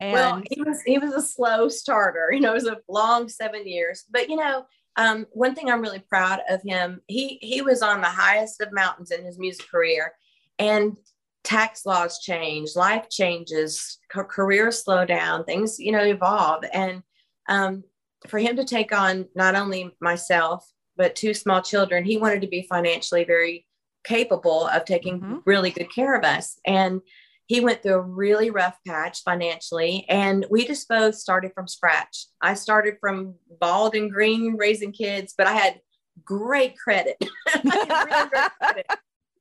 And 0.00 0.12
well 0.12 0.42
he 0.50 0.60
was 0.60 0.82
he 0.84 0.98
was 0.98 1.14
a 1.14 1.22
slow 1.22 1.70
starter 1.70 2.28
you 2.30 2.40
know 2.40 2.50
it 2.50 2.56
was 2.56 2.66
a 2.66 2.76
long 2.90 3.26
seven 3.30 3.66
years. 3.66 4.04
But 4.10 4.28
you 4.28 4.36
know 4.36 4.66
um, 4.96 5.24
one 5.32 5.54
thing 5.54 5.70
i'm 5.70 5.80
really 5.80 6.04
proud 6.10 6.40
of 6.50 6.60
him 6.62 7.00
he 7.06 7.38
he 7.40 7.62
was 7.62 7.80
on 7.80 8.02
the 8.02 8.06
highest 8.06 8.60
of 8.60 8.68
mountains 8.70 9.10
in 9.10 9.24
his 9.24 9.38
music 9.38 9.66
career. 9.70 10.12
And 10.58 10.98
tax 11.46 11.86
laws 11.86 12.18
change 12.18 12.70
life 12.74 13.08
changes 13.08 13.98
careers 14.10 14.82
slow 14.82 15.04
down 15.04 15.44
things 15.44 15.78
you 15.78 15.92
know 15.92 16.02
evolve 16.02 16.64
and 16.72 17.04
um, 17.48 17.84
for 18.26 18.38
him 18.38 18.56
to 18.56 18.64
take 18.64 18.92
on 18.92 19.26
not 19.36 19.54
only 19.54 19.94
myself 20.00 20.68
but 20.96 21.14
two 21.14 21.32
small 21.32 21.62
children 21.62 22.04
he 22.04 22.18
wanted 22.18 22.40
to 22.40 22.48
be 22.48 22.66
financially 22.68 23.22
very 23.22 23.64
capable 24.02 24.66
of 24.66 24.84
taking 24.84 25.20
mm-hmm. 25.20 25.36
really 25.44 25.70
good 25.70 25.92
care 25.94 26.16
of 26.16 26.24
us 26.24 26.58
and 26.66 27.00
he 27.46 27.60
went 27.60 27.80
through 27.80 27.94
a 27.94 28.00
really 28.00 28.50
rough 28.50 28.76
patch 28.84 29.22
financially 29.22 30.04
and 30.08 30.44
we 30.50 30.66
just 30.66 30.88
both 30.88 31.14
started 31.14 31.52
from 31.54 31.68
scratch 31.68 32.26
i 32.42 32.54
started 32.54 32.96
from 33.00 33.34
bald 33.60 33.94
and 33.94 34.10
green 34.10 34.56
raising 34.56 34.90
kids 34.90 35.32
but 35.38 35.46
i 35.46 35.52
had 35.52 35.80
great 36.24 36.76
credit, 36.78 37.16
really 37.64 37.86
great 38.30 38.50
credit. 38.60 38.86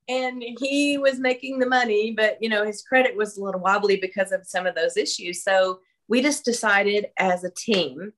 And 0.07 0.43
he 0.59 0.97
was 0.97 1.19
making 1.19 1.59
the 1.59 1.65
money 1.65 2.11
but 2.11 2.37
you 2.41 2.49
know 2.49 2.65
his 2.65 2.81
credit 2.81 3.15
was 3.15 3.37
a 3.37 3.43
little 3.43 3.61
wobbly 3.61 3.97
because 3.97 4.31
of 4.31 4.45
some 4.45 4.67
of 4.67 4.75
those 4.75 4.97
issues 4.97 5.43
so 5.43 5.79
we 6.07 6.21
just 6.21 6.45
decided 6.45 7.07
as 7.17 7.43
a 7.43 7.49
team 7.49 8.13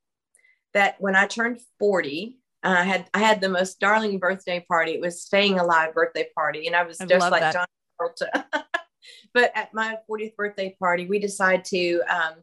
that 0.73 0.95
when 1.00 1.15
I 1.15 1.28
turned 1.28 1.60
40, 1.80 2.38
uh, 2.63 2.67
I 2.69 2.84
had 2.84 3.10
I 3.13 3.19
had 3.19 3.41
the 3.41 3.50
most 3.50 3.80
darling 3.80 4.19
birthday 4.19 4.65
party. 4.67 4.93
It 4.93 5.02
was 5.02 5.21
staying 5.21 5.60
alive 5.60 5.93
birthday 5.93 6.28
party, 6.36 6.67
and 6.67 6.76
I 6.76 6.84
was 6.84 7.00
I 7.00 7.06
just 7.06 7.32
like 7.32 7.41
that. 7.41 7.54
John 7.54 7.65
Travolta. 8.00 8.45
but 9.34 9.52
at 9.56 9.73
my 9.73 9.97
40th 10.10 10.36
birthday 10.36 10.76
party, 10.80 11.06
we 11.06 11.19
decided 11.19 11.65
to 11.65 12.02
um, 12.10 12.34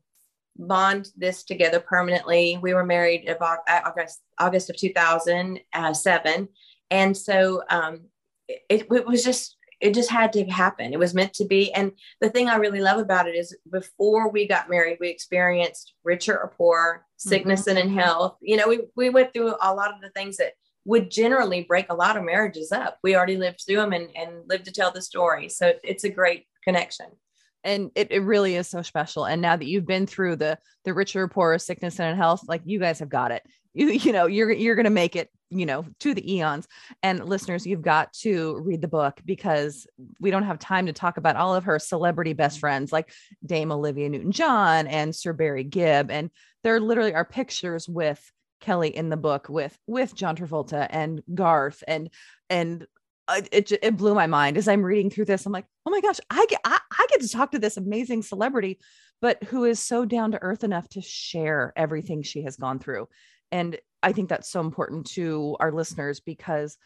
bond 0.56 1.10
this 1.16 1.44
together 1.44 1.80
permanently. 1.80 2.58
We 2.62 2.74
were 2.74 2.84
married 2.84 3.24
in 3.24 3.36
August 3.40 4.22
August 4.38 4.70
of 4.70 4.76
2007, 4.76 6.48
and 6.90 7.16
so 7.16 7.62
um, 7.70 8.00
it, 8.48 8.86
it 8.90 9.06
was 9.06 9.24
just 9.24 9.56
it 9.80 9.92
just 9.92 10.10
had 10.10 10.32
to 10.32 10.44
happen. 10.46 10.92
It 10.92 10.98
was 10.98 11.14
meant 11.14 11.34
to 11.34 11.44
be. 11.44 11.72
And 11.72 11.92
the 12.20 12.30
thing 12.30 12.48
I 12.48 12.56
really 12.56 12.80
love 12.80 12.98
about 12.98 13.28
it 13.28 13.34
is 13.34 13.54
before 13.70 14.30
we 14.30 14.48
got 14.48 14.70
married, 14.70 14.98
we 14.98 15.10
experienced 15.10 15.92
richer 16.04 16.38
or 16.38 16.54
poor, 16.56 17.04
sickness 17.18 17.62
mm-hmm. 17.62 17.76
and 17.76 17.90
in 17.90 17.94
health. 17.94 18.38
You 18.40 18.56
know, 18.56 18.66
we, 18.66 18.80
we 18.96 19.10
went 19.10 19.34
through 19.34 19.56
a 19.60 19.74
lot 19.74 19.92
of 19.92 20.00
the 20.00 20.08
things 20.10 20.38
that 20.38 20.52
would 20.86 21.10
generally 21.10 21.64
break 21.64 21.86
a 21.90 21.94
lot 21.94 22.16
of 22.16 22.24
marriages 22.24 22.72
up. 22.72 22.98
We 23.02 23.14
already 23.14 23.36
lived 23.36 23.62
through 23.66 23.76
them 23.76 23.92
and, 23.92 24.08
and 24.16 24.48
lived 24.48 24.66
to 24.66 24.72
tell 24.72 24.90
the 24.90 25.02
story. 25.02 25.48
So 25.48 25.74
it's 25.82 26.04
a 26.04 26.10
great 26.10 26.46
connection 26.62 27.06
and 27.64 27.90
it, 27.94 28.12
it 28.12 28.20
really 28.20 28.56
is 28.56 28.68
so 28.68 28.82
special 28.82 29.24
and 29.24 29.42
now 29.42 29.56
that 29.56 29.66
you've 29.66 29.86
been 29.86 30.06
through 30.06 30.36
the 30.36 30.58
the 30.84 30.94
richer 30.94 31.26
poor 31.26 31.58
sickness 31.58 31.98
and 31.98 32.10
in 32.10 32.16
health 32.16 32.42
like 32.46 32.62
you 32.64 32.78
guys 32.78 32.98
have 32.98 33.08
got 33.08 33.32
it 33.32 33.42
you 33.74 33.88
you 33.88 34.12
know 34.12 34.26
you're 34.26 34.50
you're 34.50 34.76
going 34.76 34.84
to 34.84 34.90
make 34.90 35.16
it 35.16 35.28
you 35.50 35.66
know 35.66 35.84
to 36.00 36.14
the 36.14 36.34
eons 36.34 36.66
and 37.02 37.24
listeners 37.24 37.66
you've 37.66 37.82
got 37.82 38.12
to 38.12 38.58
read 38.64 38.80
the 38.80 38.88
book 38.88 39.20
because 39.24 39.86
we 40.20 40.30
don't 40.30 40.44
have 40.44 40.58
time 40.58 40.86
to 40.86 40.92
talk 40.92 41.16
about 41.16 41.36
all 41.36 41.54
of 41.54 41.64
her 41.64 41.78
celebrity 41.78 42.32
best 42.32 42.58
friends 42.58 42.92
like 42.92 43.12
dame 43.44 43.70
olivia 43.70 44.08
newton-john 44.08 44.86
and 44.86 45.14
sir 45.14 45.32
barry 45.32 45.64
gibb 45.64 46.10
and 46.10 46.30
there 46.62 46.80
literally 46.80 47.14
are 47.14 47.24
pictures 47.24 47.88
with 47.88 48.32
kelly 48.60 48.94
in 48.94 49.10
the 49.10 49.16
book 49.16 49.48
with 49.48 49.76
with 49.86 50.14
john 50.14 50.36
travolta 50.36 50.86
and 50.88 51.22
garth 51.34 51.84
and 51.86 52.08
and 52.48 52.86
it, 53.52 53.72
it 53.72 53.96
blew 53.96 54.14
my 54.14 54.26
mind 54.26 54.58
as 54.58 54.68
I'm 54.68 54.82
reading 54.82 55.08
through 55.08 55.24
this. 55.24 55.46
I'm 55.46 55.52
like, 55.52 55.64
oh 55.86 55.90
my 55.90 56.02
gosh, 56.02 56.20
I 56.28 56.44
get 56.46 56.60
I, 56.64 56.78
I 56.92 57.06
get 57.08 57.22
to 57.22 57.28
talk 57.28 57.52
to 57.52 57.58
this 57.58 57.76
amazing 57.76 58.22
celebrity, 58.22 58.78
but 59.22 59.42
who 59.44 59.64
is 59.64 59.80
so 59.80 60.04
down 60.04 60.32
to 60.32 60.42
earth 60.42 60.64
enough 60.64 60.88
to 60.90 61.00
share 61.00 61.72
everything 61.74 62.22
she 62.22 62.42
has 62.42 62.56
gone 62.56 62.78
through. 62.78 63.08
And 63.54 63.78
I 64.02 64.10
think 64.10 64.28
that's 64.28 64.50
so 64.50 64.58
important 64.58 65.06
to 65.12 65.56
our 65.60 65.70
listeners 65.70 66.18
because 66.18 66.76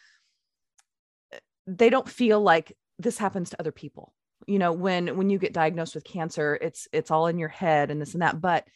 they 1.65 1.89
don't 1.89 2.07
feel 2.07 2.39
like 2.39 2.77
this 2.99 3.17
happens 3.17 3.49
to 3.49 3.59
other 3.59 3.71
people. 3.71 4.13
You 4.45 4.59
know, 4.59 4.71
when 4.71 5.17
when 5.17 5.31
you 5.31 5.39
get 5.39 5.51
diagnosed 5.51 5.95
with 5.95 6.03
cancer, 6.03 6.59
it's 6.61 6.87
it's 6.93 7.09
all 7.09 7.25
in 7.25 7.39
your 7.39 7.49
head 7.49 7.89
and 7.89 7.99
this 7.99 8.13
and 8.13 8.21
that. 8.21 8.39
But 8.39 8.67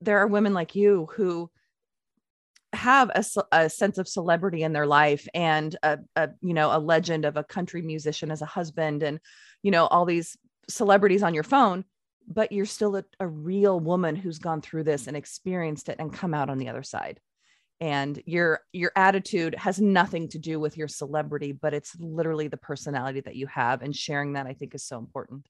there 0.00 0.18
are 0.18 0.26
women 0.26 0.54
like 0.54 0.74
you 0.74 1.08
who 1.14 1.50
have 2.72 3.10
a, 3.14 3.24
a, 3.52 3.68
sense 3.68 3.98
of 3.98 4.08
celebrity 4.08 4.62
in 4.62 4.72
their 4.72 4.86
life 4.86 5.28
and 5.34 5.76
a, 5.82 5.98
a, 6.16 6.30
you 6.40 6.54
know 6.54 6.74
a 6.74 6.78
legend 6.78 7.26
of 7.26 7.36
a 7.36 7.44
country 7.44 7.82
musician 7.82 8.30
as 8.30 8.40
a 8.40 8.46
husband 8.46 9.02
and 9.02 9.20
you 9.62 9.70
know 9.70 9.86
all 9.88 10.06
these 10.06 10.38
celebrities 10.68 11.22
on 11.22 11.34
your 11.34 11.42
phone 11.42 11.84
but 12.26 12.52
you're 12.52 12.66
still 12.66 12.96
a, 12.96 13.04
a 13.18 13.26
real 13.26 13.80
woman 13.80 14.16
who's 14.16 14.38
gone 14.38 14.60
through 14.60 14.84
this 14.84 15.04
mm. 15.04 15.08
and 15.08 15.16
experienced 15.16 15.88
it 15.88 15.96
and 15.98 16.12
come 16.12 16.34
out 16.34 16.50
on 16.50 16.58
the 16.58 16.68
other 16.68 16.82
side. 16.82 17.20
And 17.80 18.22
your 18.26 18.60
your 18.72 18.92
attitude 18.94 19.54
has 19.54 19.80
nothing 19.80 20.28
to 20.28 20.38
do 20.38 20.60
with 20.60 20.76
your 20.76 20.88
celebrity 20.88 21.52
but 21.52 21.72
it's 21.72 21.96
literally 21.98 22.46
the 22.46 22.58
personality 22.58 23.20
that 23.20 23.36
you 23.36 23.46
have 23.46 23.80
and 23.80 23.96
sharing 23.96 24.34
that 24.34 24.46
i 24.46 24.52
think 24.52 24.74
is 24.74 24.84
so 24.84 24.98
important. 24.98 25.46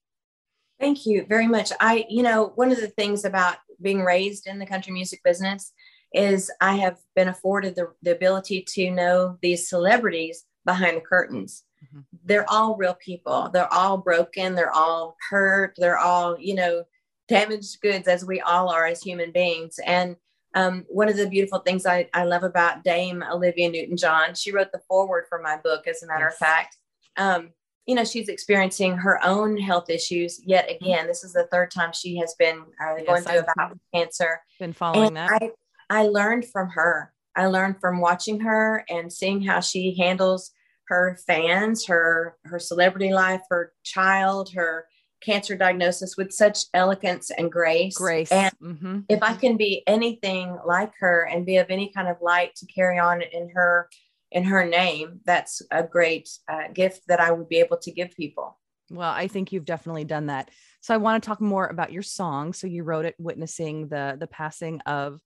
Thank 0.79 1.05
you 1.05 1.25
very 1.27 1.47
much. 1.47 1.71
I 1.79 2.05
you 2.09 2.23
know 2.23 2.53
one 2.55 2.71
of 2.71 2.79
the 2.79 2.87
things 2.87 3.25
about 3.25 3.57
being 3.81 4.01
raised 4.01 4.47
in 4.47 4.59
the 4.59 4.65
country 4.65 4.93
music 4.93 5.21
business 5.23 5.73
is 6.13 6.51
I 6.59 6.75
have 6.77 6.97
been 7.15 7.27
afforded 7.27 7.75
the, 7.75 7.93
the 8.01 8.11
ability 8.13 8.65
to 8.73 8.91
know 8.91 9.37
these 9.41 9.69
celebrities 9.69 10.43
behind 10.65 10.97
the 10.97 11.01
curtains. 11.01 11.63
Mm-hmm. 11.83 11.99
They're 12.25 12.49
all 12.49 12.75
real 12.75 12.95
people. 12.95 13.49
They're 13.51 13.73
all 13.73 13.97
broken. 13.97 14.55
They're 14.55 14.73
all 14.73 15.15
hurt. 15.29 15.73
They're 15.77 15.97
all, 15.97 16.39
you 16.39 16.55
know, 16.55 16.83
damaged 17.27 17.81
goods 17.81 18.07
as 18.07 18.25
we 18.25 18.41
all 18.41 18.69
are 18.69 18.85
as 18.85 19.01
human 19.01 19.31
beings. 19.31 19.79
And 19.85 20.15
um, 20.53 20.85
one 20.89 21.09
of 21.09 21.17
the 21.17 21.29
beautiful 21.29 21.59
things 21.59 21.85
I, 21.85 22.09
I 22.13 22.25
love 22.25 22.43
about 22.43 22.83
Dame 22.83 23.23
Olivia 23.31 23.69
Newton 23.69 23.97
John, 23.97 24.35
she 24.35 24.51
wrote 24.51 24.71
the 24.71 24.81
foreword 24.87 25.25
for 25.29 25.39
my 25.39 25.57
book, 25.57 25.87
as 25.87 26.03
a 26.03 26.07
matter 26.07 26.25
yes. 26.25 26.33
of 26.33 26.39
fact. 26.39 26.77
Um, 27.17 27.49
you 27.85 27.95
know, 27.95 28.03
she's 28.03 28.29
experiencing 28.29 28.95
her 28.97 29.19
own 29.25 29.57
health 29.57 29.89
issues 29.89 30.41
yet 30.45 30.67
mm-hmm. 30.67 30.83
again. 30.83 31.07
This 31.07 31.23
is 31.23 31.33
the 31.33 31.47
third 31.51 31.71
time 31.71 31.91
she 31.93 32.17
has 32.17 32.35
been 32.37 32.59
uh, 32.59 32.95
yes, 32.97 33.07
going 33.07 33.23
through 33.23 33.39
I've 33.39 33.43
a 33.43 33.53
bout 33.55 33.71
of 33.71 33.79
cancer. 33.93 34.41
Been 34.59 34.73
following 34.73 35.07
and 35.07 35.17
that. 35.17 35.31
I, 35.31 35.51
I 35.89 36.03
learned 36.03 36.45
from 36.45 36.69
her. 36.69 37.13
I 37.35 37.47
learned 37.47 37.79
from 37.79 38.01
watching 38.01 38.41
her 38.41 38.83
and 38.89 39.11
seeing 39.11 39.41
how 39.41 39.61
she 39.61 39.95
handles 39.97 40.51
her 40.91 41.17
fans, 41.25 41.85
her 41.87 42.35
her 42.43 42.59
celebrity 42.59 43.13
life, 43.13 43.39
her 43.49 43.71
child, 43.83 44.51
her 44.53 44.85
cancer 45.21 45.55
diagnosis 45.55 46.17
with 46.17 46.33
such 46.33 46.65
elegance 46.73 47.31
and 47.31 47.49
grace. 47.49 47.95
Grace. 47.95 48.31
And 48.31 48.53
mm-hmm. 48.61 48.99
if 49.07 49.23
I 49.23 49.35
can 49.35 49.55
be 49.55 49.83
anything 49.87 50.57
like 50.65 50.91
her 50.99 51.29
and 51.31 51.45
be 51.45 51.57
of 51.57 51.67
any 51.69 51.93
kind 51.93 52.09
of 52.09 52.17
light 52.21 52.55
to 52.57 52.65
carry 52.65 52.99
on 52.99 53.21
in 53.21 53.49
her 53.55 53.87
in 54.31 54.43
her 54.43 54.65
name, 54.65 55.21
that's 55.25 55.61
a 55.71 55.81
great 55.81 56.29
uh, 56.49 56.67
gift 56.73 57.03
that 57.07 57.21
I 57.21 57.31
would 57.31 57.47
be 57.47 57.59
able 57.59 57.77
to 57.77 57.91
give 57.91 58.11
people. 58.11 58.59
Well, 58.89 59.11
I 59.11 59.27
think 59.27 59.53
you've 59.53 59.63
definitely 59.63 60.03
done 60.03 60.25
that. 60.25 60.51
So 60.81 60.93
I 60.93 60.97
want 60.97 61.23
to 61.23 61.25
talk 61.25 61.39
more 61.39 61.67
about 61.67 61.93
your 61.93 62.03
song. 62.03 62.51
So 62.51 62.67
you 62.67 62.83
wrote 62.83 63.05
it 63.05 63.15
witnessing 63.17 63.87
the 63.87 64.17
the 64.19 64.27
passing 64.27 64.81
of 64.81 65.21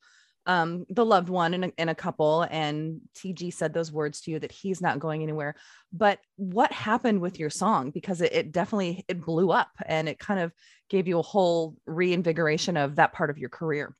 um, 0.45 0.86
the 0.89 1.05
loved 1.05 1.29
one 1.29 1.53
in 1.53 1.63
a, 1.77 1.91
a 1.91 1.95
couple 1.95 2.45
and 2.51 3.01
tg 3.15 3.53
said 3.53 3.73
those 3.73 3.91
words 3.91 4.21
to 4.21 4.31
you 4.31 4.39
that 4.39 4.51
he's 4.51 4.81
not 4.81 4.99
going 4.99 5.23
anywhere. 5.23 5.55
But 5.91 6.19
what 6.36 6.71
happened 6.71 7.21
with 7.21 7.39
your 7.39 7.49
song? 7.49 7.91
Because 7.91 8.21
it, 8.21 8.34
it 8.34 8.51
definitely 8.51 9.05
it 9.08 9.21
blew 9.21 9.51
up 9.51 9.71
and 9.86 10.08
it 10.08 10.19
kind 10.19 10.39
of 10.39 10.51
gave 10.89 11.08
you 11.08 11.19
a 11.19 11.23
whole 11.23 11.75
reinvigoration 11.86 12.77
of 12.77 12.95
that 12.95 13.13
part 13.13 13.29
of 13.29 13.38
your 13.38 13.49
career. 13.49 13.95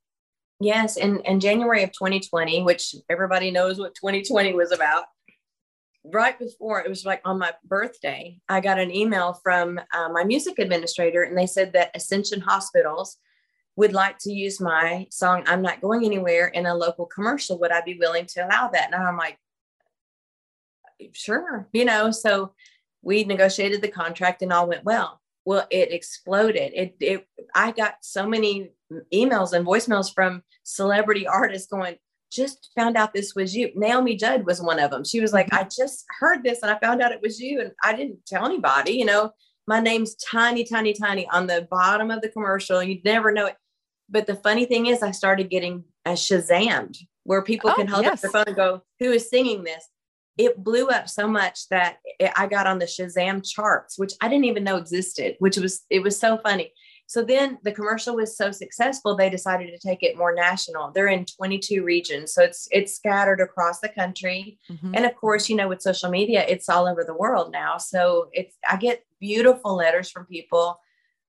Yes 0.60 0.98
in, 0.98 1.20
in 1.22 1.40
january 1.40 1.84
of 1.84 1.92
2020 1.92 2.64
which 2.64 2.96
everybody 3.10 3.52
knows 3.52 3.78
what 3.78 3.94
2020 3.96 4.54
was 4.54 4.72
about 4.72 5.04
right 6.14 6.38
before 6.38 6.80
it 6.80 6.88
was 6.88 7.06
like 7.06 7.22
on 7.26 7.40
my 7.40 7.52
birthday 7.66 8.38
i 8.48 8.62
got 8.62 8.80
an 8.80 8.94
email 8.94 9.38
from 9.44 9.80
uh, 9.94 10.10
my 10.10 10.24
music 10.24 10.60
administrator 10.60 11.24
and 11.24 11.38
they 11.38 11.48
said 11.48 11.74
that 11.74 11.92
ascension 11.94 12.40
hospitals 12.40 13.18
would 13.76 13.94
like 13.94 14.18
to 14.18 14.32
use 14.32 14.60
my 14.62 15.06
song 15.10 15.44
i'm 15.48 15.62
not 15.62 15.82
going 15.82 16.06
anywhere 16.06 16.48
in 16.48 16.66
a 16.66 16.76
local 16.76 17.06
commercial 17.06 17.60
would 17.60 17.72
i 17.72 17.82
be 17.82 17.98
willing 17.98 18.26
to 18.26 18.46
allow 18.46 18.68
that 18.68 18.92
and 18.92 18.96
i'm 18.96 19.18
like 19.18 19.38
sure 21.12 21.68
you 21.74 21.86
know 21.86 22.12
so 22.12 22.54
we 23.02 23.24
negotiated 23.24 23.82
the 23.82 23.88
contract 23.88 24.42
and 24.42 24.52
all 24.52 24.68
went 24.68 24.84
well 24.84 25.22
well, 25.46 25.68
it 25.70 25.92
exploded. 25.92 26.74
It, 26.74 26.96
it, 27.00 27.28
I 27.54 27.72
got 27.72 27.96
so 28.02 28.28
many 28.28 28.72
emails 29.14 29.54
and 29.54 29.66
voicemails 29.66 30.14
from 30.14 30.44
celebrity 30.64 31.28
artists 31.28 31.68
going, 31.68 31.98
just 32.32 32.72
found 32.76 32.98
out 32.98 33.14
this 33.14 33.36
was 33.36 33.56
you. 33.56 33.72
Naomi 33.76 34.16
Judd 34.16 34.46
was 34.46 34.62
one 34.62 34.80
of 34.80 34.92
them. 34.92 35.06
She 35.06 35.22
was 35.22 35.32
like, 35.32 35.48
mm-hmm. 35.48 35.64
I 35.64 35.70
just 35.70 36.06
heard 36.20 36.44
this 36.44 36.64
and 36.64 36.72
I 36.72 36.80
found 36.80 37.02
out 37.02 37.12
it 37.12 37.22
was 37.22 37.40
you. 37.40 37.62
And 37.62 37.72
I 37.84 37.96
didn't 37.96 38.26
tell 38.26 38.46
anybody, 38.46 38.94
you 38.94 39.06
know, 39.06 39.32
my 39.68 39.80
name's 39.80 40.16
tiny, 40.16 40.64
tiny, 40.64 40.94
tiny 40.94 41.28
on 41.30 41.48
the 41.48 41.68
bottom 41.72 42.12
of 42.12 42.22
the 42.22 42.30
commercial. 42.30 42.84
You'd 42.84 43.06
never 43.06 43.32
know 43.32 43.48
it. 43.48 43.56
But 44.10 44.28
the 44.28 44.36
funny 44.36 44.66
thing 44.66 44.88
is, 44.88 45.02
I 45.02 45.12
started 45.12 45.50
getting 45.50 45.84
a 46.06 46.12
Shazammed 46.12 46.98
where 47.24 47.42
people 47.42 47.72
oh, 47.72 47.76
can 47.76 47.88
hold 47.88 48.04
yes. 48.04 48.14
up 48.14 48.22
their 48.22 48.32
phone 48.32 48.44
and 48.48 48.56
go, 48.56 48.82
Who 49.00 49.12
is 49.12 49.30
singing 49.30 49.64
this? 49.64 49.88
It 50.38 50.64
blew 50.64 50.88
up 50.88 51.08
so 51.08 51.28
much 51.28 51.68
that 51.70 51.98
it, 52.20 52.32
I 52.36 52.48
got 52.48 52.68
on 52.68 52.80
the 52.80 52.86
Shazam 52.86 53.42
charts, 53.44 53.98
which 53.98 54.14
I 54.22 54.28
didn't 54.28 54.46
even 54.46 54.64
know 54.64 54.76
existed, 54.76 55.36
which 55.40 55.58
was, 55.58 55.84
it 55.90 56.04
was 56.04 56.20
so 56.20 56.38
funny. 56.38 56.74
So 57.08 57.24
then 57.24 57.60
the 57.64 57.72
commercial 57.72 58.16
was 58.16 58.36
so 58.36 58.52
successful, 58.52 59.16
they 59.16 59.30
decided 59.30 59.68
to 59.68 59.88
take 59.88 60.02
it 60.02 60.18
more 60.18 60.34
national. 60.34 60.92
They're 60.92 61.08
in 61.08 61.26
22 61.26 61.84
regions, 61.84 62.34
so 62.34 62.44
it's 62.44 62.68
it's 62.72 62.96
scattered 62.96 63.42
across 63.42 63.80
the 63.80 63.90
country. 63.90 64.58
Mm-hmm. 64.72 64.96
And 64.96 65.06
of 65.06 65.16
course, 65.16 65.48
you 65.48 65.56
know, 65.56 65.68
with 65.68 65.82
social 65.82 66.10
media, 66.10 66.46
it's 66.48 66.68
all 66.68 66.88
over 66.88 67.04
the 67.04 67.14
world 67.14 67.52
now. 67.52 67.78
So 67.78 68.30
it's 68.34 68.58
I 68.68 68.78
get 68.78 69.04
beautiful 69.20 69.76
letters 69.76 70.10
from 70.10 70.26
people 70.26 70.80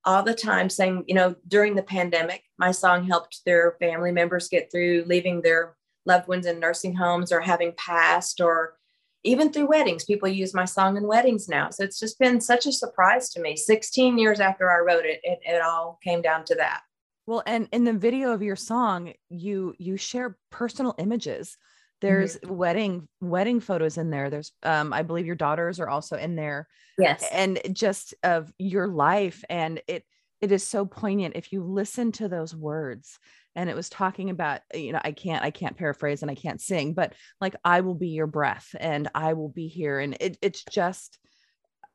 all 0.06 0.22
the 0.22 0.34
time 0.34 0.70
saying, 0.70 1.04
you 1.08 1.14
know, 1.14 1.34
during 1.48 1.74
the 1.74 1.82
pandemic, 1.82 2.44
my 2.58 2.70
song 2.70 3.04
helped 3.04 3.40
their 3.44 3.76
family 3.80 4.12
members 4.12 4.48
get 4.48 4.70
through 4.70 5.04
leaving 5.06 5.42
their 5.42 5.76
loved 6.06 6.28
ones 6.28 6.46
in 6.46 6.60
nursing 6.60 6.94
homes 6.94 7.32
or 7.32 7.40
having 7.40 7.72
passed 7.76 8.40
or 8.40 8.76
even 9.24 9.52
through 9.52 9.66
weddings. 9.66 10.04
People 10.04 10.28
use 10.28 10.54
my 10.54 10.64
song 10.64 10.96
in 10.96 11.08
weddings 11.08 11.48
now. 11.48 11.70
So 11.70 11.82
it's 11.82 11.98
just 11.98 12.18
been 12.20 12.40
such 12.40 12.66
a 12.66 12.72
surprise 12.72 13.28
to 13.30 13.40
me. 13.40 13.56
16 13.56 14.16
years 14.16 14.38
after 14.38 14.70
i 14.70 14.78
wrote 14.78 15.04
it 15.04 15.20
it, 15.24 15.40
it 15.44 15.60
all 15.60 15.98
came 16.02 16.22
down 16.22 16.44
to 16.44 16.54
that. 16.54 16.82
Well 17.26 17.42
and 17.44 17.68
in 17.72 17.82
the 17.82 17.92
video 17.92 18.32
of 18.32 18.42
your 18.42 18.56
song 18.56 19.12
you 19.28 19.74
you 19.78 19.96
share 19.96 20.38
personal 20.50 20.94
images 20.98 21.58
there's 22.00 22.36
mm-hmm. 22.36 22.54
wedding 22.54 23.08
wedding 23.20 23.60
photos 23.60 23.98
in 23.98 24.10
there. 24.10 24.30
There's 24.30 24.52
um 24.62 24.92
i 24.92 25.02
believe 25.02 25.26
your 25.26 25.36
daughters 25.36 25.80
are 25.80 25.88
also 25.88 26.16
in 26.16 26.36
there. 26.36 26.68
Yes. 26.98 27.24
And 27.32 27.60
just 27.72 28.14
of 28.22 28.52
your 28.58 28.88
life. 28.88 29.44
And 29.48 29.80
it 29.88 30.04
it 30.40 30.52
is 30.52 30.66
so 30.66 30.84
poignant 30.84 31.36
if 31.36 31.52
you 31.52 31.62
listen 31.62 32.12
to 32.12 32.28
those 32.28 32.54
words. 32.54 33.18
And 33.54 33.70
it 33.70 33.76
was 33.76 33.88
talking 33.88 34.30
about 34.30 34.60
you 34.74 34.92
know 34.92 35.00
i 35.02 35.12
can't 35.12 35.42
i 35.42 35.50
can't 35.50 35.76
paraphrase 35.76 36.22
and 36.22 36.30
i 36.30 36.34
can't 36.34 36.60
sing 36.60 36.92
but 36.92 37.14
like 37.40 37.56
i 37.64 37.80
will 37.80 37.94
be 37.94 38.08
your 38.08 38.26
breath 38.26 38.74
and 38.78 39.08
i 39.14 39.32
will 39.32 39.48
be 39.48 39.68
here. 39.68 39.98
And 39.98 40.16
it, 40.20 40.36
it's 40.42 40.64
just 40.64 41.18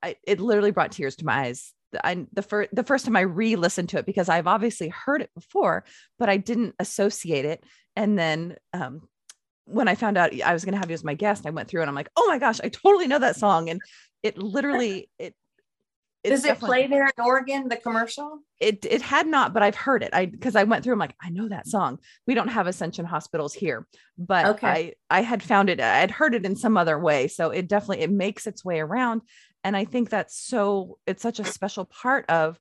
I, 0.04 0.16
it 0.24 0.40
literally 0.40 0.72
brought 0.72 0.92
tears 0.92 1.16
to 1.18 1.26
my 1.26 1.46
eyes. 1.46 1.74
I, 2.04 2.26
the 2.32 2.42
first 2.42 2.70
the 2.74 2.84
first 2.84 3.06
time 3.06 3.16
I 3.18 3.22
re-listened 3.22 3.90
to 3.90 3.98
it 3.98 4.06
because 4.06 4.30
I've 4.30 4.48
obviously 4.48 4.88
heard 4.90 5.22
it 5.22 5.30
before, 5.36 5.84
but 6.18 6.30
I 6.30 6.38
didn't 6.38 6.76
associate 6.80 7.46
it. 7.46 7.64
And 7.96 8.18
then 8.18 8.56
um, 8.74 9.02
when 9.66 9.88
I 9.88 9.96
found 9.96 10.18
out 10.18 10.40
I 10.42 10.54
was 10.54 10.66
going 10.66 10.74
to 10.74 10.80
have 10.80 10.90
you 10.90 10.96
as 10.96 11.04
my 11.04 11.14
guest, 11.14 11.46
I 11.46 11.52
went 11.52 11.70
through 11.70 11.82
and 11.82 11.90
I'm 11.90 11.96
like, 11.96 12.10
oh 12.16 12.26
my 12.28 12.40
gosh, 12.40 12.60
I 12.64 12.70
totally 12.70 13.08
know 13.08 13.20
that 13.20 13.36
song, 13.36 13.70
and 13.70 13.82
it 14.24 14.38
literally 14.38 15.10
it 15.18 15.36
does 16.24 16.46
it 16.46 16.60
play 16.60 16.88
there 16.88 17.06
in 17.06 17.24
Oregon, 17.24 17.68
the 17.68 17.78
commercial? 17.78 18.40
It 18.60 18.86
it 18.86 19.02
had 19.02 19.26
not, 19.26 19.54
but 19.54 19.64
I've 19.64 19.76
heard 19.76 20.04
it. 20.04 20.12
I 20.14 20.28
because 20.28 20.56
I 20.56 20.64
went 20.64 20.84
through, 20.84 20.94
I'm 20.94 21.00
like, 21.00 21.16
I 21.22 21.30
know 21.30 21.48
that 21.48 21.68
song. 21.68 22.00
We 22.28 22.36
don't 22.36 22.50
have 22.50 22.68
Ascension 22.68 23.06
hospitals 23.06 23.54
here, 23.54 23.88
but 24.18 24.46
okay. 24.46 24.96
I 25.10 25.20
I 25.20 25.22
had 25.22 25.42
found 25.42 25.70
it, 25.70 25.80
I 25.80 26.00
had 26.00 26.12
heard 26.12 26.36
it 26.36 26.46
in 26.46 26.56
some 26.56 26.78
other 26.78 27.00
way. 27.00 27.28
So 27.28 27.50
it 27.50 27.68
definitely 27.68 28.04
it 28.04 28.12
makes 28.12 28.46
its 28.46 28.64
way 28.64 28.80
around. 28.80 29.22
And 29.64 29.76
I 29.76 29.86
think 29.86 30.10
that's 30.10 30.38
so 30.38 31.00
it's 31.08 31.24
such 31.24 31.40
a 31.40 31.46
special 31.46 31.86
part 31.86 32.30
of 32.30 32.60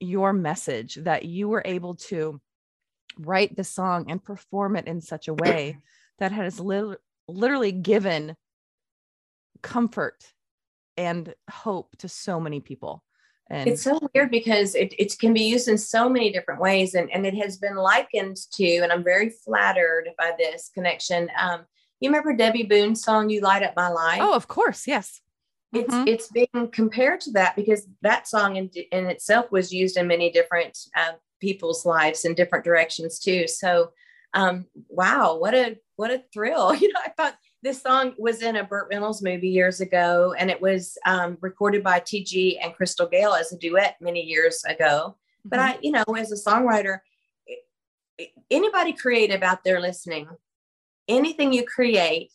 your 0.00 0.32
message 0.32 0.96
that 0.96 1.24
you 1.24 1.48
were 1.48 1.62
able 1.64 1.96
to 1.96 2.40
write 3.18 3.56
the 3.56 3.64
song 3.64 4.10
and 4.10 4.22
perform 4.22 4.76
it 4.76 4.86
in 4.86 5.00
such 5.00 5.28
a 5.28 5.34
way 5.34 5.78
that 6.18 6.32
has 6.32 6.60
li- 6.60 6.96
literally 7.28 7.72
given 7.72 8.36
comfort 9.62 10.32
and 10.96 11.34
hope 11.50 11.96
to 11.98 12.08
so 12.08 12.40
many 12.40 12.60
people. 12.60 13.02
And 13.48 13.68
it's 13.68 13.82
so 13.82 14.00
weird 14.14 14.30
because 14.30 14.74
it, 14.74 14.92
it 14.98 15.16
can 15.18 15.32
be 15.32 15.42
used 15.42 15.68
in 15.68 15.78
so 15.78 16.08
many 16.08 16.32
different 16.32 16.60
ways. 16.60 16.94
And, 16.94 17.10
and 17.12 17.24
it 17.24 17.34
has 17.34 17.58
been 17.58 17.76
likened 17.76 18.38
to, 18.54 18.78
and 18.78 18.90
I'm 18.90 19.04
very 19.04 19.30
flattered 19.30 20.08
by 20.18 20.32
this 20.36 20.70
connection. 20.74 21.30
Um, 21.40 21.60
you 22.00 22.10
remember 22.10 22.34
Debby 22.34 22.64
Boone's 22.64 23.02
song, 23.02 23.30
You 23.30 23.40
Light 23.40 23.62
Up 23.62 23.74
My 23.76 23.88
Life? 23.88 24.18
Oh, 24.20 24.34
of 24.34 24.48
course. 24.48 24.86
Yes. 24.86 25.20
It's, 25.72 25.94
mm-hmm. 25.94 26.08
it's 26.08 26.28
being 26.28 26.70
compared 26.72 27.20
to 27.22 27.32
that 27.32 27.54
because 27.54 27.86
that 28.02 28.26
song 28.26 28.56
in, 28.56 28.70
in 28.90 29.06
itself 29.06 29.52
was 29.52 29.72
used 29.72 29.96
in 29.96 30.08
many 30.08 30.30
different 30.30 30.76
uh, 30.96 31.12
people's 31.40 31.86
lives 31.86 32.24
in 32.24 32.34
different 32.34 32.64
directions 32.64 33.18
too. 33.18 33.46
So, 33.46 33.92
um, 34.34 34.66
wow, 34.88 35.36
what 35.38 35.54
a, 35.54 35.76
what 35.96 36.10
a 36.10 36.22
thrill. 36.32 36.74
You 36.80 36.92
know, 36.92 37.00
I 37.04 37.10
thought 37.10 37.36
this 37.62 37.82
song 37.82 38.14
was 38.18 38.42
in 38.42 38.56
a 38.56 38.64
Burt 38.64 38.88
Reynolds 38.90 39.22
movie 39.22 39.48
years 39.48 39.80
ago, 39.80 40.34
and 40.38 40.50
it 40.50 40.60
was 40.60 40.96
um, 41.06 41.36
recorded 41.40 41.82
by 41.82 42.00
TG 42.00 42.58
and 42.62 42.74
Crystal 42.74 43.08
Gayle 43.08 43.34
as 43.34 43.52
a 43.52 43.58
duet 43.58 43.96
many 44.00 44.22
years 44.22 44.62
ago. 44.64 45.16
Mm-hmm. 45.16 45.48
But 45.48 45.58
I, 45.58 45.78
you 45.82 45.90
know, 45.90 46.04
as 46.16 46.32
a 46.32 46.50
songwriter, 46.50 47.00
anybody 48.50 48.92
creative 48.92 49.42
out 49.42 49.64
there 49.64 49.80
listening, 49.80 50.28
anything 51.08 51.52
you 51.52 51.64
create 51.64 52.32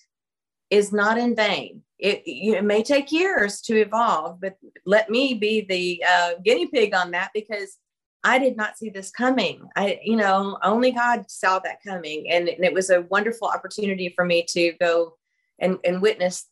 is 0.70 0.92
not 0.92 1.18
in 1.18 1.36
vain. 1.36 1.84
It, 2.00 2.24
it 2.26 2.64
may 2.64 2.82
take 2.82 3.12
years 3.12 3.62
to 3.62 3.80
evolve, 3.80 4.42
but 4.42 4.58
let 4.86 5.10
me 5.10 5.36
be 5.36 5.62
the 5.62 6.04
uh, 6.10 6.32
guinea 6.44 6.68
pig 6.68 6.96
on 6.96 7.12
that 7.12 7.30
because 7.34 7.78
I 8.24 8.38
did 8.40 8.56
not 8.56 8.78
see 8.78 8.90
this 8.90 9.12
coming. 9.12 9.68
I, 9.76 10.00
you 10.04 10.16
know, 10.16 10.58
only 10.64 10.92
God 10.92 11.30
saw 11.30 11.60
that 11.60 11.84
coming. 11.84 12.30
And, 12.30 12.48
and 12.48 12.64
it 12.64 12.74
was 12.74 12.90
a 12.90 13.02
wonderful 13.04 13.48
opportunity 13.48 14.14
for 14.16 14.26
me 14.26 14.46
to 14.50 14.74
go 14.80 15.18
and, 15.60 15.80
and 15.84 16.02
witness 16.02 16.46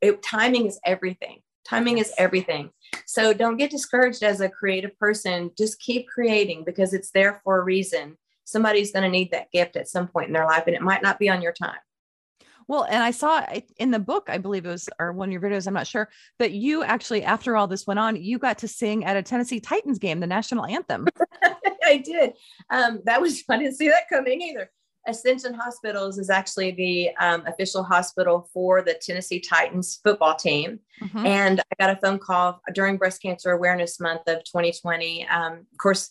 it, 0.00 0.22
timing 0.22 0.66
is 0.66 0.78
everything. 0.84 1.40
Timing 1.64 1.98
is 1.98 2.12
everything. 2.18 2.70
So 3.06 3.32
don't 3.32 3.56
get 3.56 3.70
discouraged 3.70 4.22
as 4.22 4.40
a 4.40 4.48
creative 4.48 4.98
person. 4.98 5.50
Just 5.56 5.80
keep 5.80 6.08
creating 6.08 6.64
because 6.64 6.92
it's 6.92 7.10
there 7.10 7.40
for 7.44 7.58
a 7.58 7.64
reason. 7.64 8.18
Somebody's 8.44 8.92
going 8.92 9.04
to 9.04 9.08
need 9.08 9.30
that 9.30 9.50
gift 9.52 9.76
at 9.76 9.88
some 9.88 10.08
point 10.08 10.26
in 10.26 10.32
their 10.32 10.46
life, 10.46 10.64
and 10.66 10.74
it 10.74 10.82
might 10.82 11.02
not 11.02 11.18
be 11.18 11.28
on 11.28 11.40
your 11.40 11.52
time. 11.52 11.78
Well, 12.68 12.84
and 12.84 13.02
I 13.02 13.10
saw 13.10 13.44
in 13.78 13.90
the 13.90 13.98
book, 13.98 14.28
I 14.28 14.38
believe 14.38 14.66
it 14.66 14.70
was, 14.70 14.88
or 14.98 15.12
one 15.12 15.28
of 15.28 15.32
your 15.32 15.40
videos, 15.40 15.66
I'm 15.66 15.74
not 15.74 15.86
sure, 15.86 16.08
that 16.38 16.52
you 16.52 16.82
actually, 16.82 17.22
after 17.22 17.56
all 17.56 17.66
this 17.66 17.86
went 17.86 18.00
on, 18.00 18.16
you 18.16 18.38
got 18.38 18.58
to 18.58 18.68
sing 18.68 19.04
at 19.04 19.16
a 19.16 19.22
Tennessee 19.22 19.60
Titans 19.60 19.98
game, 19.98 20.20
the 20.20 20.26
national 20.26 20.66
anthem. 20.66 21.06
I 21.84 21.98
did. 21.98 22.34
Um, 22.70 23.00
that 23.04 23.20
was, 23.20 23.42
I 23.48 23.58
didn't 23.58 23.76
see 23.76 23.88
that 23.88 24.08
coming 24.08 24.40
either. 24.40 24.70
Ascension 25.06 25.52
Hospitals 25.54 26.18
is 26.18 26.30
actually 26.30 26.70
the 26.72 27.10
um, 27.16 27.44
official 27.46 27.82
hospital 27.82 28.48
for 28.52 28.82
the 28.82 28.94
Tennessee 28.94 29.40
Titans 29.40 29.98
football 30.04 30.36
team. 30.36 30.78
Mm-hmm. 31.02 31.26
And 31.26 31.60
I 31.60 31.84
got 31.84 31.96
a 31.96 32.00
phone 32.00 32.18
call 32.18 32.60
during 32.72 32.98
Breast 32.98 33.20
Cancer 33.20 33.50
Awareness 33.50 33.98
Month 33.98 34.22
of 34.28 34.44
2020. 34.44 35.26
Um, 35.26 35.52
of 35.54 35.78
course, 35.78 36.10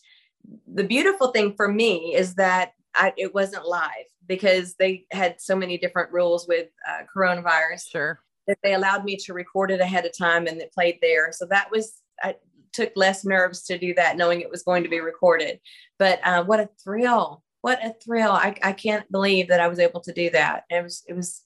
the 0.68 0.84
beautiful 0.84 1.30
thing 1.30 1.54
for 1.56 1.68
me 1.68 2.16
is 2.16 2.36
that 2.36 2.74
I, 2.94 3.14
it 3.16 3.34
wasn't 3.34 3.66
live 3.66 4.11
because 4.28 4.76
they 4.76 5.06
had 5.12 5.42
so 5.42 5.56
many 5.56 5.78
different 5.78 6.12
rules 6.12 6.48
with 6.48 6.68
uh, 6.88 7.04
coronavirus. 7.16 7.90
Sure. 7.90 8.20
That 8.48 8.58
they 8.64 8.74
allowed 8.74 9.06
me 9.06 9.18
to 9.18 9.34
record 9.34 9.72
it 9.72 9.82
ahead 9.82 10.06
of 10.06 10.18
time 10.18 10.48
and 10.48 10.60
it 10.60 10.74
played 10.74 10.98
there. 11.02 11.32
So 11.32 11.46
that 11.48 11.70
was, 11.72 12.02
I 12.22 12.36
took 12.74 12.92
less 12.96 13.24
nerves 13.24 13.64
to 13.66 13.78
do 13.78 13.94
that, 13.96 14.18
knowing 14.18 14.42
it 14.42 14.50
was 14.50 14.64
going 14.64 14.84
to 14.84 14.90
be 14.90 15.00
recorded. 15.00 15.60
But 16.00 16.20
uh, 16.26 16.44
what 16.44 16.60
a 16.60 16.70
thrill 16.84 17.44
what 17.62 17.84
a 17.84 17.94
thrill. 18.04 18.32
I, 18.32 18.56
I 18.62 18.74
can't 18.74 19.10
believe 19.12 19.48
that 19.48 19.60
I 19.60 19.68
was 19.68 19.80
able 19.80 20.02
to 20.02 20.14
do 20.14 20.30
that. 20.32 20.64
It 20.70 20.84
was, 20.84 21.04
it 21.08 21.14
was 21.14 21.44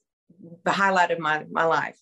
the 0.63 0.71
highlight 0.71 1.11
of 1.11 1.19
my, 1.19 1.45
my 1.51 1.65
life. 1.65 1.99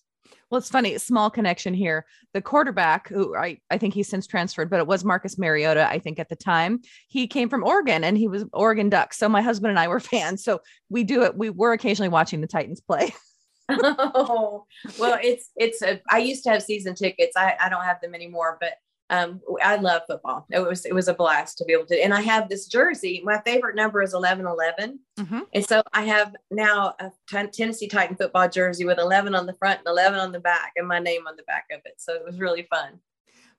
Well, 0.54 0.60
it's 0.60 0.70
funny, 0.70 0.96
small 0.98 1.30
connection 1.30 1.74
here. 1.74 2.06
The 2.32 2.40
quarterback, 2.40 3.08
who 3.08 3.34
I, 3.34 3.58
I 3.72 3.78
think 3.78 3.92
he's 3.92 4.06
since 4.06 4.24
transferred, 4.24 4.70
but 4.70 4.78
it 4.78 4.86
was 4.86 5.04
Marcus 5.04 5.36
Mariota, 5.36 5.90
I 5.90 5.98
think 5.98 6.20
at 6.20 6.28
the 6.28 6.36
time. 6.36 6.80
He 7.08 7.26
came 7.26 7.48
from 7.48 7.64
Oregon 7.64 8.04
and 8.04 8.16
he 8.16 8.28
was 8.28 8.44
Oregon 8.52 8.88
Ducks. 8.88 9.18
So 9.18 9.28
my 9.28 9.42
husband 9.42 9.70
and 9.70 9.80
I 9.80 9.88
were 9.88 9.98
fans. 10.14 10.44
So 10.44 10.60
we 10.88 11.02
do 11.02 11.24
it. 11.24 11.36
We 11.36 11.50
were 11.50 11.72
occasionally 11.72 12.08
watching 12.08 12.40
the 12.40 12.46
Titans 12.46 12.80
play. 12.80 13.12
oh, 13.68 14.64
well, 14.96 15.18
it's, 15.20 15.50
it's, 15.56 15.82
a, 15.82 16.00
I 16.08 16.18
used 16.18 16.44
to 16.44 16.50
have 16.50 16.62
season 16.62 16.94
tickets. 16.94 17.36
I, 17.36 17.56
I 17.60 17.68
don't 17.68 17.82
have 17.82 18.00
them 18.00 18.14
anymore, 18.14 18.56
but 18.60 18.74
um, 19.10 19.40
I 19.62 19.76
love 19.76 20.02
football. 20.06 20.46
It 20.50 20.60
was 20.60 20.84
it 20.86 20.94
was 20.94 21.08
a 21.08 21.14
blast 21.14 21.58
to 21.58 21.64
be 21.64 21.74
able 21.74 21.86
to. 21.86 22.02
And 22.02 22.14
I 22.14 22.22
have 22.22 22.48
this 22.48 22.66
jersey. 22.66 23.22
My 23.24 23.40
favorite 23.44 23.76
number 23.76 24.02
is 24.02 24.14
eleven 24.14 24.46
eleven, 24.46 25.00
mm-hmm. 25.18 25.40
and 25.52 25.64
so 25.64 25.82
I 25.92 26.02
have 26.02 26.34
now 26.50 26.94
a 26.98 27.10
t- 27.28 27.46
Tennessee 27.52 27.88
Titan 27.88 28.16
football 28.16 28.48
jersey 28.48 28.84
with 28.84 28.98
eleven 28.98 29.34
on 29.34 29.46
the 29.46 29.54
front 29.54 29.80
and 29.80 29.88
eleven 29.88 30.18
on 30.18 30.32
the 30.32 30.40
back, 30.40 30.72
and 30.76 30.88
my 30.88 31.00
name 31.00 31.26
on 31.26 31.36
the 31.36 31.42
back 31.44 31.66
of 31.70 31.80
it. 31.84 31.94
So 31.98 32.14
it 32.14 32.24
was 32.24 32.38
really 32.38 32.66
fun. 32.70 33.00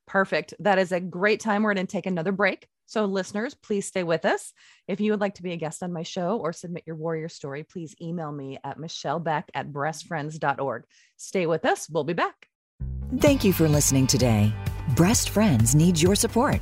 Perfect. 0.08 0.54
That 0.60 0.78
is 0.78 0.92
a 0.92 1.00
great 1.00 1.40
time. 1.40 1.64
We're 1.64 1.74
going 1.74 1.88
to 1.88 1.92
take 1.92 2.06
another 2.06 2.32
break. 2.32 2.68
So, 2.88 3.06
listeners, 3.06 3.56
please 3.56 3.88
stay 3.88 4.04
with 4.04 4.26
us. 4.26 4.54
If 4.88 5.00
you 5.00 5.12
would 5.12 5.22
like 5.22 5.36
to 5.36 5.44
be 5.44 5.54
a 5.54 5.58
guest 5.58 5.82
on 5.82 5.92
my 5.92 6.04
show 6.04 6.38
or 6.38 6.54
submit 6.54 6.84
your 6.86 6.96
warrior 6.96 7.30
story, 7.30 7.64
please 7.64 7.96
email 8.00 8.32
me 8.32 8.60
at 8.64 8.78
michellebeck 8.78 9.46
at 9.56 9.72
breastfriends.org. 9.72 10.84
Stay 11.18 11.48
with 11.48 11.66
us. 11.66 11.90
We'll 11.90 12.04
be 12.04 12.14
back. 12.14 12.48
Thank 13.20 13.46
you 13.46 13.54
for 13.54 13.70
listening 13.70 14.08
today. 14.08 14.54
Breast 14.96 15.30
Friends 15.30 15.74
needs 15.74 16.04
your 16.04 16.16
support. 16.16 16.60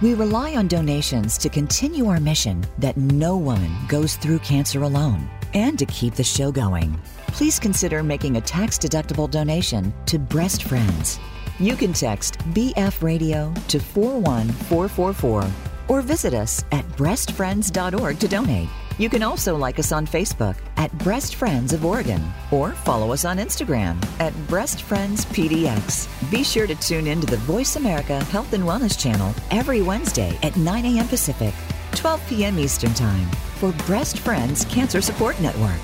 We 0.00 0.14
rely 0.14 0.56
on 0.56 0.66
donations 0.66 1.36
to 1.38 1.50
continue 1.50 2.06
our 2.06 2.18
mission 2.18 2.64
that 2.78 2.96
no 2.96 3.36
woman 3.36 3.70
goes 3.86 4.16
through 4.16 4.38
cancer 4.38 4.82
alone 4.82 5.28
and 5.52 5.78
to 5.78 5.84
keep 5.86 6.14
the 6.14 6.24
show 6.24 6.50
going. 6.50 6.98
Please 7.26 7.58
consider 7.58 8.02
making 8.02 8.36
a 8.36 8.40
tax 8.40 8.78
deductible 8.78 9.30
donation 9.30 9.92
to 10.06 10.18
Breast 10.18 10.62
Friends. 10.62 11.20
You 11.58 11.76
can 11.76 11.92
text 11.92 12.38
BF 12.54 13.02
Radio 13.02 13.52
to 13.68 13.78
41444 13.78 15.44
or 15.88 16.00
visit 16.00 16.32
us 16.32 16.64
at 16.72 16.86
breastfriends.org 16.96 18.18
to 18.18 18.28
donate. 18.28 18.68
You 19.00 19.08
can 19.08 19.22
also 19.22 19.56
like 19.56 19.78
us 19.78 19.92
on 19.92 20.06
Facebook 20.06 20.56
at 20.76 20.92
Breast 20.98 21.36
Friends 21.36 21.72
of 21.72 21.86
Oregon 21.86 22.22
or 22.50 22.72
follow 22.72 23.14
us 23.14 23.24
on 23.24 23.38
Instagram 23.38 23.96
at 24.20 24.34
Breast 24.46 24.82
Friends 24.82 25.24
PDX. 25.24 26.06
Be 26.30 26.44
sure 26.44 26.66
to 26.66 26.74
tune 26.74 27.06
in 27.06 27.18
to 27.22 27.26
the 27.26 27.38
Voice 27.38 27.76
America 27.76 28.22
Health 28.24 28.52
and 28.52 28.62
Wellness 28.62 29.00
channel 29.00 29.34
every 29.50 29.80
Wednesday 29.80 30.38
at 30.42 30.54
9 30.54 30.84
a.m. 30.84 31.08
Pacific, 31.08 31.54
12 31.92 32.28
p.m. 32.28 32.58
Eastern 32.58 32.92
Time 32.92 33.26
for 33.56 33.72
Breast 33.86 34.18
Friends 34.18 34.66
Cancer 34.66 35.00
Support 35.00 35.40
Network. 35.40 35.80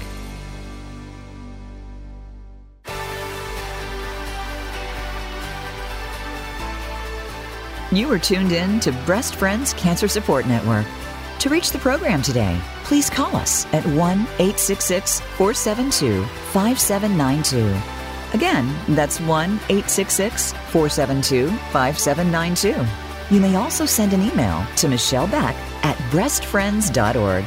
You 7.90 8.12
are 8.12 8.18
tuned 8.18 8.52
in 8.52 8.78
to 8.80 8.92
Breast 9.06 9.36
Friends 9.36 9.72
Cancer 9.72 10.06
Support 10.06 10.46
Network. 10.46 10.84
To 11.38 11.48
reach 11.48 11.70
the 11.70 11.78
program 11.78 12.20
today, 12.20 12.60
please 12.86 13.10
call 13.10 13.34
us 13.34 13.66
at 13.74 13.84
1 13.84 13.96
866 13.96 15.20
472 15.20 16.24
5792. 16.24 17.76
Again, 18.32 18.72
that's 18.94 19.20
1 19.20 19.28
866 19.68 20.52
472 20.52 21.48
5792. 21.72 23.34
You 23.34 23.40
may 23.40 23.56
also 23.56 23.86
send 23.86 24.12
an 24.12 24.22
email 24.22 24.64
to 24.76 24.88
Michelle 24.88 25.26
Beck 25.26 25.56
at 25.84 25.96
breastfriends.org. 26.12 27.44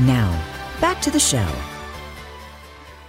Now, 0.00 0.42
back 0.80 1.02
to 1.02 1.10
the 1.10 1.20
show. 1.20 1.46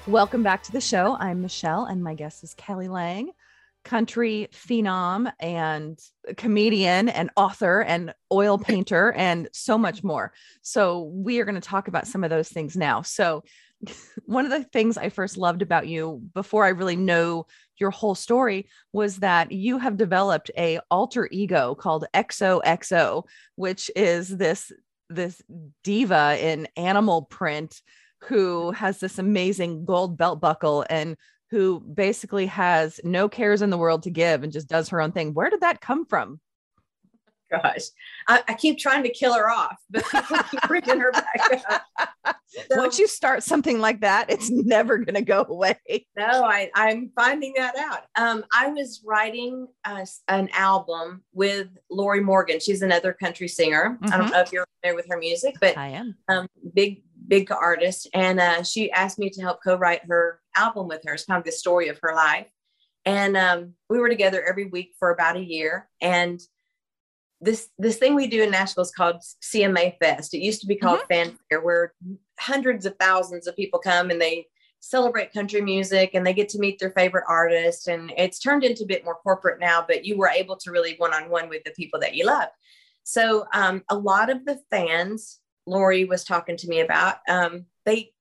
Welcome 0.06 0.44
back 0.44 0.64
to 0.64 0.74
the 0.74 0.82
show. 0.82 1.16
I'm 1.18 1.42
Michelle, 1.42 1.86
and 1.86 2.04
my 2.04 2.14
guest 2.14 2.44
is 2.44 2.54
Kelly 2.56 2.90
Lang 2.90 3.32
country 3.84 4.48
phenom 4.52 5.32
and 5.40 6.00
comedian 6.38 7.10
and 7.10 7.30
author 7.36 7.82
and 7.82 8.14
oil 8.32 8.58
painter 8.58 9.12
and 9.14 9.50
so 9.52 9.78
much 9.78 10.04
more. 10.04 10.34
So, 10.62 11.04
we 11.14 11.40
are 11.40 11.46
going 11.46 11.56
to 11.56 11.62
talk 11.62 11.88
about 11.88 12.08
some 12.08 12.24
of 12.24 12.30
those 12.30 12.50
things 12.50 12.76
now. 12.76 13.02
So, 13.02 13.44
one 14.26 14.46
of 14.46 14.52
the 14.52 14.64
things 14.64 14.98
I 14.98 15.10
first 15.10 15.38
loved 15.38 15.62
about 15.62 15.88
you 15.88 16.22
before 16.34 16.66
I 16.66 16.70
really 16.70 16.96
know 16.96 17.48
your 17.78 17.92
whole 17.92 18.16
story 18.16 18.70
was 18.92 19.18
that 19.18 19.52
you 19.52 19.78
have 19.78 19.98
developed 19.98 20.52
a 20.58 20.80
alter 20.90 21.28
ego 21.32 21.76
called 21.76 22.06
XOXO, 22.14 23.24
which 23.56 23.90
is 23.96 24.30
this 24.30 24.72
this 25.10 25.42
diva 25.84 26.38
in 26.40 26.68
animal 26.78 27.24
print 27.24 27.82
who 28.24 28.72
has 28.72 29.00
this 29.00 29.20
amazing 29.20 29.86
gold 29.86 30.18
belt 30.18 30.40
buckle 30.40 30.86
and 30.90 31.18
who 31.54 31.80
basically 31.82 32.48
has 32.48 33.00
no 33.04 33.30
cares 33.30 33.62
in 33.62 33.70
the 33.70 33.78
world 33.78 34.02
to 34.02 34.10
give 34.10 34.42
and 34.42 34.52
just 34.52 34.68
does 34.68 34.90
her 34.90 35.00
own 35.00 35.12
thing. 35.12 35.36
Where 35.36 35.52
did 35.52 35.62
that 35.62 35.82
come 35.82 36.04
from? 36.04 36.40
Gosh, 37.52 37.84
I, 38.28 38.42
I 38.48 38.54
keep 38.56 38.80
trying 38.80 39.04
to 39.04 39.10
kill 39.10 39.36
her 39.36 39.48
off, 39.52 39.78
but 39.88 40.04
keep 40.50 40.62
bringing 40.68 41.00
her 41.00 41.12
back 41.12 41.64
up. 41.70 42.36
So, 42.48 42.78
Once 42.78 42.98
you 42.98 43.08
start 43.08 43.44
something 43.44 43.80
like 43.80 44.02
that, 44.02 44.32
it's 44.32 44.50
never 44.50 44.98
going 44.98 45.14
to 45.14 45.22
go 45.22 45.46
away. 45.48 45.78
No, 46.18 46.44
I, 46.44 46.72
I'm 46.74 47.12
finding 47.16 47.54
that 47.58 47.76
out. 47.78 48.06
Um, 48.16 48.46
I 48.52 48.70
was 48.70 49.04
writing 49.06 49.68
uh, 49.86 50.06
an 50.30 50.50
album 50.54 51.22
with 51.34 51.68
Lorrie 51.92 52.22
Morgan. 52.22 52.60
She's 52.60 52.82
another 52.82 53.14
country 53.14 53.48
singer. 53.48 54.00
Mm-hmm. 54.02 54.06
I 54.06 54.18
don't 54.18 54.26
mm-hmm. 54.26 54.34
know 54.34 54.42
if 54.42 54.52
you're 54.52 54.66
familiar 54.82 54.96
with 54.96 55.08
her 55.12 55.20
music, 55.20 55.54
but 55.62 55.78
I 55.78 55.90
am. 55.90 56.16
Um, 56.30 56.48
big 56.74 57.04
big 57.28 57.52
artist, 57.52 58.10
and 58.16 58.40
uh, 58.40 58.64
she 58.64 58.92
asked 58.92 59.20
me 59.20 59.30
to 59.30 59.42
help 59.42 59.60
co-write 59.64 60.02
her 60.08 60.40
album 60.56 60.88
with 60.88 61.02
her. 61.06 61.14
It's 61.14 61.26
kind 61.26 61.40
of 61.40 61.46
the 61.46 61.52
story 61.52 61.88
of 61.88 62.00
her 62.02 62.14
life, 62.16 62.48
and 63.06 63.36
um, 63.38 63.74
we 63.90 64.00
were 64.00 64.10
together 64.10 64.44
every 64.44 64.66
week 64.66 64.94
for 65.00 65.12
about 65.12 65.38
a 65.38 65.44
year. 65.44 65.90
And 66.02 66.40
this 67.42 67.70
this 67.78 67.98
thing 67.98 68.16
we 68.16 68.28
do 68.28 68.44
in 68.44 68.52
Nashville 68.52 68.84
is 68.84 68.92
called 68.92 69.22
CMA 69.44 69.98
Fest. 70.00 70.34
It 70.34 70.40
used 70.40 70.62
to 70.62 70.68
be 70.68 70.76
called 70.76 71.00
mm-hmm. 71.00 71.30
Fanfare, 71.30 71.62
where 71.62 71.94
hundreds 72.40 72.86
of 72.86 72.96
thousands 73.00 73.48
of 73.48 73.56
people 73.56 73.80
come 73.80 74.10
and 74.10 74.22
they 74.22 74.48
celebrate 74.80 75.32
country 75.32 75.62
music 75.62 76.12
and 76.14 76.26
they 76.26 76.34
get 76.34 76.50
to 76.50 76.60
meet 76.60 76.78
their 76.78 76.92
favorite 76.92 77.24
artist. 77.28 77.88
And 77.88 78.12
it's 78.18 78.40
turned 78.40 78.66
into 78.66 78.84
a 78.84 78.88
bit 78.88 79.06
more 79.06 79.16
corporate 79.16 79.60
now, 79.60 79.84
but 79.88 80.04
you 80.04 80.18
were 80.18 80.28
able 80.28 80.58
to 80.58 80.72
really 80.72 80.96
one 80.98 81.14
on 81.14 81.30
one 81.30 81.48
with 81.48 81.64
the 81.64 81.72
people 81.72 82.02
that 82.02 82.16
you 82.16 82.26
love. 82.26 82.50
So 83.04 83.46
um, 83.54 83.84
a 83.90 83.96
lot 83.96 84.30
of 84.30 84.46
the 84.46 84.60
fans 84.72 85.40
Lorrie 85.66 86.06
was 86.06 86.24
talking 86.24 86.58
to 86.58 86.68
me 86.68 86.82
about. 86.82 87.18
Um, 87.28 87.66
they 87.86 88.12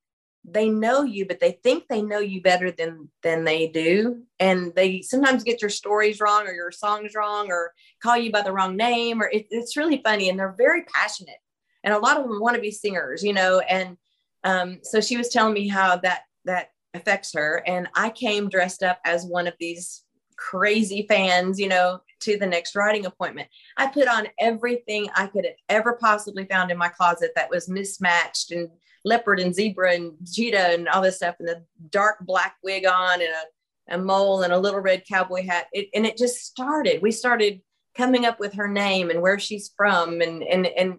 they 0.45 0.69
know 0.69 1.03
you, 1.03 1.27
but 1.27 1.41
they 1.41 1.53
think 1.63 1.87
they 1.87 2.03
know 2.03 2.19
you 2.19 2.43
better 2.43 2.71
than 2.71 3.09
than 3.23 3.45
they 3.45 3.69
do, 3.69 4.23
and 4.41 4.75
they 4.75 5.01
sometimes 5.03 5.45
get 5.45 5.61
your 5.61 5.71
stories 5.71 6.21
wrong 6.21 6.47
or 6.47 6.53
your 6.53 6.73
songs 6.73 7.15
wrong 7.15 7.51
or 7.51 7.73
call 8.03 8.17
you 8.17 8.33
by 8.33 8.43
the 8.43 8.53
wrong 8.53 8.77
name. 8.77 9.23
Or 9.23 9.27
it, 9.27 9.47
it's 9.51 9.77
really 9.77 10.01
funny, 10.05 10.29
and 10.29 10.39
they're 10.39 10.55
very 10.59 10.85
passionate, 10.85 11.39
and 11.85 11.95
a 11.95 11.99
lot 11.99 12.19
of 12.19 12.25
them 12.25 12.41
want 12.41 12.57
to 12.57 12.63
be 12.63 12.73
singers, 12.73 13.23
you 13.23 13.33
know. 13.33 13.61
And 13.61 13.97
um, 14.43 14.81
so 14.83 15.01
she 15.01 15.17
was 15.17 15.29
telling 15.29 15.55
me 15.55 15.69
how 15.69 15.97
that 15.99 16.23
that 16.45 16.71
affects 16.95 17.33
her, 17.35 17.63
and 17.67 17.89
I 17.95 18.11
came 18.11 18.49
dressed 18.49 18.83
up 18.83 18.99
as 19.05 19.25
one 19.25 19.47
of 19.47 19.55
these 19.61 20.03
crazy 20.37 21.07
fans, 21.09 21.61
you 21.61 21.69
know, 21.69 22.01
to 22.23 22.39
the 22.39 22.47
next 22.47 22.75
writing 22.75 23.07
appointment. 23.07 23.49
I 23.77 23.87
put 23.87 24.09
on 24.09 24.29
everything 24.39 25.09
I 25.15 25.27
could 25.27 25.45
have 25.45 25.55
ever 25.69 25.99
possibly 26.01 26.45
found 26.47 26.71
in 26.71 26.79
my 26.79 26.89
closet 26.89 27.33
that 27.37 27.51
was 27.51 27.69
mismatched 27.69 28.53
and 28.53 28.69
leopard 29.05 29.41
and 29.41 29.55
zebra 29.55 29.95
and 29.95 30.13
cheetah 30.33 30.75
and 30.75 30.89
all 30.89 31.03
this 31.03 31.17
stuff, 31.17 31.37
and 31.39 31.49
the 31.49 31.65
dark 31.91 32.19
black 32.21 32.57
wig 32.63 32.87
on 32.87 33.21
and 33.21 33.31
a, 33.31 33.95
a 33.95 33.99
mole 33.99 34.43
and 34.43 34.53
a 34.53 34.59
little 34.59 34.81
red 34.81 35.03
cowboy 35.09 35.45
hat. 35.47 35.67
It, 35.73 35.89
and 35.95 36.07
it 36.07 36.17
just 36.17 36.45
started. 36.45 37.03
We 37.03 37.11
started 37.11 37.61
coming 37.97 38.25
up 38.25 38.41
with 38.41 38.55
her 38.55 38.69
name 38.69 39.11
and 39.11 39.21
where 39.21 39.39
she's 39.39 39.73
from 39.77 40.21
and 40.21 40.43
and 40.43 40.67
and 40.67 40.97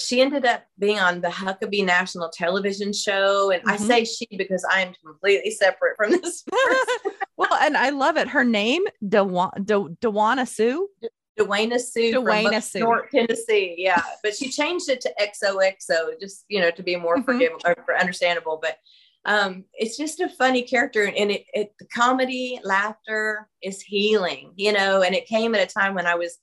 she 0.00 0.20
ended 0.20 0.44
up 0.44 0.64
being 0.78 0.98
on 0.98 1.20
the 1.20 1.28
Huckabee 1.28 1.84
National 1.84 2.30
Television 2.30 2.92
Show. 2.92 3.50
And 3.50 3.62
mm-hmm. 3.62 3.70
I 3.70 3.76
say 3.76 4.04
she 4.04 4.26
because 4.36 4.64
I 4.70 4.80
am 4.82 4.94
completely 5.04 5.50
separate 5.50 5.96
from 5.96 6.10
this. 6.12 6.42
person. 6.42 7.12
well, 7.36 7.54
and 7.60 7.76
I 7.76 7.90
love 7.90 8.16
it. 8.16 8.28
Her 8.28 8.44
name, 8.44 8.82
Dewana, 9.04 9.64
De- 9.64 9.96
Dewana 10.00 10.48
Sue. 10.48 10.88
Dwayna 11.38 11.80
Sue 11.80 12.12
Dwayna 12.12 12.62
Sue. 12.62 12.80
North 12.80 13.10
Tennessee. 13.10 13.74
Yeah. 13.78 14.02
But 14.22 14.34
she 14.34 14.50
changed 14.50 14.88
it 14.88 15.00
to 15.02 15.14
XOXO 15.20 16.20
just, 16.20 16.44
you 16.48 16.60
know, 16.60 16.70
to 16.70 16.82
be 16.82 16.96
more 16.96 17.16
mm-hmm. 17.16 17.24
forgivable 17.24 17.62
or 17.64 17.96
understandable. 17.98 18.58
But 18.60 18.76
um, 19.24 19.64
it's 19.74 19.96
just 19.96 20.20
a 20.20 20.28
funny 20.28 20.62
character 20.62 21.04
and 21.04 21.30
it, 21.30 21.44
it, 21.52 21.72
the 21.78 21.86
comedy, 21.94 22.58
laughter 22.64 23.48
is 23.62 23.80
healing, 23.82 24.52
you 24.56 24.72
know, 24.72 25.02
and 25.02 25.14
it 25.14 25.26
came 25.26 25.54
at 25.54 25.62
a 25.62 25.72
time 25.72 25.94
when 25.94 26.06
I 26.06 26.14
was 26.14 26.38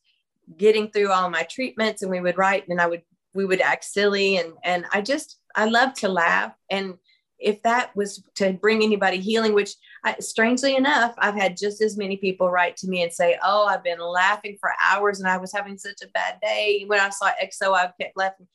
getting 0.57 0.89
through 0.91 1.11
all 1.11 1.29
my 1.29 1.43
treatments 1.43 2.01
and 2.01 2.11
we 2.11 2.21
would 2.21 2.37
write 2.37 2.67
and 2.67 2.79
I 2.79 2.87
would 2.87 3.01
we 3.37 3.45
would 3.45 3.61
act 3.61 3.85
silly 3.85 4.37
and 4.37 4.53
and 4.63 4.85
i 4.91 4.99
just 4.99 5.39
i 5.55 5.63
love 5.63 5.93
to 5.93 6.09
laugh. 6.09 6.53
And 6.71 6.95
if 7.39 7.61
that 7.61 7.95
was 7.95 8.23
to 8.33 8.53
bring 8.53 8.81
anybody 8.81 9.19
healing 9.19 9.53
which 9.53 9.75
I, 10.03 10.15
strangely 10.19 10.75
enough 10.75 11.13
i've 11.19 11.35
had 11.35 11.55
just 11.55 11.81
as 11.83 11.95
many 11.95 12.17
people 12.17 12.49
write 12.49 12.75
to 12.77 12.87
me 12.87 13.03
and 13.03 13.13
say 13.13 13.37
oh 13.43 13.67
i've 13.67 13.83
been 13.83 13.99
laughing 13.99 14.57
for 14.59 14.71
hours 14.83 15.19
and 15.19 15.29
i 15.29 15.37
was 15.37 15.53
having 15.53 15.77
such 15.77 16.01
a 16.03 16.07
bad 16.07 16.39
day 16.41 16.85
when 16.87 16.99
i 16.99 17.09
saw 17.09 17.29
xo 17.43 17.73
i 17.73 17.91
kept 18.01 18.17
laughing. 18.17 18.47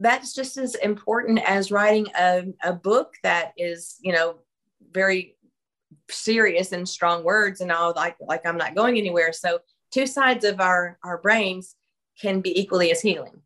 That's 0.00 0.32
just 0.32 0.56
as 0.58 0.74
important 0.76 1.40
as 1.44 1.72
writing 1.72 2.06
a, 2.16 2.44
a 2.62 2.72
book 2.72 3.14
that 3.22 3.52
is 3.56 3.96
you 4.02 4.12
know 4.12 4.38
very 4.92 5.36
serious 6.10 6.72
and 6.72 6.88
strong 6.88 7.22
words 7.22 7.60
and 7.60 7.70
all 7.70 7.92
like 7.94 8.16
like 8.20 8.44
i'm 8.46 8.58
not 8.58 8.74
going 8.74 8.96
anywhere. 8.98 9.32
So 9.32 9.60
two 9.92 10.06
sides 10.06 10.44
of 10.44 10.60
our 10.60 10.98
our 11.04 11.18
brains 11.18 11.76
can 12.20 12.40
be 12.40 12.58
equally 12.60 12.90
as 12.90 13.00
healing 13.00 13.42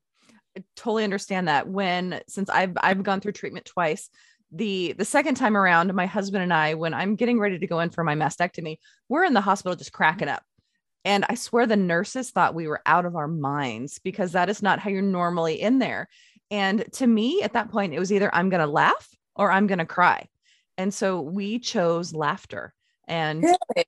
totally 0.76 1.04
understand 1.04 1.48
that 1.48 1.68
when 1.68 2.20
since 2.28 2.48
I've 2.50 2.76
I've 2.80 3.02
gone 3.02 3.20
through 3.20 3.32
treatment 3.32 3.66
twice 3.66 4.10
the 4.50 4.92
the 4.92 5.04
second 5.04 5.36
time 5.36 5.56
around 5.56 5.92
my 5.94 6.06
husband 6.06 6.42
and 6.42 6.52
I 6.52 6.74
when 6.74 6.94
I'm 6.94 7.16
getting 7.16 7.40
ready 7.40 7.58
to 7.58 7.66
go 7.66 7.80
in 7.80 7.90
for 7.90 8.04
my 8.04 8.14
mastectomy 8.14 8.78
we're 9.08 9.24
in 9.24 9.34
the 9.34 9.40
hospital 9.40 9.76
just 9.76 9.92
cracking 9.92 10.28
up. 10.28 10.42
And 11.04 11.24
I 11.28 11.34
swear 11.34 11.66
the 11.66 11.76
nurses 11.76 12.30
thought 12.30 12.54
we 12.54 12.68
were 12.68 12.82
out 12.86 13.06
of 13.06 13.16
our 13.16 13.26
minds 13.26 13.98
because 13.98 14.32
that 14.32 14.48
is 14.48 14.62
not 14.62 14.78
how 14.78 14.90
you're 14.90 15.02
normally 15.02 15.60
in 15.60 15.78
there. 15.78 16.08
And 16.50 16.84
to 16.92 17.06
me 17.06 17.42
at 17.42 17.54
that 17.54 17.70
point 17.70 17.94
it 17.94 17.98
was 17.98 18.12
either 18.12 18.32
I'm 18.32 18.50
going 18.50 18.60
to 18.60 18.66
laugh 18.66 19.08
or 19.34 19.50
I'm 19.50 19.66
going 19.66 19.78
to 19.78 19.86
cry. 19.86 20.28
And 20.78 20.92
so 20.92 21.20
we 21.20 21.58
chose 21.58 22.14
laughter. 22.14 22.74
And 23.08 23.42
really? 23.42 23.86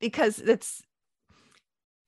because 0.00 0.38
it's 0.38 0.82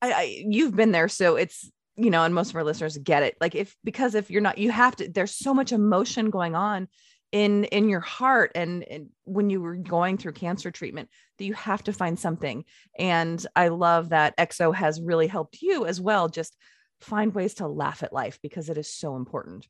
I, 0.00 0.12
I, 0.12 0.44
you've 0.46 0.76
been 0.76 0.92
there 0.92 1.08
so 1.08 1.36
it's 1.36 1.70
you 1.98 2.10
know, 2.10 2.24
and 2.24 2.34
most 2.34 2.50
of 2.50 2.56
our 2.56 2.64
listeners 2.64 2.96
get 2.96 3.24
it. 3.24 3.36
Like 3.40 3.54
if 3.54 3.76
because 3.82 4.14
if 4.14 4.30
you're 4.30 4.40
not, 4.40 4.58
you 4.58 4.70
have 4.70 4.94
to, 4.96 5.08
there's 5.08 5.34
so 5.34 5.52
much 5.52 5.72
emotion 5.72 6.30
going 6.30 6.54
on 6.54 6.88
in 7.32 7.64
in 7.64 7.88
your 7.88 8.00
heart 8.00 8.52
and, 8.54 8.84
and, 8.84 9.08
when 9.24 9.50
you 9.50 9.60
were 9.60 9.76
going 9.76 10.16
through 10.16 10.32
cancer 10.32 10.70
treatment 10.70 11.10
that 11.36 11.44
you 11.44 11.52
have 11.52 11.82
to 11.84 11.92
find 11.92 12.18
something. 12.18 12.64
And 12.98 13.44
i 13.54 13.68
love 13.68 14.10
that 14.10 14.36
XO 14.38 14.74
has 14.74 15.02
really 15.02 15.26
helped 15.26 15.60
you 15.60 15.84
as 15.84 16.00
well 16.00 16.28
just 16.28 16.56
find 17.00 17.34
ways 17.34 17.54
to 17.54 17.66
laugh 17.68 18.02
at 18.02 18.12
life 18.12 18.38
because 18.42 18.70
it 18.70 18.78
is 18.78 18.90
so 18.90 19.16
important. 19.16 19.66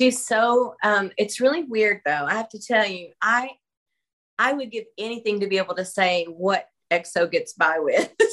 She's 0.00 0.24
so 0.24 0.76
um 0.82 1.10
it's 1.18 1.40
really 1.40 1.64
weird 1.64 2.00
though 2.06 2.24
i 2.26 2.32
have 2.32 2.48
to 2.50 2.58
tell 2.58 2.86
you 2.86 3.10
i 3.20 3.50
i 4.38 4.52
would 4.52 4.70
give 4.70 4.84
anything 4.96 5.40
to 5.40 5.46
be 5.46 5.58
able 5.58 5.74
to 5.74 5.84
say 5.84 6.24
what 6.24 6.66
XO 6.90 7.30
gets 7.30 7.52
by 7.52 7.78
with. 7.80 8.10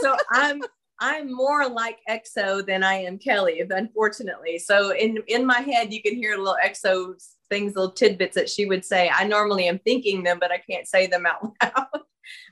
So 0.00 0.16
i'm 0.30 0.60
I'm 1.00 1.32
more 1.32 1.68
like 1.68 1.98
XO 2.08 2.64
than 2.66 2.82
I 2.82 2.94
am 2.94 3.18
Kelly, 3.18 3.62
unfortunately. 3.68 4.58
So 4.58 4.90
in 4.94 5.18
in 5.28 5.46
my 5.46 5.60
head, 5.60 5.92
you 5.92 6.02
can 6.02 6.14
hear 6.14 6.36
little 6.36 6.56
XO 6.64 7.14
things, 7.48 7.74
little 7.74 7.92
tidbits 7.92 8.34
that 8.34 8.50
she 8.50 8.66
would 8.66 8.84
say. 8.84 9.10
I 9.14 9.24
normally 9.24 9.68
am 9.68 9.78
thinking 9.78 10.22
them, 10.22 10.38
but 10.38 10.50
I 10.50 10.58
can't 10.58 10.86
say 10.86 11.06
them 11.06 11.24
out 11.26 11.42
loud. 11.62 12.02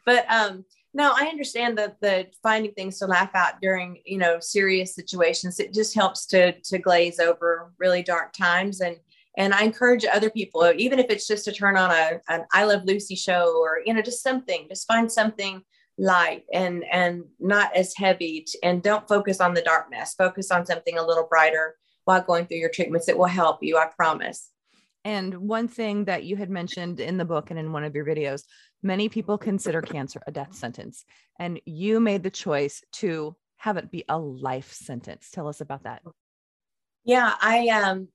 but 0.05 0.31
um, 0.31 0.65
no, 0.95 1.13
I 1.15 1.27
understand 1.27 1.77
that 1.79 2.01
the 2.01 2.29
finding 2.43 2.73
things 2.73 2.99
to 3.01 3.07
laugh 3.07 3.35
at 3.35 3.61
during 3.61 4.01
you 4.05 4.19
know 4.19 4.39
serious 4.41 4.95
situations. 4.95 5.59
It 5.59 5.75
just 5.75 5.95
helps 5.95 6.27
to 6.27 6.53
to 6.53 6.79
glaze 6.79 7.19
over 7.19 7.73
really 7.79 8.03
dark 8.03 8.33
times 8.33 8.81
and. 8.81 8.97
And 9.39 9.53
I 9.53 9.65
encourage 9.65 10.07
other 10.07 10.31
people, 10.31 10.73
even 10.79 10.99
if 10.99 11.11
it's 11.11 11.27
just 11.27 11.45
to 11.45 11.53
turn 11.53 11.77
on 11.77 11.91
a 11.91 12.21
an 12.31 12.47
I 12.55 12.65
Love 12.65 12.85
Lucy 12.87 13.17
show 13.17 13.61
or 13.61 13.81
you 13.85 13.93
know 13.93 14.01
just 14.01 14.23
something, 14.23 14.67
just 14.67 14.89
find 14.89 15.13
something 15.13 15.63
light 15.99 16.45
and 16.53 16.85
and 16.93 17.25
not 17.41 17.75
as 17.75 17.95
heavy 17.97 18.45
and 18.63 18.83
don't 18.83 19.09
focus 19.09 19.41
on 19.41 19.55
the 19.55 19.63
darkness. 19.63 20.15
Focus 20.17 20.51
on 20.51 20.67
something 20.67 20.99
a 20.99 21.07
little 21.07 21.27
brighter 21.29 21.77
while 22.05 22.21
going 22.21 22.47
through 22.47 22.59
your 22.59 22.71
treatments. 22.71 23.09
It 23.09 23.19
will 23.19 23.27
help 23.27 23.63
you 23.63 23.79
i 23.79 23.87
promise. 23.97 24.51
And 25.05 25.37
one 25.37 25.69
thing 25.69 26.07
that 26.07 26.25
you 26.25 26.37
had 26.37 26.51
mentioned 26.51 26.99
in 27.01 27.17
the 27.17 27.25
book 27.25 27.51
and 27.51 27.59
in 27.59 27.73
one 27.73 27.85
of 27.85 27.95
your 27.95 28.05
videos 28.05 28.43
many 28.83 29.09
people 29.09 29.39
consider 29.39 29.81
cancer 29.81 30.21
a 30.27 30.33
death 30.33 30.55
sentence 30.55 31.05
and 31.39 31.61
you 31.65 31.99
made 31.99 32.23
the 32.23 32.31
choice 32.31 32.83
to 32.93 33.35
have 33.57 33.77
it 33.79 33.91
be 33.91 34.05
a 34.09 34.19
life 34.19 34.73
sentence. 34.73 35.31
Tell 35.31 35.49
us 35.49 35.61
about 35.61 35.85
that. 35.85 36.03
Yeah 37.05 37.35
i 37.41 37.69
um 37.69 38.09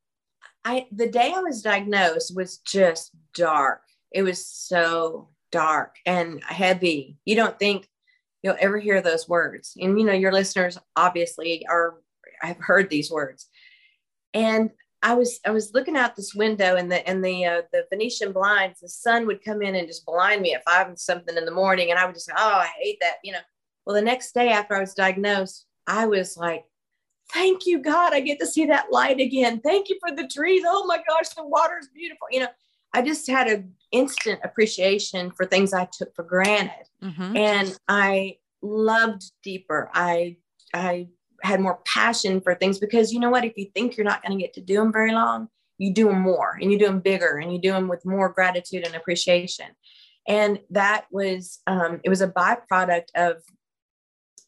i 0.64 0.88
the 0.92 1.10
day 1.10 1.34
i 1.36 1.42
was 1.42 1.62
diagnosed 1.62 2.36
was 2.36 2.58
just 2.60 3.12
dark. 3.34 3.82
It 4.12 4.24
was 4.24 4.46
so 4.46 5.30
dark 5.52 5.96
and 6.06 6.44
heavy. 6.44 7.18
You 7.26 7.36
don't 7.36 7.58
think 7.60 7.88
you'll 8.42 8.58
ever 8.60 8.80
hear 8.80 9.02
those 9.02 9.30
words. 9.30 9.74
And 9.80 10.00
you 10.00 10.06
know, 10.06 10.14
your 10.14 10.32
listeners 10.32 10.78
obviously 10.96 11.66
are 11.68 11.96
have 12.42 12.58
heard 12.60 12.90
these 12.90 13.12
words. 13.12 13.48
And 14.34 14.72
I 15.04 15.16
was 15.16 15.40
I 15.46 15.52
was 15.52 15.74
looking 15.74 15.98
out 15.98 16.16
this 16.16 16.36
window 16.36 16.76
and 16.76 16.92
the 16.92 17.08
and 17.08 17.24
the 17.24 17.46
uh, 17.46 17.62
the 17.72 17.86
Venetian 17.90 18.32
blinds. 18.32 18.82
The 18.82 18.90
sun 18.90 19.26
would 19.28 19.44
come 19.44 19.62
in 19.62 19.76
and 19.76 19.88
just 19.88 20.06
blind 20.06 20.42
me 20.42 20.54
at 20.54 20.64
five 20.64 20.88
and 20.88 21.00
something 21.00 21.36
in 21.36 21.46
the 21.46 21.52
morning, 21.52 21.90
and 21.90 22.00
I 22.00 22.06
would 22.06 22.16
just 22.16 22.28
say, 22.28 22.34
oh 22.38 22.60
I 22.60 22.70
hate 22.80 22.98
that 23.02 23.16
you 23.24 23.32
know. 23.32 23.40
Well, 23.86 23.96
the 23.96 24.02
next 24.02 24.34
day 24.34 24.50
after 24.50 24.76
I 24.76 24.80
was 24.80 24.94
diagnosed, 24.94 25.66
I 25.88 26.06
was 26.06 26.38
like, 26.38 26.66
"Thank 27.34 27.66
you, 27.66 27.80
God! 27.80 28.14
I 28.14 28.20
get 28.20 28.40
to 28.40 28.46
see 28.46 28.68
that 28.68 28.92
light 28.92 29.20
again. 29.20 29.60
Thank 29.62 29.90
you 29.90 29.98
for 30.00 30.16
the 30.16 30.28
trees. 30.28 30.64
Oh 30.68 30.86
my 30.86 30.98
gosh, 30.98 31.30
the 31.30 31.48
water 31.48 31.80
is 31.80 31.90
beautiful." 31.94 32.28
You 32.30 32.42
know, 32.42 32.50
I 32.94 33.02
just 33.02 33.30
had 33.30 33.48
an 33.48 33.74
instant 33.92 34.40
appreciation 34.44 35.32
for 35.32 35.46
things 35.46 35.74
I 35.74 35.88
took 35.92 36.16
for 36.16 36.24
granted. 36.24 36.88
Mm-hmm. 37.04 37.38
And 37.38 37.78
I 37.88 38.38
loved 38.62 39.24
deeper. 39.44 39.90
I, 39.94 40.38
I 40.74 41.08
had 41.44 41.60
more 41.60 41.80
passion 41.86 42.42
for 42.42 42.56
things 42.56 42.80
because 42.80 43.12
you 43.12 43.20
know 43.20 43.30
what? 43.30 43.46
If 43.46 43.58
you 43.58 43.68
think 43.74 43.98
you're 43.98 44.06
not 44.06 44.24
going 44.24 44.38
to 44.38 44.42
get 44.42 44.54
to 44.54 44.62
do 44.62 44.76
them 44.76 44.92
very 44.92 45.14
long, 45.14 45.48
you 45.78 45.94
do 45.94 46.08
them 46.08 46.22
more 46.22 46.58
and 46.62 46.72
you 46.72 46.78
do 46.78 46.86
them 46.86 47.00
bigger 47.00 47.38
and 47.38 47.52
you 47.52 47.60
do 47.60 47.72
them 47.72 47.88
with 47.88 48.06
more 48.06 48.30
gratitude 48.30 48.86
and 48.86 48.96
appreciation. 48.96 49.68
And 50.28 50.60
that 50.70 51.06
was, 51.12 51.60
um, 51.66 52.00
it 52.04 52.10
was 52.10 52.22
a 52.22 52.28
byproduct 52.28 53.08
of, 53.16 53.38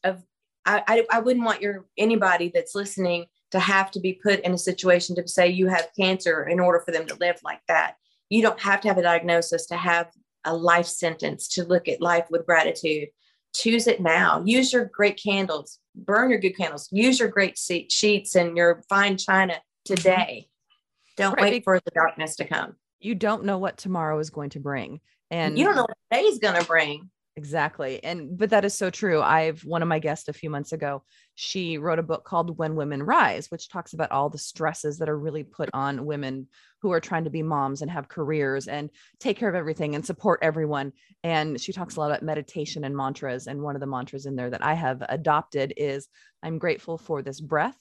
of, 0.04 0.24
I, 0.66 0.84
I, 0.88 1.06
I 1.12 1.20
wouldn't 1.20 1.46
want 1.46 1.62
your 1.62 1.86
anybody 1.98 2.52
that's 2.54 2.76
listening 2.76 3.26
to 3.52 3.60
have 3.60 3.92
to 3.92 4.00
be 4.00 4.14
put 4.14 4.40
in 4.42 4.54
a 4.54 4.58
situation 4.58 5.16
to 5.16 5.28
say 5.28 5.48
you 5.48 5.68
have 5.68 5.90
cancer 6.00 6.48
in 6.48 6.60
order 6.60 6.80
for 6.80 6.92
them 6.92 7.06
to 7.08 7.16
live 7.16 7.38
like 7.44 7.62
that 7.68 7.96
you 8.30 8.42
don't 8.42 8.60
have 8.60 8.82
to 8.82 8.88
have 8.88 8.98
a 8.98 9.04
diagnosis 9.04 9.66
to 9.68 9.78
have 9.78 10.10
a 10.46 10.56
life 10.56 10.88
sentence 10.88 11.48
to 11.50 11.64
look 11.64 11.88
at 11.88 12.02
life 12.02 12.26
with 12.30 12.46
gratitude. 12.46 13.10
Choose 13.56 13.88
it 13.88 14.02
now. 14.02 14.42
Use 14.46 14.74
your 14.74 14.86
great 14.86 15.22
candles. 15.22 15.80
Burn 15.96 16.30
your 16.30 16.40
good 16.40 16.58
candles. 16.58 16.90
Use 16.92 17.20
your 17.20 17.30
great 17.30 17.58
sheets 17.58 18.36
and 18.36 18.58
your 18.58 18.84
fine 18.90 19.18
china 19.18 19.56
today. 19.86 20.48
Mm-hmm. 20.48 21.24
Don't 21.24 21.34
right. 21.36 21.52
wait 21.52 21.64
for 21.64 21.80
the 21.80 21.92
darkness 21.92 22.36
to 22.38 22.46
come. 22.46 22.76
You 23.00 23.16
don't 23.16 23.44
know 23.44 23.58
what 23.58 23.78
tomorrow 23.78 24.18
is 24.20 24.30
going 24.30 24.50
to 24.52 24.60
bring. 24.60 25.02
And 25.30 25.58
you 25.58 25.66
don't 25.66 25.76
know 25.76 25.84
what 25.84 25.98
today's 26.12 26.40
going 26.40 26.60
to 26.60 26.66
bring 26.66 27.10
Exactly. 27.36 28.04
And 28.04 28.38
but 28.38 28.52
that 28.52 28.64
is 28.64 28.76
so 28.76 28.92
true. 28.92 29.20
I've 29.20 29.66
one 29.66 29.82
of 29.82 29.88
my 29.88 29.98
guests 29.98 30.28
a 30.28 30.34
few 30.34 30.52
months 30.52 30.72
ago, 30.72 31.04
she 31.34 31.80
wrote 31.80 31.98
a 31.98 32.04
book 32.04 32.24
called 32.26 32.60
When 32.60 32.76
Women 32.76 33.02
Rise, 33.02 33.50
which 33.50 33.70
talks 33.70 33.94
about 33.94 34.12
all 34.12 34.30
the 34.30 34.38
stresses 34.38 35.00
that 35.00 35.10
are 35.10 35.18
really 35.18 35.44
put 35.44 35.70
on 35.74 36.06
women 36.06 36.48
who 36.82 36.92
are 36.92 37.00
trying 37.00 37.24
to 37.24 37.32
be 37.32 37.42
moms 37.42 37.82
and 37.82 37.90
have 37.90 38.08
careers 38.08 38.68
and 38.68 38.92
take 39.20 39.38
care 39.38 39.50
of 39.50 39.56
everything 39.56 39.96
and 39.96 40.06
support 40.06 40.42
everyone. 40.44 40.94
And 41.24 41.60
she 41.60 41.74
talks 41.74 41.96
a 41.96 42.00
lot 42.00 42.12
about 42.12 42.22
meditation 42.22 42.84
and 42.84 42.96
mantras. 42.96 43.48
And 43.48 43.64
one 43.64 43.76
of 43.76 43.80
the 43.80 43.88
mantras 43.88 44.28
in 44.28 44.36
there 44.36 44.52
that 44.52 44.64
I 44.64 44.76
have 44.76 45.02
adopted 45.10 45.74
is 45.76 46.10
I'm 46.44 46.60
grateful 46.60 47.00
for 47.00 47.24
this 47.24 47.42
breath, 47.42 47.78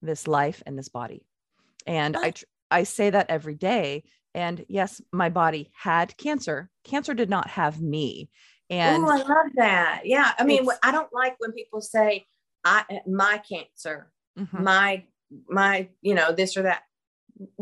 this 0.00 0.26
life, 0.26 0.62
and 0.64 0.78
this 0.78 0.88
body. 0.88 1.26
And 1.86 2.16
I 2.16 2.32
I 2.70 2.84
say 2.84 3.10
that 3.10 3.28
every 3.28 3.56
day. 3.56 4.04
And 4.34 4.64
yes, 4.68 5.00
my 5.12 5.28
body 5.28 5.70
had 5.74 6.16
cancer. 6.16 6.70
Cancer 6.84 7.14
did 7.14 7.28
not 7.30 7.48
have 7.50 7.80
me 7.80 8.30
and 8.70 9.04
Ooh, 9.04 9.08
I 9.08 9.16
love 9.16 9.52
that. 9.56 10.02
Yeah. 10.04 10.32
I 10.38 10.44
mean, 10.44 10.66
I 10.82 10.92
don't 10.92 11.12
like 11.12 11.36
when 11.38 11.52
people 11.52 11.80
say, 11.80 12.26
I, 12.64 12.84
my 13.06 13.40
cancer, 13.48 14.10
mm-hmm. 14.38 14.62
my, 14.62 15.04
my, 15.48 15.88
you 16.02 16.14
know, 16.14 16.32
this 16.32 16.56
or 16.56 16.62
that. 16.62 16.82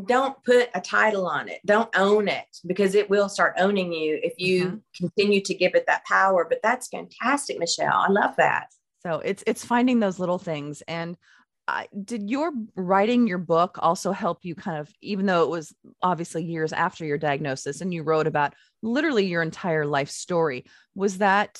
Don't 0.06 0.36
put 0.44 0.70
a 0.72 0.80
title 0.80 1.26
on 1.26 1.48
it. 1.48 1.60
Don't 1.66 1.90
own 1.96 2.28
it 2.28 2.46
because 2.64 2.94
it 2.94 3.10
will 3.10 3.28
start 3.28 3.54
owning 3.58 3.92
you 3.92 4.20
if 4.22 4.34
you 4.38 4.66
mm-hmm. 4.66 4.76
continue 4.96 5.40
to 5.40 5.52
give 5.52 5.74
it 5.74 5.84
that 5.88 6.04
power. 6.04 6.46
But 6.48 6.60
that's 6.62 6.86
fantastic, 6.86 7.58
Michelle. 7.58 7.92
I 7.92 8.08
love 8.08 8.36
that. 8.36 8.68
So 9.02 9.18
it's 9.18 9.42
it's 9.48 9.64
finding 9.64 9.98
those 9.98 10.20
little 10.20 10.38
things. 10.38 10.82
And 10.86 11.18
I, 11.66 11.88
did 12.04 12.28
your 12.28 12.52
writing 12.74 13.26
your 13.26 13.38
book 13.38 13.78
also 13.80 14.12
help 14.12 14.44
you 14.44 14.54
kind 14.54 14.78
of 14.78 14.92
even 15.00 15.24
though 15.26 15.44
it 15.44 15.48
was 15.48 15.74
obviously 16.02 16.44
years 16.44 16.72
after 16.72 17.06
your 17.06 17.16
diagnosis 17.16 17.80
and 17.80 17.92
you 17.92 18.02
wrote 18.02 18.26
about 18.26 18.54
literally 18.82 19.26
your 19.26 19.42
entire 19.42 19.86
life 19.86 20.10
story 20.10 20.66
was 20.94 21.18
that 21.18 21.58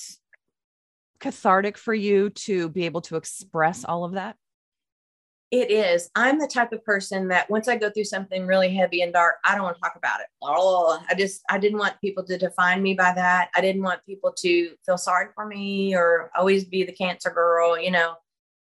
cathartic 1.20 1.78
for 1.78 1.94
you 1.94 2.28
to 2.30 2.68
be 2.68 2.84
able 2.84 3.00
to 3.00 3.16
express 3.16 3.84
all 3.84 4.04
of 4.04 4.12
that? 4.12 4.36
It 5.50 5.70
is. 5.70 6.10
I'm 6.16 6.38
the 6.38 6.48
type 6.48 6.72
of 6.72 6.84
person 6.84 7.28
that 7.28 7.48
once 7.48 7.68
i 7.68 7.76
go 7.76 7.88
through 7.88 8.04
something 8.04 8.46
really 8.46 8.74
heavy 8.74 9.02
and 9.02 9.12
dark 9.12 9.36
i 9.44 9.54
don't 9.54 9.62
want 9.62 9.76
to 9.76 9.80
talk 9.80 9.96
about 9.96 10.20
it. 10.20 10.26
Oh 10.42 11.00
i 11.08 11.14
just 11.14 11.42
i 11.48 11.56
didn't 11.56 11.78
want 11.78 12.00
people 12.00 12.24
to 12.24 12.36
define 12.36 12.82
me 12.82 12.92
by 12.92 13.12
that. 13.14 13.50
I 13.54 13.62
didn't 13.62 13.82
want 13.82 14.04
people 14.04 14.34
to 14.38 14.74
feel 14.84 14.98
sorry 14.98 15.28
for 15.34 15.46
me 15.46 15.94
or 15.94 16.30
always 16.36 16.64
be 16.64 16.84
the 16.84 16.92
cancer 16.92 17.30
girl 17.30 17.78
you 17.78 17.90
know 17.90 18.16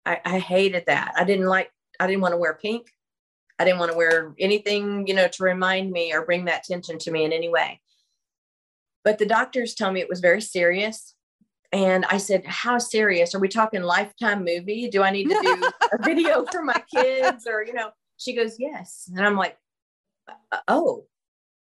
I, 0.07 0.21
I 0.25 0.39
hated 0.39 0.85
that. 0.87 1.13
I 1.17 1.25
didn't 1.25 1.47
like, 1.47 1.71
I 1.99 2.07
didn't 2.07 2.23
want 2.23 2.33
to 2.33 2.39
wear 2.39 2.59
pink. 2.61 2.91
I 3.59 3.65
didn't 3.65 3.79
want 3.79 3.93
to 3.93 3.99
wear 3.99 4.35
anything, 4.39 5.07
you 5.07 5.15
know, 5.15 5.29
to 5.29 5.43
remind 5.43 5.91
me 5.91 6.15
or 6.15 6.25
bring 6.25 6.47
that 6.47 6.65
tension 6.65 6.99
to 6.99 7.11
me 7.11 7.25
in 7.25 7.33
any 7.33 7.49
way. 7.51 7.81
But 9.05 9.19
the 9.19 9.27
doctors 9.27 9.75
told 9.75 9.95
me 9.95 10.01
it 10.01 10.09
was 10.09 10.21
very 10.21 10.41
serious. 10.41 11.15
And 11.73 12.05
I 12.07 12.17
said, 12.17 12.45
How 12.47 12.79
serious? 12.79 13.35
Are 13.35 13.39
we 13.39 13.49
talking 13.49 13.83
lifetime 13.83 14.45
movie? 14.45 14.89
Do 14.89 15.03
I 15.03 15.11
need 15.11 15.29
to 15.29 15.39
do 15.43 15.71
a 15.93 16.03
video 16.03 16.45
for 16.51 16.63
my 16.63 16.83
kids? 16.93 17.47
Or, 17.47 17.63
you 17.65 17.75
know, 17.75 17.91
she 18.17 18.35
goes, 18.35 18.57
Yes. 18.59 19.11
And 19.15 19.25
I'm 19.25 19.37
like, 19.37 19.57
uh, 20.53 20.59
Oh, 20.67 21.05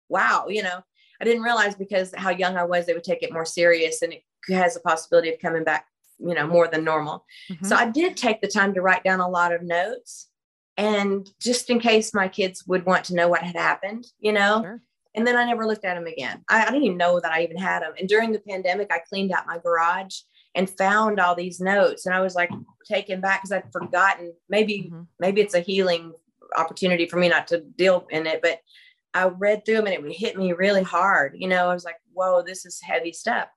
wow. 0.08 0.46
You 0.48 0.62
know, 0.64 0.82
I 1.20 1.24
didn't 1.24 1.42
realize 1.42 1.74
because 1.74 2.12
how 2.16 2.30
young 2.30 2.56
I 2.56 2.64
was, 2.64 2.86
they 2.86 2.94
would 2.94 3.04
take 3.04 3.22
it 3.22 3.32
more 3.32 3.46
serious 3.46 4.02
and 4.02 4.12
it 4.12 4.22
has 4.50 4.76
a 4.76 4.80
possibility 4.80 5.32
of 5.32 5.40
coming 5.40 5.64
back 5.64 5.86
you 6.18 6.34
know 6.34 6.46
more 6.46 6.68
than 6.68 6.84
normal. 6.84 7.24
Mm-hmm. 7.50 7.66
so 7.66 7.76
i 7.76 7.88
did 7.88 8.16
take 8.16 8.40
the 8.40 8.48
time 8.48 8.74
to 8.74 8.82
write 8.82 9.04
down 9.04 9.20
a 9.20 9.28
lot 9.28 9.52
of 9.52 9.62
notes 9.62 10.28
and 10.76 11.28
just 11.40 11.70
in 11.70 11.78
case 11.78 12.14
my 12.14 12.28
kids 12.28 12.64
would 12.66 12.84
want 12.84 13.04
to 13.04 13.14
know 13.14 13.28
what 13.28 13.42
had 13.42 13.56
happened 13.56 14.06
you 14.18 14.32
know? 14.32 14.62
Sure. 14.62 14.80
and 15.14 15.26
then 15.26 15.36
i 15.36 15.44
never 15.44 15.66
looked 15.66 15.84
at 15.84 15.94
them 15.94 16.06
again. 16.06 16.44
I, 16.48 16.62
I, 16.62 16.70
didn't 16.70 16.84
even 16.84 16.98
know 16.98 17.20
that 17.20 17.32
i 17.32 17.42
even 17.42 17.56
had 17.58 17.82
them 17.82 17.92
and 17.98 18.08
during 18.08 18.32
the 18.32 18.40
pandemic 18.40 18.92
i 18.92 18.98
cleaned 18.98 19.32
out 19.32 19.46
my 19.46 19.58
garage 19.58 20.16
and 20.54 20.70
found 20.70 21.18
all 21.18 21.34
these 21.34 21.60
notes. 21.60 22.06
And 22.06 22.14
i 22.14 22.20
was 22.20 22.34
like 22.34 22.50
taken 22.86 23.20
back 23.20 23.42
because 23.42 23.52
i'd 23.52 23.72
forgotten. 23.72 24.32
Maybe 24.48 24.84
mm-hmm. 24.84 25.02
maybe 25.18 25.40
it's 25.40 25.54
a 25.54 25.60
healing 25.60 26.12
opportunity 26.56 27.06
for 27.06 27.16
me 27.16 27.28
not 27.28 27.48
to 27.48 27.60
deal 27.60 28.06
in 28.10 28.26
it 28.26 28.40
but 28.40 28.60
i 29.12 29.24
read 29.24 29.64
through 29.64 29.76
them 29.76 29.86
and 29.86 29.94
it 29.94 30.02
would 30.02 30.12
hit 30.12 30.36
me 30.36 30.52
really 30.52 30.82
hard. 30.82 31.34
You 31.36 31.48
know 31.48 31.68
i 31.68 31.74
was 31.74 31.84
like 31.84 31.96
whoa 32.12 32.42
this 32.42 32.64
is 32.64 32.80
heavy 32.80 33.12
stuff 33.12 33.48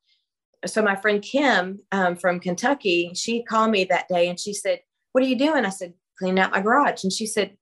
so 0.65 0.81
my 0.81 0.95
friend 0.95 1.21
Kim 1.21 1.79
um, 1.91 2.15
from 2.15 2.39
Kentucky, 2.39 3.11
she 3.15 3.43
called 3.43 3.71
me 3.71 3.83
that 3.85 4.07
day 4.07 4.27
and 4.27 4.39
she 4.39 4.53
said, 4.53 4.79
"What 5.11 5.23
are 5.23 5.27
you 5.27 5.37
doing?" 5.37 5.65
I 5.65 5.69
said, 5.69 5.93
"Cleaning 6.17 6.39
out 6.39 6.51
my 6.51 6.61
garage." 6.61 7.03
And 7.03 7.13
she 7.13 7.27
said, 7.27 7.57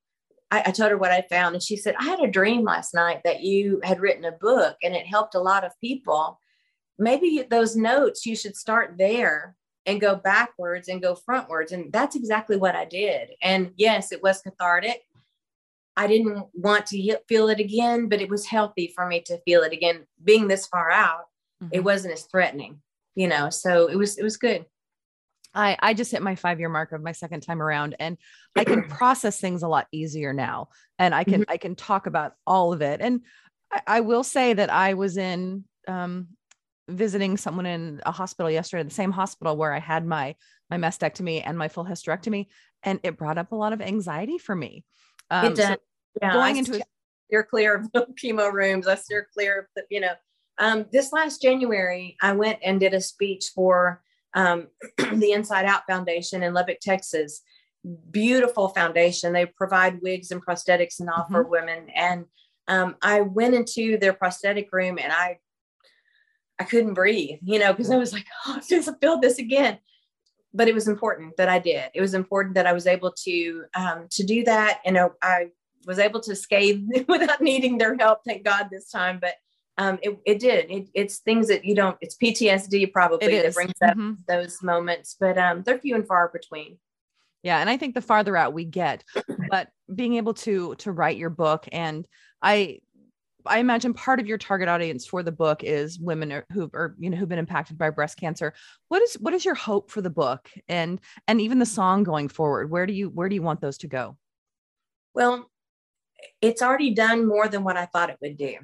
I, 0.52 0.64
I 0.68 0.72
told 0.72 0.92
her 0.92 0.98
what 0.98 1.12
I 1.12 1.26
found, 1.30 1.56
and 1.56 1.64
she 1.64 1.76
said, 1.76 1.96
I 2.00 2.06
had 2.06 2.20
a 2.20 2.28
dream 2.28 2.64
last 2.64 2.94
night 2.94 3.22
that 3.24 3.42
you 3.42 3.82
had 3.84 4.00
written 4.00 4.26
a 4.26 4.32
book 4.32 4.78
and 4.84 4.96
it 4.96 5.06
helped 5.06 5.36
a 5.36 5.40
lot 5.40 5.64
of 5.64 5.80
people. 5.82 6.40
Maybe 6.98 7.46
those 7.50 7.76
notes, 7.76 8.26
you 8.26 8.36
should 8.36 8.56
start 8.56 8.96
there 8.98 9.56
and 9.86 10.02
go 10.02 10.16
backwards 10.16 10.88
and 10.88 11.02
go 11.02 11.18
frontwards. 11.30 11.72
And 11.72 11.92
that's 11.92 12.16
exactly 12.16 12.58
what 12.58 12.76
I 12.76 12.86
did. 12.86 13.32
And 13.42 13.72
yes, 13.76 14.12
it 14.12 14.24
was 14.24 14.42
cathartic. 14.42 15.02
I 15.98 16.08
didn't 16.08 16.46
want 16.54 16.86
to 16.88 17.18
feel 17.28 17.50
it 17.50 17.60
again, 17.60 18.08
but 18.08 18.22
it 18.22 18.30
was 18.30 18.46
healthy 18.46 18.92
for 18.96 19.08
me 19.08 19.22
to 19.28 19.40
feel 19.46 19.62
it 19.62 19.74
again. 19.74 20.06
Being 20.24 20.48
this 20.48 20.68
far 20.68 20.90
out, 20.90 21.26
mm-hmm. 21.64 21.74
it 21.74 21.84
wasn't 21.84 22.14
as 22.14 22.24
threatening, 22.24 22.82
you 23.16 23.28
know. 23.28 23.50
So 23.50 23.88
it 23.88 23.96
was 23.96 24.18
it 24.18 24.24
was 24.24 24.38
good. 24.38 24.66
I, 25.56 25.78
I 25.80 25.94
just 25.94 26.12
hit 26.12 26.22
my 26.22 26.36
five 26.36 26.60
year 26.60 26.70
mark 26.70 26.92
of 26.92 27.02
my 27.02 27.14
second 27.14 27.42
time 27.42 27.62
around 27.62 27.96
and 28.00 28.18
I 28.56 28.66
can 28.66 28.84
process 28.90 29.40
things 29.40 29.64
a 29.64 29.68
lot 29.68 29.88
easier 29.92 30.34
now. 30.34 30.68
And 31.00 31.16
I 31.16 31.24
can, 31.24 31.42
mm-hmm. 31.42 31.52
I 31.52 31.58
can 31.58 31.76
talk 31.76 32.08
about 32.08 32.34
all 32.46 32.74
of 32.74 32.82
it. 32.82 33.00
And 33.02 33.22
I, 33.72 33.82
I 33.88 34.00
will 34.02 34.24
say 34.24 34.54
that 34.54 34.70
I 34.70 34.96
was 34.96 35.18
in, 35.18 35.64
um, 35.88 36.28
visiting 36.90 37.38
someone 37.38 37.66
in 37.66 38.02
a 38.06 38.12
hospital 38.12 38.52
yesterday, 38.52 38.84
the 38.84 38.90
same 38.92 39.12
hospital 39.12 39.56
where 39.56 39.74
I 39.74 39.80
had 39.80 40.06
my, 40.06 40.36
my 40.70 40.78
mastectomy 40.78 41.42
and 41.44 41.58
my 41.58 41.70
full 41.70 41.86
hysterectomy. 41.86 42.48
And 42.84 43.00
it 43.04 43.18
brought 43.18 43.38
up 43.38 43.52
a 43.52 43.56
lot 43.56 43.74
of 43.74 43.82
anxiety 43.82 44.38
for 44.38 44.56
me. 44.56 44.84
Um, 45.32 45.54
it 45.54 45.56
does. 45.56 45.68
So 45.68 45.78
yeah, 46.22 46.34
going 46.34 46.58
into 46.58 46.82
steer 47.28 47.44
clear 47.44 47.76
of 47.76 47.92
the 47.94 48.08
chemo 48.22 48.52
rooms. 48.52 48.88
I 48.88 48.96
steer 48.96 49.28
clear 49.34 49.62
of 49.62 49.66
the, 49.76 49.84
you 49.90 50.02
know, 50.02 50.14
um, 50.58 50.86
this 50.92 51.12
last 51.12 51.42
January, 51.42 52.18
I 52.22 52.34
went 52.34 52.60
and 52.64 52.80
did 52.80 52.94
a 52.94 53.02
speech 53.02 53.52
for 53.54 54.02
um, 54.34 54.68
the 54.98 55.32
Inside 55.32 55.66
Out 55.66 55.84
Foundation 55.88 56.44
in 56.44 56.54
Lubbock, 56.54 56.80
Texas. 56.82 57.42
Beautiful 58.12 58.70
foundation. 58.70 59.34
They 59.34 59.46
provide 59.46 60.02
wigs 60.02 60.32
and 60.32 60.46
prosthetics 60.46 61.00
and 61.00 61.10
all 61.10 61.24
mm-hmm. 61.24 61.34
for 61.34 61.44
women. 61.44 61.90
And 61.94 62.26
um, 62.68 62.96
I 63.02 63.22
went 63.22 63.56
into 63.56 63.98
their 63.98 64.14
prosthetic 64.14 64.72
room 64.72 64.98
and 65.02 65.12
I 65.12 65.40
I 66.58 66.64
couldn't 66.64 66.94
breathe, 66.94 67.40
you 67.44 67.60
know, 67.60 67.74
because 67.74 67.92
I 67.92 67.98
was 67.98 68.14
like, 68.14 68.26
oh, 68.46 68.56
I 68.58 68.62
just 68.68 68.90
feel 69.02 69.20
this 69.20 69.40
again. 69.40 69.78
But 70.54 70.70
it 70.70 70.74
was 70.74 70.88
important 70.88 71.36
that 71.36 71.50
I 71.50 71.60
did. 71.60 71.92
It 71.94 72.00
was 72.00 72.14
important 72.14 72.56
that 72.56 72.66
I 72.66 72.72
was 72.72 72.88
able 72.88 73.12
to 73.12 73.66
um, 73.76 74.08
to 74.12 74.24
do 74.24 74.46
that, 74.46 74.80
and 74.86 74.98
I 75.22 75.48
was 75.86 76.00
able 76.00 76.22
to 76.22 76.36
scathe 76.36 76.88
without 77.10 77.42
needing 77.42 77.78
their 77.78 77.96
help. 77.98 78.20
Thank 78.26 78.46
God 78.46 78.70
this 78.72 78.90
time. 78.90 79.20
But 79.20 79.34
um, 79.78 80.00
it, 80.02 80.18
it 80.26 80.40
did. 80.40 80.72
It, 80.72 80.90
it's 80.94 81.18
things 81.20 81.48
that 81.50 81.66
you 81.66 81.76
don't, 81.76 81.98
it's 82.02 82.16
PTSD 82.16 82.92
probably 82.94 83.42
that 83.42 83.54
brings 83.54 83.74
up 83.84 83.98
mm-hmm. 83.98 84.14
those 84.28 84.64
moments, 84.64 85.16
but 85.20 85.38
um, 85.38 85.64
they're 85.64 85.80
few 85.80 85.96
and 85.96 86.08
far 86.08 86.30
between. 86.30 86.78
Yeah. 87.44 87.60
And 87.60 87.70
I 87.70 87.78
think 87.78 87.94
the 87.94 88.02
farther 88.02 88.38
out 88.38 88.54
we 88.54 88.66
get, 88.66 89.04
but 89.50 89.70
being 89.94 90.16
able 90.16 90.34
to, 90.36 90.76
to 90.76 90.92
write 90.92 91.18
your 91.18 91.30
book 91.30 91.68
and 91.72 92.08
I, 92.42 92.80
I 93.48 93.60
imagine 93.60 93.94
part 93.94 94.20
of 94.20 94.26
your 94.26 94.40
target 94.40 94.68
audience 94.68 95.06
for 95.06 95.22
the 95.22 95.32
book 95.32 95.64
is 95.64 96.00
women 96.00 96.42
who 96.52 96.70
are, 96.74 96.96
you 96.98 97.12
know, 97.12 97.18
who've 97.18 97.30
been 97.30 97.38
impacted 97.38 97.78
by 97.78 97.92
breast 97.92 98.18
cancer. 98.18 98.54
What 98.88 99.04
is, 99.04 99.14
what 99.16 99.36
is 99.36 99.46
your 99.46 99.54
hope 99.54 99.92
for 99.92 100.02
the 100.02 100.10
book 100.10 100.50
and, 100.68 101.00
and 101.28 101.40
even 101.40 101.60
the 101.60 101.66
song 101.66 102.04
going 102.04 102.28
forward? 102.30 102.72
Where 102.72 102.88
do 102.88 102.94
you, 102.94 103.10
where 103.10 103.30
do 103.30 103.36
you 103.36 103.44
want 103.44 103.62
those 103.62 103.78
to 103.80 103.88
go? 103.88 104.18
Well, 105.14 105.52
it's 106.42 106.64
already 106.64 106.96
done 106.96 107.28
more 107.28 107.48
than 107.48 107.64
what 107.64 107.78
I 107.78 107.86
thought 107.86 108.10
it 108.10 108.18
would 108.20 108.38
do 108.38 108.58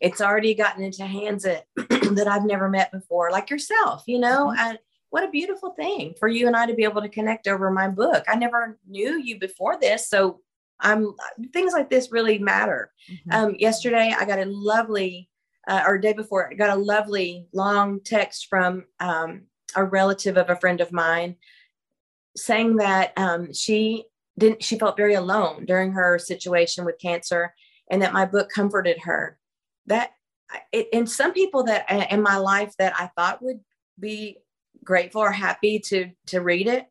it's 0.00 0.20
already 0.20 0.54
gotten 0.54 0.82
into 0.82 1.04
hands 1.04 1.44
that 1.44 1.66
that 1.76 2.28
I've 2.28 2.44
never 2.44 2.68
met 2.68 2.92
before, 2.92 3.30
like 3.30 3.50
yourself, 3.50 4.04
you 4.06 4.18
know, 4.18 4.46
mm-hmm. 4.46 4.60
and 4.60 4.78
what 5.10 5.24
a 5.24 5.30
beautiful 5.30 5.70
thing 5.70 6.14
for 6.18 6.28
you 6.28 6.46
and 6.46 6.56
I 6.56 6.66
to 6.66 6.74
be 6.74 6.84
able 6.84 7.02
to 7.02 7.08
connect 7.08 7.48
over 7.48 7.70
my 7.70 7.88
book. 7.88 8.24
I 8.28 8.36
never 8.36 8.78
knew 8.86 9.18
you 9.18 9.38
before 9.38 9.78
this. 9.78 10.08
So 10.08 10.40
I'm 10.80 11.14
things 11.52 11.72
like 11.72 11.90
this 11.90 12.12
really 12.12 12.38
matter. 12.38 12.92
Mm-hmm. 13.10 13.30
Um, 13.32 13.56
yesterday 13.58 14.14
I 14.16 14.24
got 14.24 14.38
a 14.38 14.44
lovely, 14.44 15.28
uh, 15.66 15.82
or 15.86 15.98
day 15.98 16.12
before, 16.12 16.50
I 16.50 16.54
got 16.54 16.76
a 16.76 16.80
lovely 16.80 17.46
long 17.52 18.00
text 18.04 18.46
from 18.48 18.84
um, 19.00 19.42
a 19.74 19.84
relative 19.84 20.36
of 20.36 20.50
a 20.50 20.56
friend 20.56 20.80
of 20.80 20.92
mine 20.92 21.36
saying 22.36 22.76
that 22.76 23.12
um, 23.16 23.52
she 23.52 24.04
didn't, 24.38 24.62
she 24.62 24.78
felt 24.78 24.96
very 24.96 25.14
alone 25.14 25.64
during 25.64 25.92
her 25.92 26.18
situation 26.18 26.84
with 26.84 27.00
cancer 27.00 27.54
and 27.90 28.02
that 28.02 28.12
my 28.12 28.24
book 28.24 28.50
comforted 28.54 28.98
her 29.02 29.37
that 29.88 30.12
it, 30.72 30.88
and 30.92 31.08
some 31.08 31.32
people 31.32 31.64
that 31.64 31.84
uh, 31.90 32.06
in 32.10 32.22
my 32.22 32.36
life 32.36 32.74
that 32.78 32.94
I 32.98 33.10
thought 33.16 33.42
would 33.42 33.60
be 33.98 34.38
grateful 34.84 35.20
or 35.20 35.32
happy 35.32 35.78
to 35.80 36.10
to 36.26 36.40
read 36.40 36.66
it, 36.66 36.86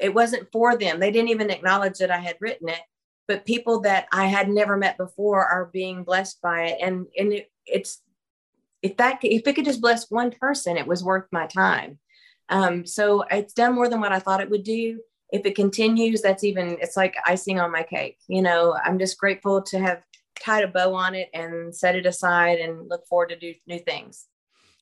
it 0.00 0.12
wasn't 0.12 0.50
for 0.52 0.76
them. 0.76 1.00
They 1.00 1.10
didn't 1.10 1.30
even 1.30 1.50
acknowledge 1.50 1.98
that 1.98 2.10
I 2.10 2.18
had 2.18 2.36
written 2.40 2.68
it. 2.68 2.80
But 3.26 3.46
people 3.46 3.80
that 3.80 4.06
I 4.12 4.26
had 4.26 4.50
never 4.50 4.76
met 4.76 4.98
before 4.98 5.46
are 5.46 5.70
being 5.72 6.04
blessed 6.04 6.42
by 6.42 6.66
it, 6.66 6.78
and 6.82 7.06
and 7.16 7.32
it, 7.32 7.50
it's 7.66 8.02
if 8.82 8.98
that 8.98 9.18
if 9.22 9.46
it 9.46 9.54
could 9.54 9.64
just 9.64 9.80
bless 9.80 10.10
one 10.10 10.30
person, 10.30 10.76
it 10.76 10.86
was 10.86 11.02
worth 11.02 11.24
my 11.32 11.46
time. 11.46 11.98
Um, 12.50 12.84
so 12.84 13.22
it's 13.30 13.54
done 13.54 13.74
more 13.74 13.88
than 13.88 14.00
what 14.00 14.12
I 14.12 14.18
thought 14.18 14.42
it 14.42 14.50
would 14.50 14.64
do. 14.64 15.00
If 15.32 15.46
it 15.46 15.56
continues, 15.56 16.20
that's 16.20 16.44
even 16.44 16.76
it's 16.82 16.98
like 16.98 17.16
icing 17.26 17.58
on 17.58 17.72
my 17.72 17.82
cake. 17.82 18.18
You 18.28 18.42
know, 18.42 18.76
I'm 18.84 18.98
just 18.98 19.16
grateful 19.16 19.62
to 19.62 19.78
have 19.78 20.04
tied 20.44 20.64
a 20.64 20.68
bow 20.68 20.94
on 20.94 21.14
it 21.14 21.28
and 21.32 21.74
set 21.74 21.96
it 21.96 22.06
aside 22.06 22.58
and 22.58 22.88
look 22.88 23.06
forward 23.06 23.30
to 23.30 23.36
do 23.38 23.54
new 23.66 23.78
things. 23.78 24.26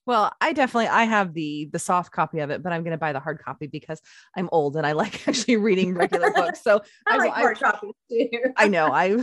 Well, 0.05 0.33
I 0.41 0.53
definitely 0.53 0.89
I 0.89 1.05
have 1.05 1.33
the 1.33 1.69
the 1.73 1.79
soft 1.79 2.11
copy 2.11 2.41
of 2.41 2.51
it, 2.51 2.63
but 2.63 2.73
I'm 2.73 2.83
going 2.83 2.93
to 2.93 2.99
buy 2.99 3.13
the 3.13 3.21
hard 3.21 3.39
copy 3.39 3.69
because 3.69 4.01
I'm 4.37 4.49
old 4.51 4.77
and 4.77 4.87
I 4.87 4.93
like 4.93 5.29
actually 5.29 5.57
reading 5.57 5.95
regular 5.95 6.31
books. 6.35 6.63
So 6.63 6.83
I, 7.07 7.15
I 7.15 7.17
like 7.19 7.33
hard 7.33 7.61
copies 7.61 7.95
too. 8.11 8.29
I 8.57 8.69
know 8.69 8.93
I, 8.93 9.23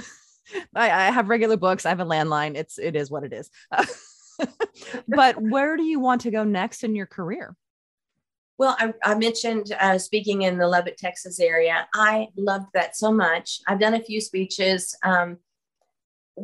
I, 0.74 0.90
I 0.92 1.12
have 1.12 1.28
regular 1.28 1.58
books. 1.58 1.86
I 1.86 1.90
have 1.90 2.00
a 2.00 2.06
landline. 2.06 2.56
It's 2.56 2.80
it 2.80 2.96
is 2.96 3.12
what 3.12 3.24
it 3.24 3.34
is. 3.34 3.50
but 5.08 5.42
where 5.42 5.76
do 5.76 5.84
you 5.84 6.00
want 6.00 6.22
to 6.22 6.32
go 6.32 6.46
next 6.46 6.86
in 6.86 6.96
your 6.96 7.08
career? 7.08 7.56
Well, 8.58 8.76
I, 8.78 8.94
I 9.04 9.16
mentioned 9.16 9.74
uh, 9.80 9.98
speaking 9.98 10.42
in 10.42 10.58
the 10.58 10.68
Lubbock, 10.68 10.98
Texas 10.98 11.40
area. 11.40 11.88
I 11.94 12.28
loved 12.38 12.68
that 12.74 12.96
so 12.96 13.10
much. 13.10 13.62
I've 13.68 13.80
done 13.80 13.94
a 13.94 14.04
few 14.04 14.20
speeches. 14.20 14.98
Um, 15.04 15.38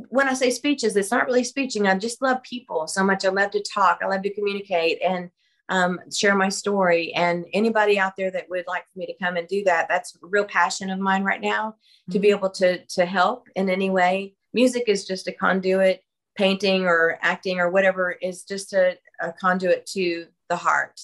when 0.10 0.28
I 0.28 0.34
say 0.34 0.50
speeches, 0.50 0.96
it's 0.96 1.12
not 1.12 1.26
really 1.26 1.44
speeching. 1.44 1.88
I 1.88 1.98
just 1.98 2.22
love 2.22 2.44
people 2.44 2.88
so 2.88 3.04
much. 3.04 3.26
I 3.26 3.30
love 3.30 3.52
to 3.52 3.64
talk. 3.64 4.00
I 4.02 4.08
love 4.08 4.24
to 4.24 4.34
communicate 4.34 5.02
and 5.02 5.30
um, 5.70 6.00
share 6.14 6.36
my 6.36 6.50
story. 6.50 7.14
And 7.14 7.46
anybody 7.54 7.98
out 7.98 8.16
there 8.18 8.32
that 8.32 8.50
would 8.50 8.66
like 8.68 8.86
for 8.92 9.00
me 9.00 9.06
to 9.08 9.24
come 9.24 9.38
and 9.38 9.48
do 9.48 9.64
that, 9.64 9.88
that's 9.88 10.16
a 10.16 10.28
real 10.28 10.46
passion 10.46 10.90
of 10.90 11.00
mine 11.00 11.24
right 11.24 11.42
now 11.42 11.70
mm-hmm. 11.70 12.12
to 12.12 12.20
be 12.20 12.30
mm-hmm. 12.30 12.38
able 12.38 12.50
to 12.52 12.86
to 12.86 13.06
help 13.06 13.48
in 13.56 13.70
any 13.70 13.90
way. 13.90 14.36
Music 14.54 14.84
is 14.88 15.06
just 15.06 15.28
a 15.28 15.32
conduit. 15.32 16.02
Painting 16.38 16.84
or 16.84 17.18
acting 17.22 17.62
or 17.62 17.70
whatever 17.70 18.12
is 18.12 18.44
just 18.44 18.74
a, 18.74 18.98
a 19.22 19.32
conduit 19.32 19.86
to 19.94 20.26
the 20.50 20.58
heart. 20.58 21.00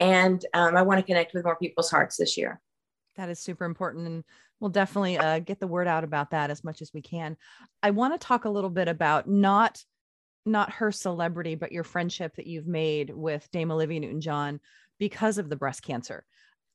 And 0.00 0.44
um, 0.54 0.76
I 0.76 0.82
want 0.82 0.98
to 0.98 1.06
connect 1.06 1.34
with 1.34 1.44
more 1.44 1.54
people's 1.54 1.88
hearts 1.88 2.16
this 2.16 2.36
year. 2.36 2.60
That 3.16 3.28
is 3.28 3.38
super 3.38 3.64
important. 3.64 4.08
And 4.08 4.24
we'll 4.62 4.70
definitely 4.70 5.18
uh, 5.18 5.40
get 5.40 5.58
the 5.58 5.66
word 5.66 5.88
out 5.88 6.04
about 6.04 6.30
that 6.30 6.48
as 6.48 6.62
much 6.62 6.82
as 6.82 6.92
we 6.94 7.02
can. 7.02 7.36
I 7.82 7.90
want 7.90 8.14
to 8.14 8.24
talk 8.24 8.44
a 8.44 8.50
little 8.50 8.70
bit 8.70 8.86
about 8.86 9.28
not 9.28 9.82
not 10.46 10.72
her 10.74 10.92
celebrity, 10.92 11.56
but 11.56 11.72
your 11.72 11.84
friendship 11.84 12.36
that 12.36 12.46
you've 12.46 12.66
made 12.66 13.10
with 13.10 13.48
Dame 13.50 13.72
Olivia 13.72 14.00
Newton 14.00 14.20
John 14.20 14.60
because 14.98 15.38
of 15.38 15.48
the 15.48 15.56
breast 15.56 15.82
cancer. 15.82 16.24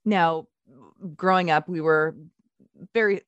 Now, 0.06 0.48
growing 1.16 1.50
up, 1.50 1.68
we 1.68 1.82
were 1.82 2.16
very 2.94 3.22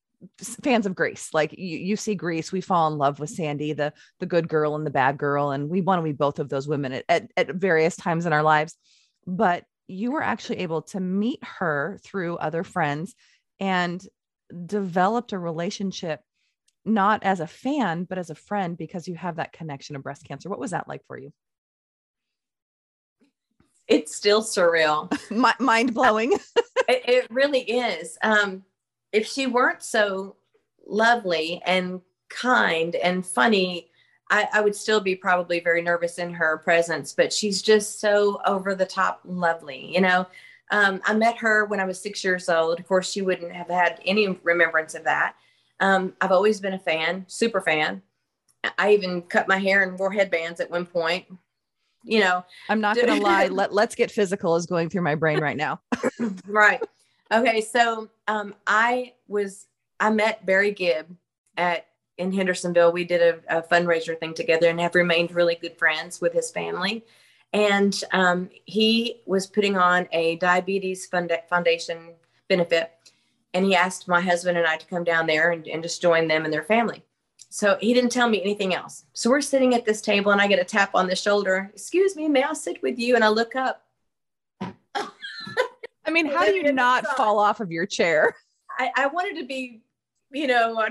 fans 0.61 0.85
of 0.85 0.95
Grease. 0.95 1.29
Like 1.33 1.57
you, 1.57 1.77
you 1.77 1.95
see 1.95 2.15
Grease, 2.15 2.51
we 2.51 2.61
fall 2.61 2.91
in 2.91 2.97
love 2.97 3.19
with 3.19 3.29
Sandy, 3.29 3.71
the 3.71 3.93
the 4.19 4.25
good 4.25 4.49
girl 4.49 4.75
and 4.75 4.85
the 4.85 4.91
bad 4.91 5.17
girl, 5.17 5.51
and 5.51 5.69
we 5.69 5.79
want 5.79 5.99
to 5.99 6.03
be 6.03 6.11
both 6.11 6.37
of 6.37 6.49
those 6.49 6.67
women 6.67 6.91
at, 6.91 7.05
at, 7.07 7.31
at 7.37 7.55
various 7.55 7.95
times 7.95 8.25
in 8.25 8.33
our 8.33 8.43
lives. 8.43 8.75
But 9.25 9.63
you 9.87 10.11
were 10.11 10.21
actually 10.21 10.59
able 10.59 10.81
to 10.81 10.99
meet 10.99 11.39
her 11.43 11.97
through 12.03 12.37
other 12.37 12.65
friends 12.65 13.15
and 13.59 14.05
developed 14.65 15.33
a 15.33 15.39
relationship 15.39 16.21
not 16.85 17.23
as 17.23 17.39
a 17.39 17.47
fan 17.47 18.05
but 18.05 18.17
as 18.17 18.29
a 18.29 18.35
friend 18.35 18.77
because 18.77 19.07
you 19.07 19.15
have 19.15 19.35
that 19.35 19.53
connection 19.53 19.95
of 19.95 20.03
breast 20.03 20.25
cancer. 20.25 20.49
What 20.49 20.59
was 20.59 20.71
that 20.71 20.87
like 20.87 21.05
for 21.05 21.17
you? 21.17 21.31
It's 23.87 24.15
still 24.15 24.43
surreal. 24.43 25.11
Mind 25.59 25.93
blowing 25.93 26.33
it, 26.87 27.03
it, 27.07 27.27
really 27.31 27.61
is. 27.61 28.17
Um, 28.23 28.63
if 29.11 29.25
she 29.27 29.47
weren't 29.47 29.83
so 29.83 30.35
lovely 30.85 31.61
and 31.65 32.01
kind 32.29 32.95
and 32.95 33.25
funny 33.25 33.89
I, 34.31 34.47
I, 34.53 34.61
would 34.61 34.75
still 34.75 34.99
be 34.99 35.15
probably 35.15 35.59
very 35.59 35.81
nervous 35.81 36.19
in 36.19 36.33
her 36.33 36.59
presence 36.59 37.13
but 37.13 37.33
she's 37.33 37.61
just 37.61 37.99
so 37.99 38.39
over 38.45 38.75
the 38.75 38.85
top 38.85 39.21
lovely 39.25 39.91
you 39.93 40.01
know 40.01 40.27
um, 40.71 41.01
I 41.05 41.13
met 41.13 41.37
her 41.39 41.65
when 41.65 41.79
I 41.79 41.85
was 41.85 41.99
six 41.99 42.23
years 42.23 42.49
old. 42.49 42.79
Of 42.79 42.87
course, 42.87 43.11
she 43.11 43.21
wouldn't 43.21 43.51
have 43.51 43.69
had 43.69 44.01
any 44.05 44.27
remembrance 44.43 44.95
of 44.95 45.03
that. 45.05 45.35
Um, 45.79 46.13
I've 46.21 46.31
always 46.31 46.59
been 46.59 46.73
a 46.73 46.79
fan, 46.79 47.25
super 47.27 47.61
fan. 47.61 48.01
I 48.77 48.93
even 48.93 49.21
cut 49.23 49.47
my 49.47 49.57
hair 49.57 49.83
and 49.83 49.97
wore 49.97 50.11
headbands 50.11 50.59
at 50.59 50.69
one 50.69 50.85
point. 50.85 51.25
You 52.03 52.19
know, 52.19 52.45
I'm 52.67 52.81
not 52.81 52.95
going 53.01 53.07
to 53.07 53.15
lie. 53.15 53.47
Let, 53.47 53.73
let's 53.73 53.95
get 53.95 54.11
physical 54.11 54.55
is 54.55 54.65
going 54.65 54.89
through 54.89 55.01
my 55.01 55.15
brain 55.15 55.39
right 55.39 55.57
now. 55.57 55.81
right. 56.45 56.83
Okay. 57.31 57.61
So 57.61 58.09
um, 58.27 58.53
I 58.67 59.13
was, 59.27 59.67
I 59.99 60.09
met 60.09 60.45
Barry 60.45 60.71
Gibb 60.71 61.15
at 61.57 61.85
in 62.17 62.33
Hendersonville. 62.33 62.91
We 62.91 63.05
did 63.05 63.21
a, 63.21 63.59
a 63.59 63.61
fundraiser 63.61 64.19
thing 64.19 64.33
together 64.33 64.69
and 64.69 64.79
have 64.79 64.93
remained 64.93 65.31
really 65.31 65.55
good 65.55 65.77
friends 65.77 66.19
with 66.19 66.33
his 66.33 66.51
family. 66.51 67.05
And 67.53 67.99
um, 68.11 68.49
he 68.65 69.21
was 69.25 69.47
putting 69.47 69.77
on 69.77 70.07
a 70.11 70.35
diabetes 70.37 71.05
fund- 71.07 71.31
foundation 71.49 72.13
benefit. 72.47 72.91
And 73.53 73.65
he 73.65 73.75
asked 73.75 74.07
my 74.07 74.21
husband 74.21 74.57
and 74.57 74.67
I 74.67 74.77
to 74.77 74.85
come 74.85 75.03
down 75.03 75.25
there 75.25 75.51
and, 75.51 75.67
and 75.67 75.81
just 75.81 76.01
join 76.01 76.27
them 76.27 76.45
and 76.45 76.53
their 76.53 76.63
family. 76.63 77.03
So 77.49 77.77
he 77.81 77.95
didn't 77.95 78.11
tell 78.11 78.29
me 78.29 78.41
anything 78.41 78.75
else. 78.75 79.05
So 79.13 79.29
we're 79.31 79.41
sitting 79.41 79.73
at 79.73 79.85
this 79.85 80.01
table 80.01 80.31
and 80.31 80.39
I 80.39 80.47
get 80.47 80.59
a 80.59 80.63
tap 80.63 80.91
on 80.93 81.07
the 81.07 81.15
shoulder. 81.15 81.71
Excuse 81.73 82.15
me, 82.15 82.27
may 82.27 82.43
I 82.43 82.53
sit 82.53 82.81
with 82.83 82.99
you? 82.99 83.15
And 83.15 83.23
I 83.23 83.29
look 83.29 83.55
up. 83.55 83.83
I 84.61 86.11
mean, 86.11 86.27
how 86.27 86.45
do 86.45 86.55
you 86.55 86.71
not 86.71 87.05
fall 87.17 87.39
off 87.39 87.59
of 87.59 87.71
your 87.71 87.87
chair? 87.87 88.35
I, 88.77 88.91
I 88.95 89.07
wanted 89.07 89.39
to 89.39 89.47
be, 89.47 89.81
you 90.31 90.47
know, 90.47 90.87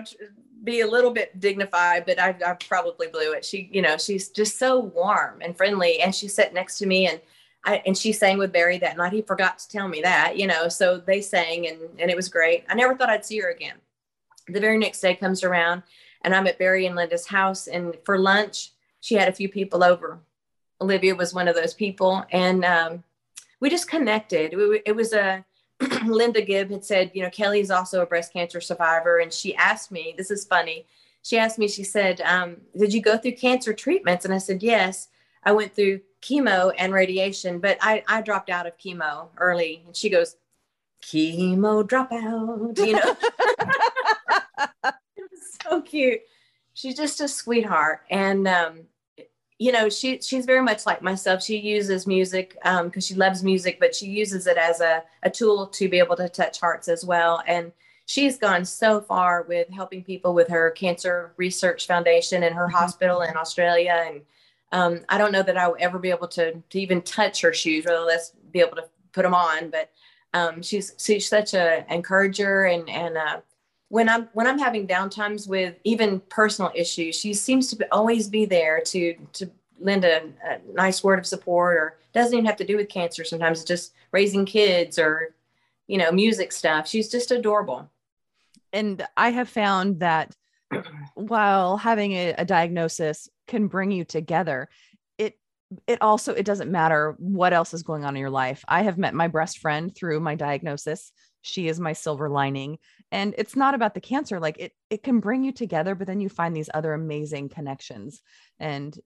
be 0.65 0.81
a 0.81 0.87
little 0.87 1.11
bit 1.13 1.39
dignified, 1.39 2.05
but 2.07 2.19
I, 2.21 2.35
I 2.45 2.55
probably 2.55 3.07
blew 3.09 3.33
it. 3.33 3.45
She, 3.45 3.69
you 3.73 3.83
know, 3.83 3.97
she's 3.97 4.29
just 4.29 4.59
so 4.59 4.81
warm 4.81 5.41
and 5.41 5.57
friendly. 5.57 6.01
And 6.01 6.15
she 6.15 6.29
sat 6.29 6.53
next 6.53 6.79
to 6.79 6.87
me 6.87 7.07
and 7.07 7.21
I, 7.65 7.83
and 7.87 7.97
she 7.97 8.13
sang 8.13 8.39
with 8.39 8.53
Barry 8.53 8.79
that 8.79 8.97
night. 8.97 9.13
He 9.13 9.23
forgot 9.23 9.59
to 9.59 9.69
tell 9.69 9.89
me 9.89 10.01
that, 10.03 10.37
you 10.37 10.47
know, 10.47 10.69
so 10.69 10.99
they 10.99 11.21
sang 11.21 11.67
and, 11.69 11.79
and 11.99 12.11
it 12.11 12.17
was 12.17 12.29
great. 12.29 12.65
I 12.69 12.75
never 12.75 12.95
thought 12.95 13.11
I'd 13.11 13.25
see 13.25 13.39
her 13.39 13.51
again. 13.51 13.77
The 14.49 14.61
very 14.61 14.79
next 14.79 15.01
day 15.01 15.15
comes 15.15 15.45
around 15.45 15.83
and 16.23 16.35
I'm 16.35 16.47
at 16.47 16.59
Barry 16.59 16.87
and 16.87 16.97
Linda's 16.97 17.27
house. 17.27 17.67
And 17.67 17.97
for 18.05 18.19
lunch, 18.19 18.73
she 19.01 19.15
had 19.15 19.29
a 19.29 19.33
few 19.33 19.49
people 19.49 19.85
over. 19.85 20.21
Olivia 20.81 21.15
was 21.15 21.35
one 21.35 21.49
of 21.49 21.57
those 21.57 21.75
people, 21.75 22.25
and 22.31 22.65
um, 22.65 23.03
we 23.61 23.69
just 23.69 23.91
connected. 23.91 24.55
It 24.87 24.95
was 24.95 25.13
a 25.13 25.45
Linda 26.07 26.43
Gibb 26.43 26.71
had 26.71 26.85
said, 26.85 27.11
you 27.15 27.23
know, 27.23 27.31
Kelly 27.31 27.61
is 27.61 27.71
also 27.71 28.03
a 28.03 28.07
breast 28.07 28.33
cancer 28.33 28.61
survivor, 28.61 29.19
and 29.19 29.33
she 29.33 29.55
asked 29.55 29.91
me. 29.91 30.15
This 30.17 30.31
is 30.31 30.45
funny. 30.45 30.87
She 31.23 31.39
asked 31.39 31.59
me. 31.59 31.69
She 31.69 31.85
said, 31.85 32.21
um, 32.23 32.57
"Did 32.77 32.93
you 32.93 33.03
go 33.03 33.17
through 33.19 33.33
cancer 33.33 33.73
treatments?" 33.73 34.25
And 34.25 34.35
I 34.35 34.39
said, 34.39 34.63
"Yes. 34.63 35.09
I 35.45 35.53
went 35.53 35.75
through 35.75 36.01
chemo 36.21 36.73
and 36.79 36.93
radiation, 36.93 37.61
but 37.61 37.79
I, 37.81 38.03
I 38.09 38.23
dropped 38.23 38.51
out 38.51 38.67
of 38.67 38.77
chemo 38.79 39.29
early." 39.37 39.83
And 39.87 39.97
she 39.97 40.11
goes, 40.11 40.37
"Chemo 41.03 41.87
dropout," 41.87 42.79
you 42.79 42.93
know. 42.95 43.17
It 45.17 45.29
was 45.31 45.59
so 45.63 45.81
cute. 45.83 46.21
She's 46.75 46.97
just 46.97 47.21
a 47.21 47.29
sweetheart. 47.29 48.01
And, 48.11 48.47
um, 48.49 48.83
you 49.59 49.73
know, 49.73 49.89
she, 49.89 50.21
she's 50.21 50.47
very 50.47 50.63
much 50.63 50.87
like 50.87 51.03
myself. 51.03 51.43
She 51.43 51.59
uses 51.59 52.07
music 52.07 52.57
because 52.63 52.81
um, 52.81 53.01
she 53.01 53.15
loves 53.15 53.43
music, 53.43 53.81
but 53.81 53.95
she 53.95 54.07
uses 54.07 54.47
it 54.47 54.57
as 54.57 54.81
a, 54.81 55.03
a 55.25 55.31
tool 55.31 55.67
to 55.67 55.89
be 55.89 55.99
able 55.99 56.17
to 56.17 56.29
touch 56.29 56.61
hearts 56.61 56.87
as 56.87 57.05
well. 57.05 57.43
And 57.47 57.73
she's 58.07 58.39
gone 58.39 58.65
so 58.65 59.01
far 59.01 59.43
with 59.43 59.69
helping 59.71 60.05
people 60.05 60.33
with 60.33 60.49
her 60.49 60.71
cancer 60.71 61.33
research 61.37 61.89
foundation 61.89 62.45
and 62.45 62.55
her 62.55 62.67
mm-hmm. 62.67 62.77
hospital 62.77 63.23
in 63.23 63.37
Australia. 63.37 64.05
And 64.07 64.21
um, 64.71 65.05
I 65.09 65.19
don't 65.19 65.33
know 65.33 65.43
that 65.43 65.57
I 65.57 65.67
will 65.67 65.77
ever 65.81 65.99
be 65.99 66.11
able 66.11 66.29
to, 66.29 66.53
to 66.53 66.81
even 66.81 67.03
touch 67.03 67.41
her 67.41 67.53
shoes, 67.53 67.85
really 67.85 68.07
let's 68.07 68.33
be 68.53 68.61
able 68.61 68.77
to 68.77 68.85
put 69.13 69.23
them 69.23 69.35
on. 69.35 69.71
But 69.71 69.91
um, 70.35 70.63
she's, 70.63 70.95
she's 70.99 71.29
such 71.29 71.55
an 71.55 71.85
encourager 71.91 72.65
and, 72.65 72.89
and 72.89 73.17
uh, 73.17 73.41
when 73.89 74.09
I'm 74.09 74.29
when 74.33 74.47
I'm 74.47 74.59
having 74.59 74.87
downtimes 74.87 75.49
with 75.49 75.77
even 75.85 76.21
personal 76.29 76.71
issues, 76.75 77.19
she 77.19 77.33
seems 77.35 77.69
to 77.69 77.77
be, 77.77 77.85
always 77.91 78.29
be 78.29 78.45
there 78.45 78.81
to 78.81 79.15
to 79.35 79.51
lend 79.81 80.05
a, 80.05 80.23
a, 80.45 80.59
nice 80.73 81.03
word 81.03 81.19
of 81.19 81.27
support, 81.27 81.77
or 81.77 81.99
doesn't 82.13 82.35
even 82.35 82.47
have 82.47 82.57
to 82.57 82.67
do 82.67 82.77
with 82.77 82.89
cancer. 82.89 83.25
Sometimes 83.25 83.61
it's 83.61 83.69
just 83.69 83.95
raising 84.13 84.45
kids 84.45 84.99
or 84.99 85.35
you 85.87 85.97
know 85.97 86.13
music 86.13 86.53
stuff. 86.53 86.87
She's 86.87 87.11
just 87.11 87.31
adorable. 87.31 87.91
And 88.73 89.07
I 89.17 89.31
have 89.31 89.49
found 89.49 90.01
that 90.01 90.37
while 91.15 91.79
having 91.79 92.13
a, 92.13 92.35
a 92.37 92.45
diagnosis 92.45 93.31
can 93.47 93.69
bring 93.69 93.91
you 93.91 94.05
together, 94.05 94.69
it 95.17 95.39
it 95.87 96.03
also 96.03 96.35
it 96.35 96.45
doesn't 96.45 96.71
matter 96.71 97.17
what 97.19 97.55
else 97.55 97.73
is 97.73 97.83
going 97.83 98.05
on 98.05 98.17
in 98.17 98.21
your 98.21 98.29
life. 98.29 98.67
I 98.69 98.83
have 98.83 98.99
met 98.99 99.15
my 99.15 99.29
best 99.29 99.61
friend 99.61 99.95
through 99.95 100.21
my 100.21 100.35
diagnosis 100.35 101.11
she 101.43 101.69
is 101.69 101.81
my 101.81 101.93
silver 101.93 102.29
lining 102.29 102.79
and 103.11 103.35
it's 103.39 103.57
not 103.57 103.75
about 103.75 103.95
the 103.95 104.01
cancer 104.01 104.39
like 104.41 104.59
it 104.59 104.73
it 104.91 105.03
can 105.03 105.21
bring 105.21 105.45
you 105.45 105.53
together 105.53 105.95
but 105.95 106.07
then 106.07 106.21
you 106.21 106.29
find 106.29 106.55
these 106.55 106.71
other 106.75 106.93
amazing 106.93 107.49
connections 107.49 108.23
and 108.59 108.99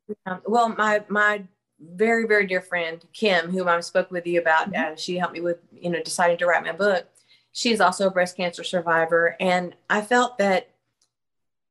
well 0.47 0.69
my 0.71 1.03
my 1.09 1.43
very 1.81 2.27
very 2.27 2.47
dear 2.47 2.61
friend 2.61 3.05
kim 3.13 3.51
whom 3.51 3.69
i 3.69 3.81
spoke 3.81 4.11
with 4.11 4.27
you 4.27 4.41
about 4.41 4.73
mm-hmm. 4.73 4.93
uh, 4.93 4.97
she 4.97 5.17
helped 5.17 5.35
me 5.35 5.41
with 5.41 5.59
you 5.73 5.91
know 5.91 6.03
deciding 6.03 6.39
to 6.39 6.47
write 6.47 6.65
my 6.65 6.73
book 6.73 7.07
she's 7.53 7.81
also 7.81 8.07
a 8.07 8.11
breast 8.11 8.37
cancer 8.37 8.65
survivor 8.65 9.37
and 9.41 9.75
i 9.91 10.01
felt 10.01 10.39
that 10.39 10.69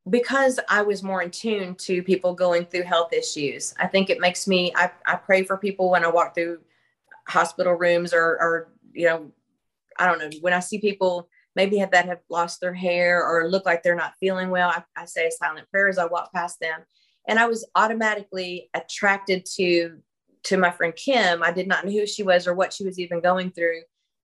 because 0.09 0.59
i 0.69 0.81
was 0.81 1.03
more 1.03 1.21
in 1.21 1.31
tune 1.31 1.75
to 1.75 2.03
people 2.03 2.33
going 2.33 2.65
through 2.65 2.83
health 2.83 3.13
issues 3.13 3.73
i 3.79 3.87
think 3.87 4.09
it 4.09 4.19
makes 4.19 4.47
me 4.47 4.71
i, 4.75 4.89
I 5.05 5.15
pray 5.15 5.43
for 5.43 5.57
people 5.57 5.89
when 5.89 6.03
i 6.03 6.09
walk 6.09 6.33
through 6.35 6.59
hospital 7.27 7.73
rooms 7.73 8.13
or 8.13 8.23
or 8.41 8.67
you 8.93 9.07
know 9.07 9.31
I 9.99 10.07
don't 10.07 10.19
know, 10.19 10.37
when 10.41 10.53
I 10.53 10.59
see 10.59 10.79
people 10.79 11.29
maybe 11.55 11.77
have 11.77 11.91
that 11.91 12.05
have 12.05 12.19
lost 12.29 12.61
their 12.61 12.73
hair 12.73 13.25
or 13.25 13.49
look 13.49 13.65
like 13.65 13.83
they're 13.83 13.95
not 13.95 14.13
feeling 14.19 14.49
well, 14.49 14.69
I, 14.69 14.83
I 14.95 15.05
say 15.05 15.27
a 15.27 15.31
silent 15.31 15.69
prayer 15.69 15.89
as 15.89 15.97
I 15.97 16.05
walk 16.05 16.31
past 16.33 16.59
them. 16.59 16.81
And 17.27 17.39
I 17.39 17.45
was 17.47 17.67
automatically 17.75 18.69
attracted 18.73 19.45
to 19.57 19.97
to 20.43 20.57
my 20.57 20.71
friend 20.71 20.95
Kim. 20.95 21.43
I 21.43 21.51
did 21.51 21.67
not 21.67 21.85
know 21.85 21.91
who 21.91 22.07
she 22.07 22.23
was 22.23 22.47
or 22.47 22.55
what 22.55 22.73
she 22.73 22.83
was 22.83 22.97
even 22.97 23.21
going 23.21 23.51
through, 23.51 23.81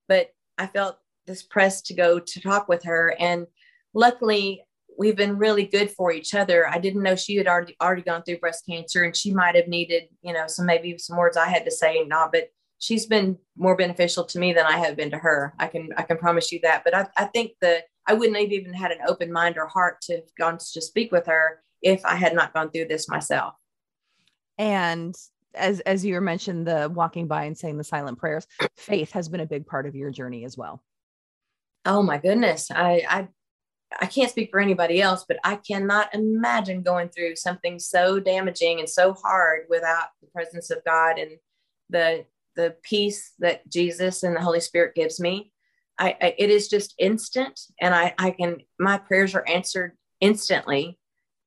but 0.07 0.31
I 0.57 0.65
felt 0.65 0.97
this 1.27 1.43
press 1.43 1.81
to 1.83 1.93
go 1.93 2.19
to 2.19 2.41
talk 2.41 2.67
with 2.67 2.83
her. 2.85 3.15
And 3.19 3.45
luckily, 3.93 4.63
we've 4.97 5.15
been 5.15 5.37
really 5.37 5.65
good 5.65 5.91
for 5.91 6.11
each 6.11 6.33
other. 6.33 6.67
I 6.67 6.79
didn't 6.79 7.03
know 7.03 7.15
she 7.15 7.35
had 7.35 7.47
already 7.47 7.75
already 7.81 8.01
gone 8.01 8.23
through 8.23 8.39
breast 8.39 8.65
cancer, 8.67 9.03
and 9.03 9.15
she 9.15 9.31
might 9.31 9.55
have 9.55 9.67
needed, 9.67 10.03
you 10.21 10.33
know, 10.33 10.47
some 10.47 10.65
maybe 10.65 10.97
some 10.97 11.17
words 11.17 11.37
I 11.37 11.47
had 11.47 11.65
to 11.65 11.71
say, 11.71 12.03
not, 12.03 12.31
but 12.31 12.49
she's 12.79 13.05
been 13.05 13.37
more 13.55 13.75
beneficial 13.75 14.23
to 14.25 14.39
me 14.39 14.53
than 14.53 14.65
I 14.65 14.77
have 14.77 14.95
been 14.95 15.11
to 15.11 15.17
her. 15.17 15.53
I 15.59 15.67
can 15.67 15.89
I 15.97 16.03
can 16.03 16.17
promise 16.17 16.51
you 16.51 16.59
that. 16.63 16.83
But 16.83 16.95
I, 16.95 17.07
I 17.17 17.25
think 17.25 17.53
that 17.61 17.85
I 18.05 18.13
wouldn't 18.13 18.37
have 18.37 18.51
even 18.51 18.73
had 18.73 18.91
an 18.91 18.99
open 19.07 19.31
mind 19.31 19.57
or 19.57 19.67
heart 19.67 20.01
to 20.03 20.15
have 20.15 20.35
gone 20.37 20.57
to 20.73 20.81
speak 20.81 21.11
with 21.11 21.25
her 21.27 21.61
if 21.81 22.05
I 22.05 22.15
had 22.15 22.33
not 22.33 22.53
gone 22.53 22.71
through 22.71 22.87
this 22.87 23.09
myself. 23.09 23.53
And 24.57 25.15
as 25.53 25.79
as 25.81 26.05
you 26.05 26.19
mentioned, 26.21 26.67
the 26.67 26.91
walking 26.93 27.27
by 27.27 27.45
and 27.45 27.57
saying 27.57 27.77
the 27.77 27.83
silent 27.83 28.17
prayers, 28.17 28.47
faith 28.77 29.11
has 29.11 29.29
been 29.29 29.41
a 29.41 29.45
big 29.45 29.65
part 29.65 29.85
of 29.85 29.95
your 29.95 30.11
journey 30.11 30.45
as 30.45 30.57
well. 30.57 30.83
Oh 31.85 32.03
my 32.03 32.17
goodness. 32.17 32.69
I 32.71 33.03
I 33.09 33.27
I 34.01 34.05
can't 34.05 34.29
speak 34.29 34.49
for 34.51 34.59
anybody 34.59 35.01
else, 35.01 35.25
but 35.27 35.39
I 35.43 35.55
cannot 35.55 36.13
imagine 36.13 36.81
going 36.81 37.09
through 37.09 37.37
something 37.37 37.79
so 37.79 38.19
damaging 38.19 38.79
and 38.79 38.89
so 38.89 39.13
hard 39.13 39.61
without 39.69 40.07
the 40.21 40.27
presence 40.27 40.69
of 40.69 40.83
God 40.83 41.17
and 41.17 41.31
the 41.89 42.25
the 42.57 42.75
peace 42.83 43.33
that 43.39 43.67
Jesus 43.69 44.23
and 44.23 44.35
the 44.35 44.41
Holy 44.41 44.59
Spirit 44.59 44.95
gives 44.95 45.19
me. 45.19 45.53
I, 45.99 46.17
I, 46.21 46.35
it 46.37 46.49
is 46.49 46.67
just 46.67 46.95
instant 46.99 47.59
and 47.79 47.95
I, 47.95 48.13
I 48.19 48.31
can 48.31 48.57
my 48.77 48.97
prayers 48.97 49.33
are 49.33 49.47
answered 49.47 49.97
instantly. 50.19 50.99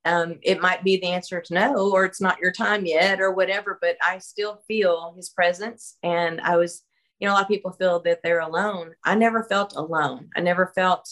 Um, 0.06 0.38
it 0.42 0.62
might 0.62 0.82
be 0.82 0.96
the 0.96 1.08
answer 1.08 1.42
to 1.42 1.54
no 1.54 1.92
or 1.92 2.06
it's 2.06 2.22
not 2.22 2.38
your 2.38 2.52
time 2.52 2.86
yet 2.86 3.20
or 3.20 3.32
whatever 3.32 3.76
but 3.82 3.98
i 4.02 4.16
still 4.16 4.62
feel 4.66 5.12
his 5.14 5.28
presence 5.28 5.98
and 6.02 6.40
i 6.40 6.56
was 6.56 6.84
you 7.18 7.28
know 7.28 7.34
a 7.34 7.36
lot 7.36 7.42
of 7.42 7.48
people 7.48 7.72
feel 7.72 8.00
that 8.00 8.20
they're 8.22 8.40
alone. 8.40 8.94
I 9.04 9.14
never 9.14 9.44
felt 9.44 9.76
alone. 9.76 10.30
I 10.34 10.40
never 10.40 10.72
felt 10.74 11.06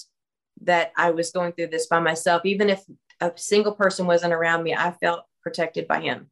that 0.62 0.92
i 0.96 1.10
was 1.10 1.32
going 1.32 1.52
through 1.52 1.66
this 1.66 1.86
by 1.86 2.00
myself. 2.00 2.46
Even 2.46 2.70
if 2.70 2.82
a 3.20 3.32
single 3.36 3.74
person 3.74 4.06
wasn't 4.06 4.32
around 4.32 4.62
me 4.62 4.74
i 4.74 4.90
felt 4.92 5.24
protected 5.42 5.86
by 5.86 6.00
him 6.00 6.30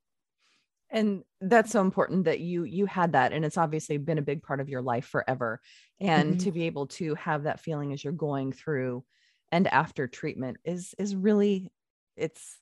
and 0.91 1.23
that's 1.41 1.73
so 1.73 1.81
important 1.81 2.25
that 2.25 2.41
you 2.41 2.65
you 2.65 2.87
had 2.87 3.13
that 3.13 3.33
and 3.33 3.45
it's 3.45 3.59
obviously 3.59 3.99
been 3.99 4.19
a 4.19 4.23
big 4.23 4.43
part 4.43 4.61
of 4.61 4.69
your 4.69 4.83
life 4.83 5.07
forever 5.07 5.61
and 6.01 6.33
mm-hmm. 6.33 6.39
to 6.39 6.53
be 6.53 6.65
able 6.65 6.87
to 6.87 7.15
have 7.17 7.45
that 7.45 7.61
feeling 7.61 7.93
as 7.93 8.03
you're 8.03 8.13
going 8.13 8.53
through 8.53 9.05
and 9.53 9.67
after 9.69 10.07
treatment 10.07 10.57
is 10.65 10.95
is 10.99 11.15
really 11.15 11.71
it's 12.17 12.59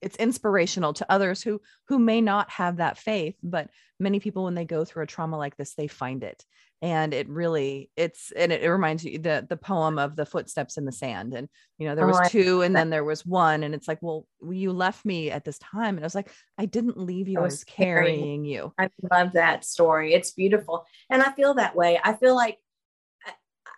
it's 0.00 0.16
inspirational 0.16 0.94
to 0.94 1.12
others 1.12 1.42
who 1.42 1.60
who 1.88 1.98
may 1.98 2.20
not 2.20 2.50
have 2.50 2.78
that 2.78 2.96
faith 2.98 3.36
but 3.42 3.68
many 3.98 4.18
people 4.18 4.44
when 4.44 4.54
they 4.54 4.64
go 4.64 4.84
through 4.84 5.02
a 5.02 5.06
trauma 5.06 5.36
like 5.36 5.56
this 5.56 5.74
they 5.74 5.86
find 5.86 6.22
it 6.22 6.44
and 6.82 7.12
it 7.12 7.28
really 7.28 7.90
it's 7.96 8.32
and 8.32 8.52
it, 8.52 8.62
it 8.62 8.70
reminds 8.70 9.04
you 9.04 9.18
the 9.18 9.46
the 9.48 9.56
poem 9.56 9.98
of 9.98 10.16
the 10.16 10.24
footsteps 10.24 10.78
in 10.78 10.84
the 10.84 10.92
sand 10.92 11.34
and 11.34 11.48
you 11.78 11.86
know 11.86 11.94
there 11.94 12.06
was 12.06 12.18
oh, 12.22 12.28
two 12.28 12.62
and 12.62 12.74
then 12.74 12.90
there 12.90 13.04
was 13.04 13.26
one 13.26 13.62
and 13.62 13.74
it's 13.74 13.86
like 13.86 13.98
well 14.00 14.26
you 14.48 14.72
left 14.72 15.04
me 15.04 15.30
at 15.30 15.44
this 15.44 15.58
time 15.58 15.96
and 15.96 16.00
i 16.00 16.06
was 16.06 16.14
like 16.14 16.30
i 16.58 16.64
didn't 16.64 16.98
leave 16.98 17.28
you 17.28 17.38
i 17.38 17.42
was, 17.42 17.52
I 17.52 17.54
was 17.54 17.64
carrying, 17.64 18.20
carrying 18.20 18.44
you 18.44 18.72
i 18.78 18.88
love 19.10 19.32
that 19.32 19.64
story 19.64 20.14
it's 20.14 20.30
beautiful 20.30 20.86
and 21.10 21.22
i 21.22 21.32
feel 21.32 21.54
that 21.54 21.76
way 21.76 22.00
i 22.02 22.14
feel 22.14 22.34
like 22.34 22.58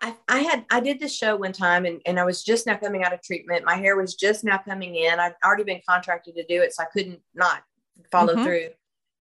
I, 0.00 0.16
I 0.28 0.40
had 0.40 0.64
I 0.68 0.80
did 0.80 0.98
this 0.98 1.16
show 1.16 1.36
one 1.36 1.52
time 1.52 1.84
and, 1.84 2.00
and 2.06 2.18
I 2.18 2.24
was 2.24 2.42
just 2.42 2.66
now 2.66 2.76
coming 2.76 3.04
out 3.04 3.12
of 3.12 3.22
treatment. 3.22 3.64
My 3.64 3.76
hair 3.76 3.96
was 3.96 4.16
just 4.16 4.42
now 4.42 4.58
coming 4.58 4.96
in. 4.96 5.20
I'd 5.20 5.36
already 5.44 5.62
been 5.62 5.80
contracted 5.88 6.34
to 6.34 6.44
do 6.44 6.60
it, 6.60 6.74
so 6.74 6.82
I 6.82 6.86
couldn't 6.86 7.20
not 7.36 7.62
follow 8.10 8.34
mm-hmm. 8.34 8.42
through. 8.42 8.68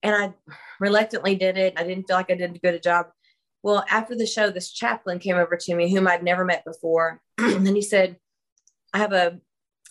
And 0.03 0.15
I 0.15 0.33
reluctantly 0.81 1.35
did 1.35 1.57
it. 1.57 1.75
I 1.77 1.83
didn't 1.83 2.07
feel 2.07 2.17
like 2.17 2.29
I 2.29 2.35
did 2.35 2.53
a 2.53 2.59
good 2.59 2.83
job. 2.83 3.07
Well, 3.65 3.83
after 3.89 4.15
the 4.15 4.27
show, 4.27 4.49
this 4.49 4.71
chaplain 4.71 5.19
came 5.19 5.35
over 5.35 5.57
to 5.57 5.75
me, 5.75 5.91
whom 5.91 6.07
I'd 6.07 6.23
never 6.23 6.45
met 6.45 6.63
before, 6.63 7.19
and 7.37 7.67
he 7.67 7.81
said, 7.81 8.17
"I 8.93 8.99
have 8.99 9.11
a 9.11 9.39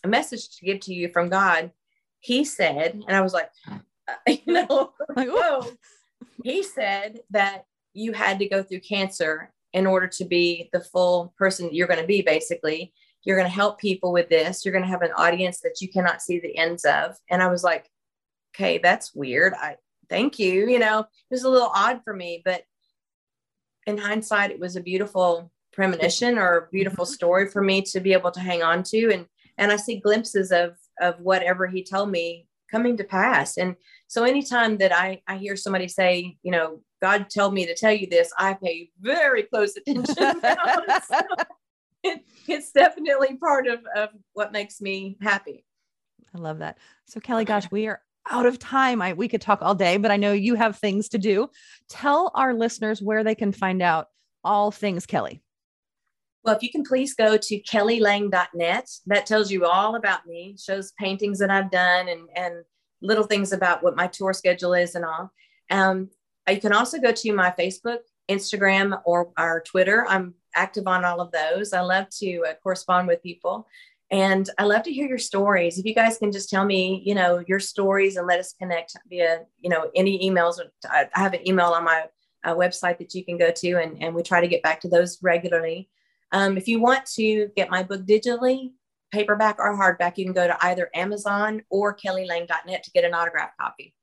a 0.05 0.09
message 0.09 0.57
to 0.57 0.65
give 0.65 0.81
to 0.81 0.95
you 0.95 1.09
from 1.09 1.29
God. 1.29 1.73
He 2.21 2.45
said, 2.45 3.03
and 3.09 3.17
I 3.17 3.23
was 3.23 3.33
like, 3.33 3.51
you 4.29 4.53
know, 4.53 4.93
like, 5.17 5.29
whoa. 5.29 5.67
He 6.45 6.63
said 6.63 7.21
that 7.31 7.65
you 7.95 8.13
had 8.13 8.39
to 8.39 8.49
go 8.49 8.63
through 8.63 8.81
cancer 8.81 9.53
in 9.73 9.87
order 9.87 10.07
to 10.07 10.25
be 10.25 10.69
the 10.73 10.81
full 10.81 11.35
person 11.37 11.71
you're 11.73 11.89
going 11.89 12.01
to 12.01 12.07
be, 12.07 12.23
basically. 12.23 12.93
You're 13.25 13.37
going 13.37 13.49
to 13.49 13.55
help 13.55 13.81
people 13.81 14.13
with 14.13 14.29
this. 14.29 14.65
You're 14.65 14.73
going 14.73 14.85
to 14.85 14.91
have 14.91 15.03
an 15.03 15.13
audience 15.17 15.61
that 15.61 15.81
you 15.81 15.89
cannot 15.89 16.23
see 16.23 16.39
the 16.39 16.57
ends 16.57 16.85
of. 16.85 17.17
And 17.31 17.43
I 17.43 17.49
was 17.49 17.65
like, 17.65 17.91
okay, 18.55 18.79
that's 18.79 19.15
weird. 19.15 19.55
I 19.55 19.77
thank 20.11 20.39
you. 20.39 20.69
You 20.69 20.79
know, 20.79 21.01
it 21.01 21.07
was 21.31 21.45
a 21.45 21.49
little 21.49 21.73
odd 21.75 22.03
for 22.05 22.15
me, 22.15 22.43
but 22.45 22.63
in 23.87 23.99
hindsight, 23.99 24.51
it 24.51 24.61
was 24.61 24.77
a 24.77 24.81
beautiful 24.81 25.51
premonition 25.73 26.39
or 26.39 26.57
a 26.57 26.69
beautiful 26.71 27.05
mm-hmm. 27.05 27.15
story 27.15 27.49
for 27.49 27.63
me 27.63 27.83
to 27.83 28.01
be 28.01 28.13
able 28.13 28.31
to 28.31 28.41
hang 28.41 28.63
on 28.63 28.83
to. 28.85 29.11
And 29.13 29.27
and 29.59 29.71
I 29.71 29.77
see 29.77 30.01
glimpses 30.01 30.53
of 30.53 30.77
of 31.01 31.21
whatever 31.21 31.67
he 31.67 31.83
told 31.83 32.11
me 32.11 32.47
coming 32.71 32.97
to 32.97 33.05
pass. 33.05 33.57
And 33.57 33.77
so 34.09 34.25
anytime 34.25 34.79
that 34.79 34.93
I, 34.93 35.23
I 35.29 35.37
hear 35.37 35.57
somebody 35.57 35.87
say, 35.87 36.37
you 36.43 36.51
know, 36.51 36.81
God 37.01 37.29
told 37.31 37.55
me 37.55 37.67
to 37.67 37.75
tell 37.75 37.93
you 37.93 38.09
this, 38.09 38.33
I 38.39 38.55
pay 38.55 38.91
very 39.01 39.45
close 39.45 39.77
attention. 39.77 40.15
so 40.15 40.35
it, 42.03 42.25
it's 42.49 42.73
definitely 42.73 43.37
part 43.37 43.67
of, 43.67 43.81
of 43.95 44.09
what 44.33 44.53
makes 44.53 44.81
me 44.81 45.17
happy. 45.21 45.65
I 46.35 46.39
love 46.39 46.59
that. 46.59 46.79
So 47.07 47.21
Kelly, 47.21 47.45
gosh, 47.45 47.71
we 47.71 47.87
are 47.87 48.01
out 48.31 48.47
of 48.47 48.59
time. 48.59 49.03
I 49.03 49.13
we 49.13 49.29
could 49.29 49.41
talk 49.41 49.61
all 49.63 49.75
day, 49.75 49.97
but 49.97 50.11
I 50.11 50.17
know 50.17 50.33
you 50.33 50.55
have 50.55 50.79
things 50.79 51.09
to 51.11 51.19
do. 51.19 51.49
Tell 51.89 52.31
our 52.35 52.55
listeners 52.55 53.03
where 53.03 53.25
they 53.25 53.35
can 53.35 53.53
find 53.53 53.83
out 53.83 54.09
all 54.43 54.71
things 54.71 55.07
Kelly. 55.07 55.43
Well, 56.45 56.55
if 56.55 56.63
you 56.63 56.71
can 56.71 56.85
please 56.85 57.15
go 57.15 57.39
to 57.39 57.61
kellylang.net, 57.63 58.91
that 59.07 59.27
tells 59.27 59.51
you 59.51 59.65
all 59.65 59.97
about 59.97 60.27
me, 60.27 60.57
shows 60.63 60.93
paintings 60.99 61.39
that 61.39 61.51
I've 61.51 61.71
done 61.71 62.09
and, 62.09 62.29
and 62.37 62.65
little 63.01 63.25
things 63.25 63.53
about 63.53 63.83
what 63.83 63.97
my 63.97 64.07
tour 64.09 64.35
schedule 64.35 64.75
is 64.75 64.95
and 64.95 65.07
all. 65.07 65.33
Um, 65.71 66.11
you 66.49 66.61
can 66.61 66.75
also 66.75 67.01
go 67.01 67.13
to 67.13 67.33
my 67.33 67.51
Facebook, 67.59 68.01
Instagram, 68.29 69.01
or 69.07 69.33
our 69.39 69.63
Twitter. 69.63 70.05
I'm 70.07 70.35
active 70.55 70.87
on 70.87 71.05
all 71.05 71.23
of 71.23 71.33
those. 71.33 71.73
I 71.73 71.81
love 71.81 72.11
to 72.21 72.45
uh, 72.47 72.55
correspond 72.63 73.09
with 73.09 73.23
people. 73.23 73.67
And 74.15 74.49
I 74.61 74.63
love 74.63 74.85
to 74.85 74.93
hear 74.93 75.09
your 75.09 75.19
stories. 75.19 75.77
If 75.77 75.85
you 75.85 75.93
guys 75.93 76.19
can 76.19 76.31
just 76.31 76.49
tell 76.49 76.65
me, 76.65 77.03
you 77.05 77.17
know, 77.17 77.43
your 77.49 77.59
stories 77.59 78.15
and 78.15 78.29
let 78.29 78.39
us 78.39 78.53
connect 78.53 78.97
via, 79.09 79.41
you 79.59 79.69
know, 79.69 79.91
any 79.97 80.31
emails. 80.31 80.61
I 80.89 81.09
have 81.15 81.35
an 81.35 81.47
email 81.49 81.71
on 81.71 81.83
my 81.83 82.05
uh, 82.45 82.55
website 82.55 82.99
that 82.99 83.13
you 83.13 83.25
can 83.25 83.39
go 83.39 83.51
to, 83.51 83.73
and, 83.73 84.01
and 84.01 84.15
we 84.15 84.23
try 84.23 84.41
to 84.41 84.47
get 84.47 84.63
back 84.63 84.81
to 84.83 84.89
those 84.89 85.19
regularly. 85.21 85.91
Um, 86.31 86.57
if 86.57 86.69
you 86.69 86.81
want 86.81 87.05
to 87.17 87.49
get 87.57 87.71
my 87.71 87.83
book 87.83 88.07
digitally, 88.07 88.71
paperback 89.11 89.57
or 89.59 89.77
hardback, 89.77 90.17
you 90.17 90.25
can 90.25 90.33
go 90.33 90.47
to 90.47 90.65
either 90.65 90.91
Amazon 90.95 91.63
or 91.69 91.93
kellylang.net 91.97 92.85
to 92.85 92.91
get 92.93 93.03
an 93.03 93.15
autograph 93.15 93.51
copy. 93.61 93.97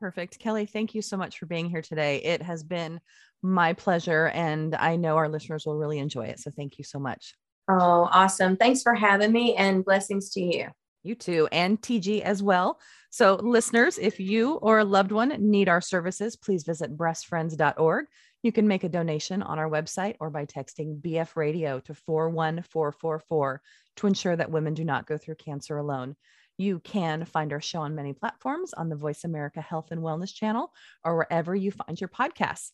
Perfect. 0.00 0.40
Kelly, 0.40 0.66
thank 0.66 0.92
you 0.92 1.02
so 1.02 1.16
much 1.16 1.38
for 1.38 1.46
being 1.46 1.70
here 1.70 1.82
today. 1.82 2.16
It 2.16 2.42
has 2.42 2.64
been 2.64 2.98
my 3.42 3.74
pleasure, 3.74 4.26
and 4.26 4.74
I 4.74 4.96
know 4.96 5.16
our 5.16 5.28
listeners 5.28 5.66
will 5.66 5.76
really 5.76 6.00
enjoy 6.00 6.26
it. 6.26 6.40
So 6.40 6.50
thank 6.50 6.78
you 6.78 6.84
so 6.84 6.98
much. 6.98 7.36
Oh, 7.68 8.08
awesome. 8.12 8.56
Thanks 8.56 8.82
for 8.82 8.94
having 8.94 9.32
me 9.32 9.54
and 9.56 9.84
blessings 9.84 10.30
to 10.30 10.40
you. 10.40 10.68
You 11.02 11.14
too, 11.14 11.48
and 11.52 11.80
TG 11.80 12.22
as 12.22 12.42
well. 12.42 12.80
So, 13.10 13.36
listeners, 13.36 13.96
if 13.96 14.18
you 14.18 14.54
or 14.54 14.80
a 14.80 14.84
loved 14.84 15.12
one 15.12 15.28
need 15.38 15.68
our 15.68 15.80
services, 15.80 16.36
please 16.36 16.64
visit 16.64 16.96
breastfriends.org. 16.96 18.06
You 18.42 18.52
can 18.52 18.68
make 18.68 18.84
a 18.84 18.88
donation 18.88 19.42
on 19.42 19.58
our 19.58 19.68
website 19.68 20.16
or 20.20 20.30
by 20.30 20.46
texting 20.46 21.00
BF 21.00 21.36
Radio 21.36 21.80
to 21.80 21.94
41444 21.94 23.62
to 23.96 24.06
ensure 24.06 24.36
that 24.36 24.50
women 24.50 24.74
do 24.74 24.84
not 24.84 25.06
go 25.06 25.16
through 25.16 25.36
cancer 25.36 25.78
alone. 25.78 26.16
You 26.58 26.80
can 26.80 27.24
find 27.24 27.52
our 27.52 27.60
show 27.60 27.80
on 27.80 27.94
many 27.94 28.12
platforms 28.12 28.72
on 28.72 28.88
the 28.88 28.96
Voice 28.96 29.24
America 29.24 29.60
Health 29.60 29.90
and 29.90 30.00
Wellness 30.00 30.34
channel 30.34 30.72
or 31.04 31.16
wherever 31.16 31.54
you 31.54 31.70
find 31.70 32.00
your 32.00 32.08
podcasts. 32.08 32.70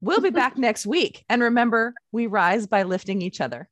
We'll 0.00 0.20
be 0.20 0.30
back 0.42 0.56
next 0.56 0.86
week. 0.86 1.24
And 1.28 1.42
remember, 1.42 1.94
we 2.12 2.26
rise 2.26 2.66
by 2.66 2.84
lifting 2.84 3.22
each 3.22 3.40
other. 3.40 3.68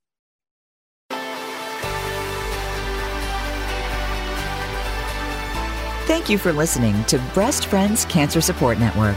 Thank 6.07 6.29
you 6.29 6.37
for 6.37 6.53
listening 6.53 7.03
to 7.05 7.19
Breast 7.33 7.65
Friends 7.65 8.05
Cancer 8.05 8.43
Support 8.43 8.79
Network. 8.79 9.17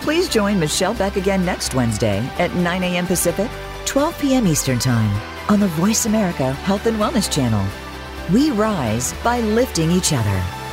Please 0.00 0.28
join 0.28 0.58
Michelle 0.58 0.92
Beck 0.92 1.14
again 1.14 1.44
next 1.44 1.76
Wednesday 1.76 2.18
at 2.40 2.52
9 2.56 2.82
a.m. 2.82 3.06
Pacific, 3.06 3.48
12 3.84 4.18
p.m. 4.18 4.46
Eastern 4.48 4.80
Time 4.80 5.14
on 5.48 5.60
the 5.60 5.68
Voice 5.68 6.06
America 6.06 6.52
Health 6.52 6.86
and 6.86 6.96
Wellness 6.96 7.32
Channel. 7.32 7.64
We 8.32 8.50
rise 8.50 9.12
by 9.22 9.42
lifting 9.42 9.92
each 9.92 10.12
other. 10.12 10.63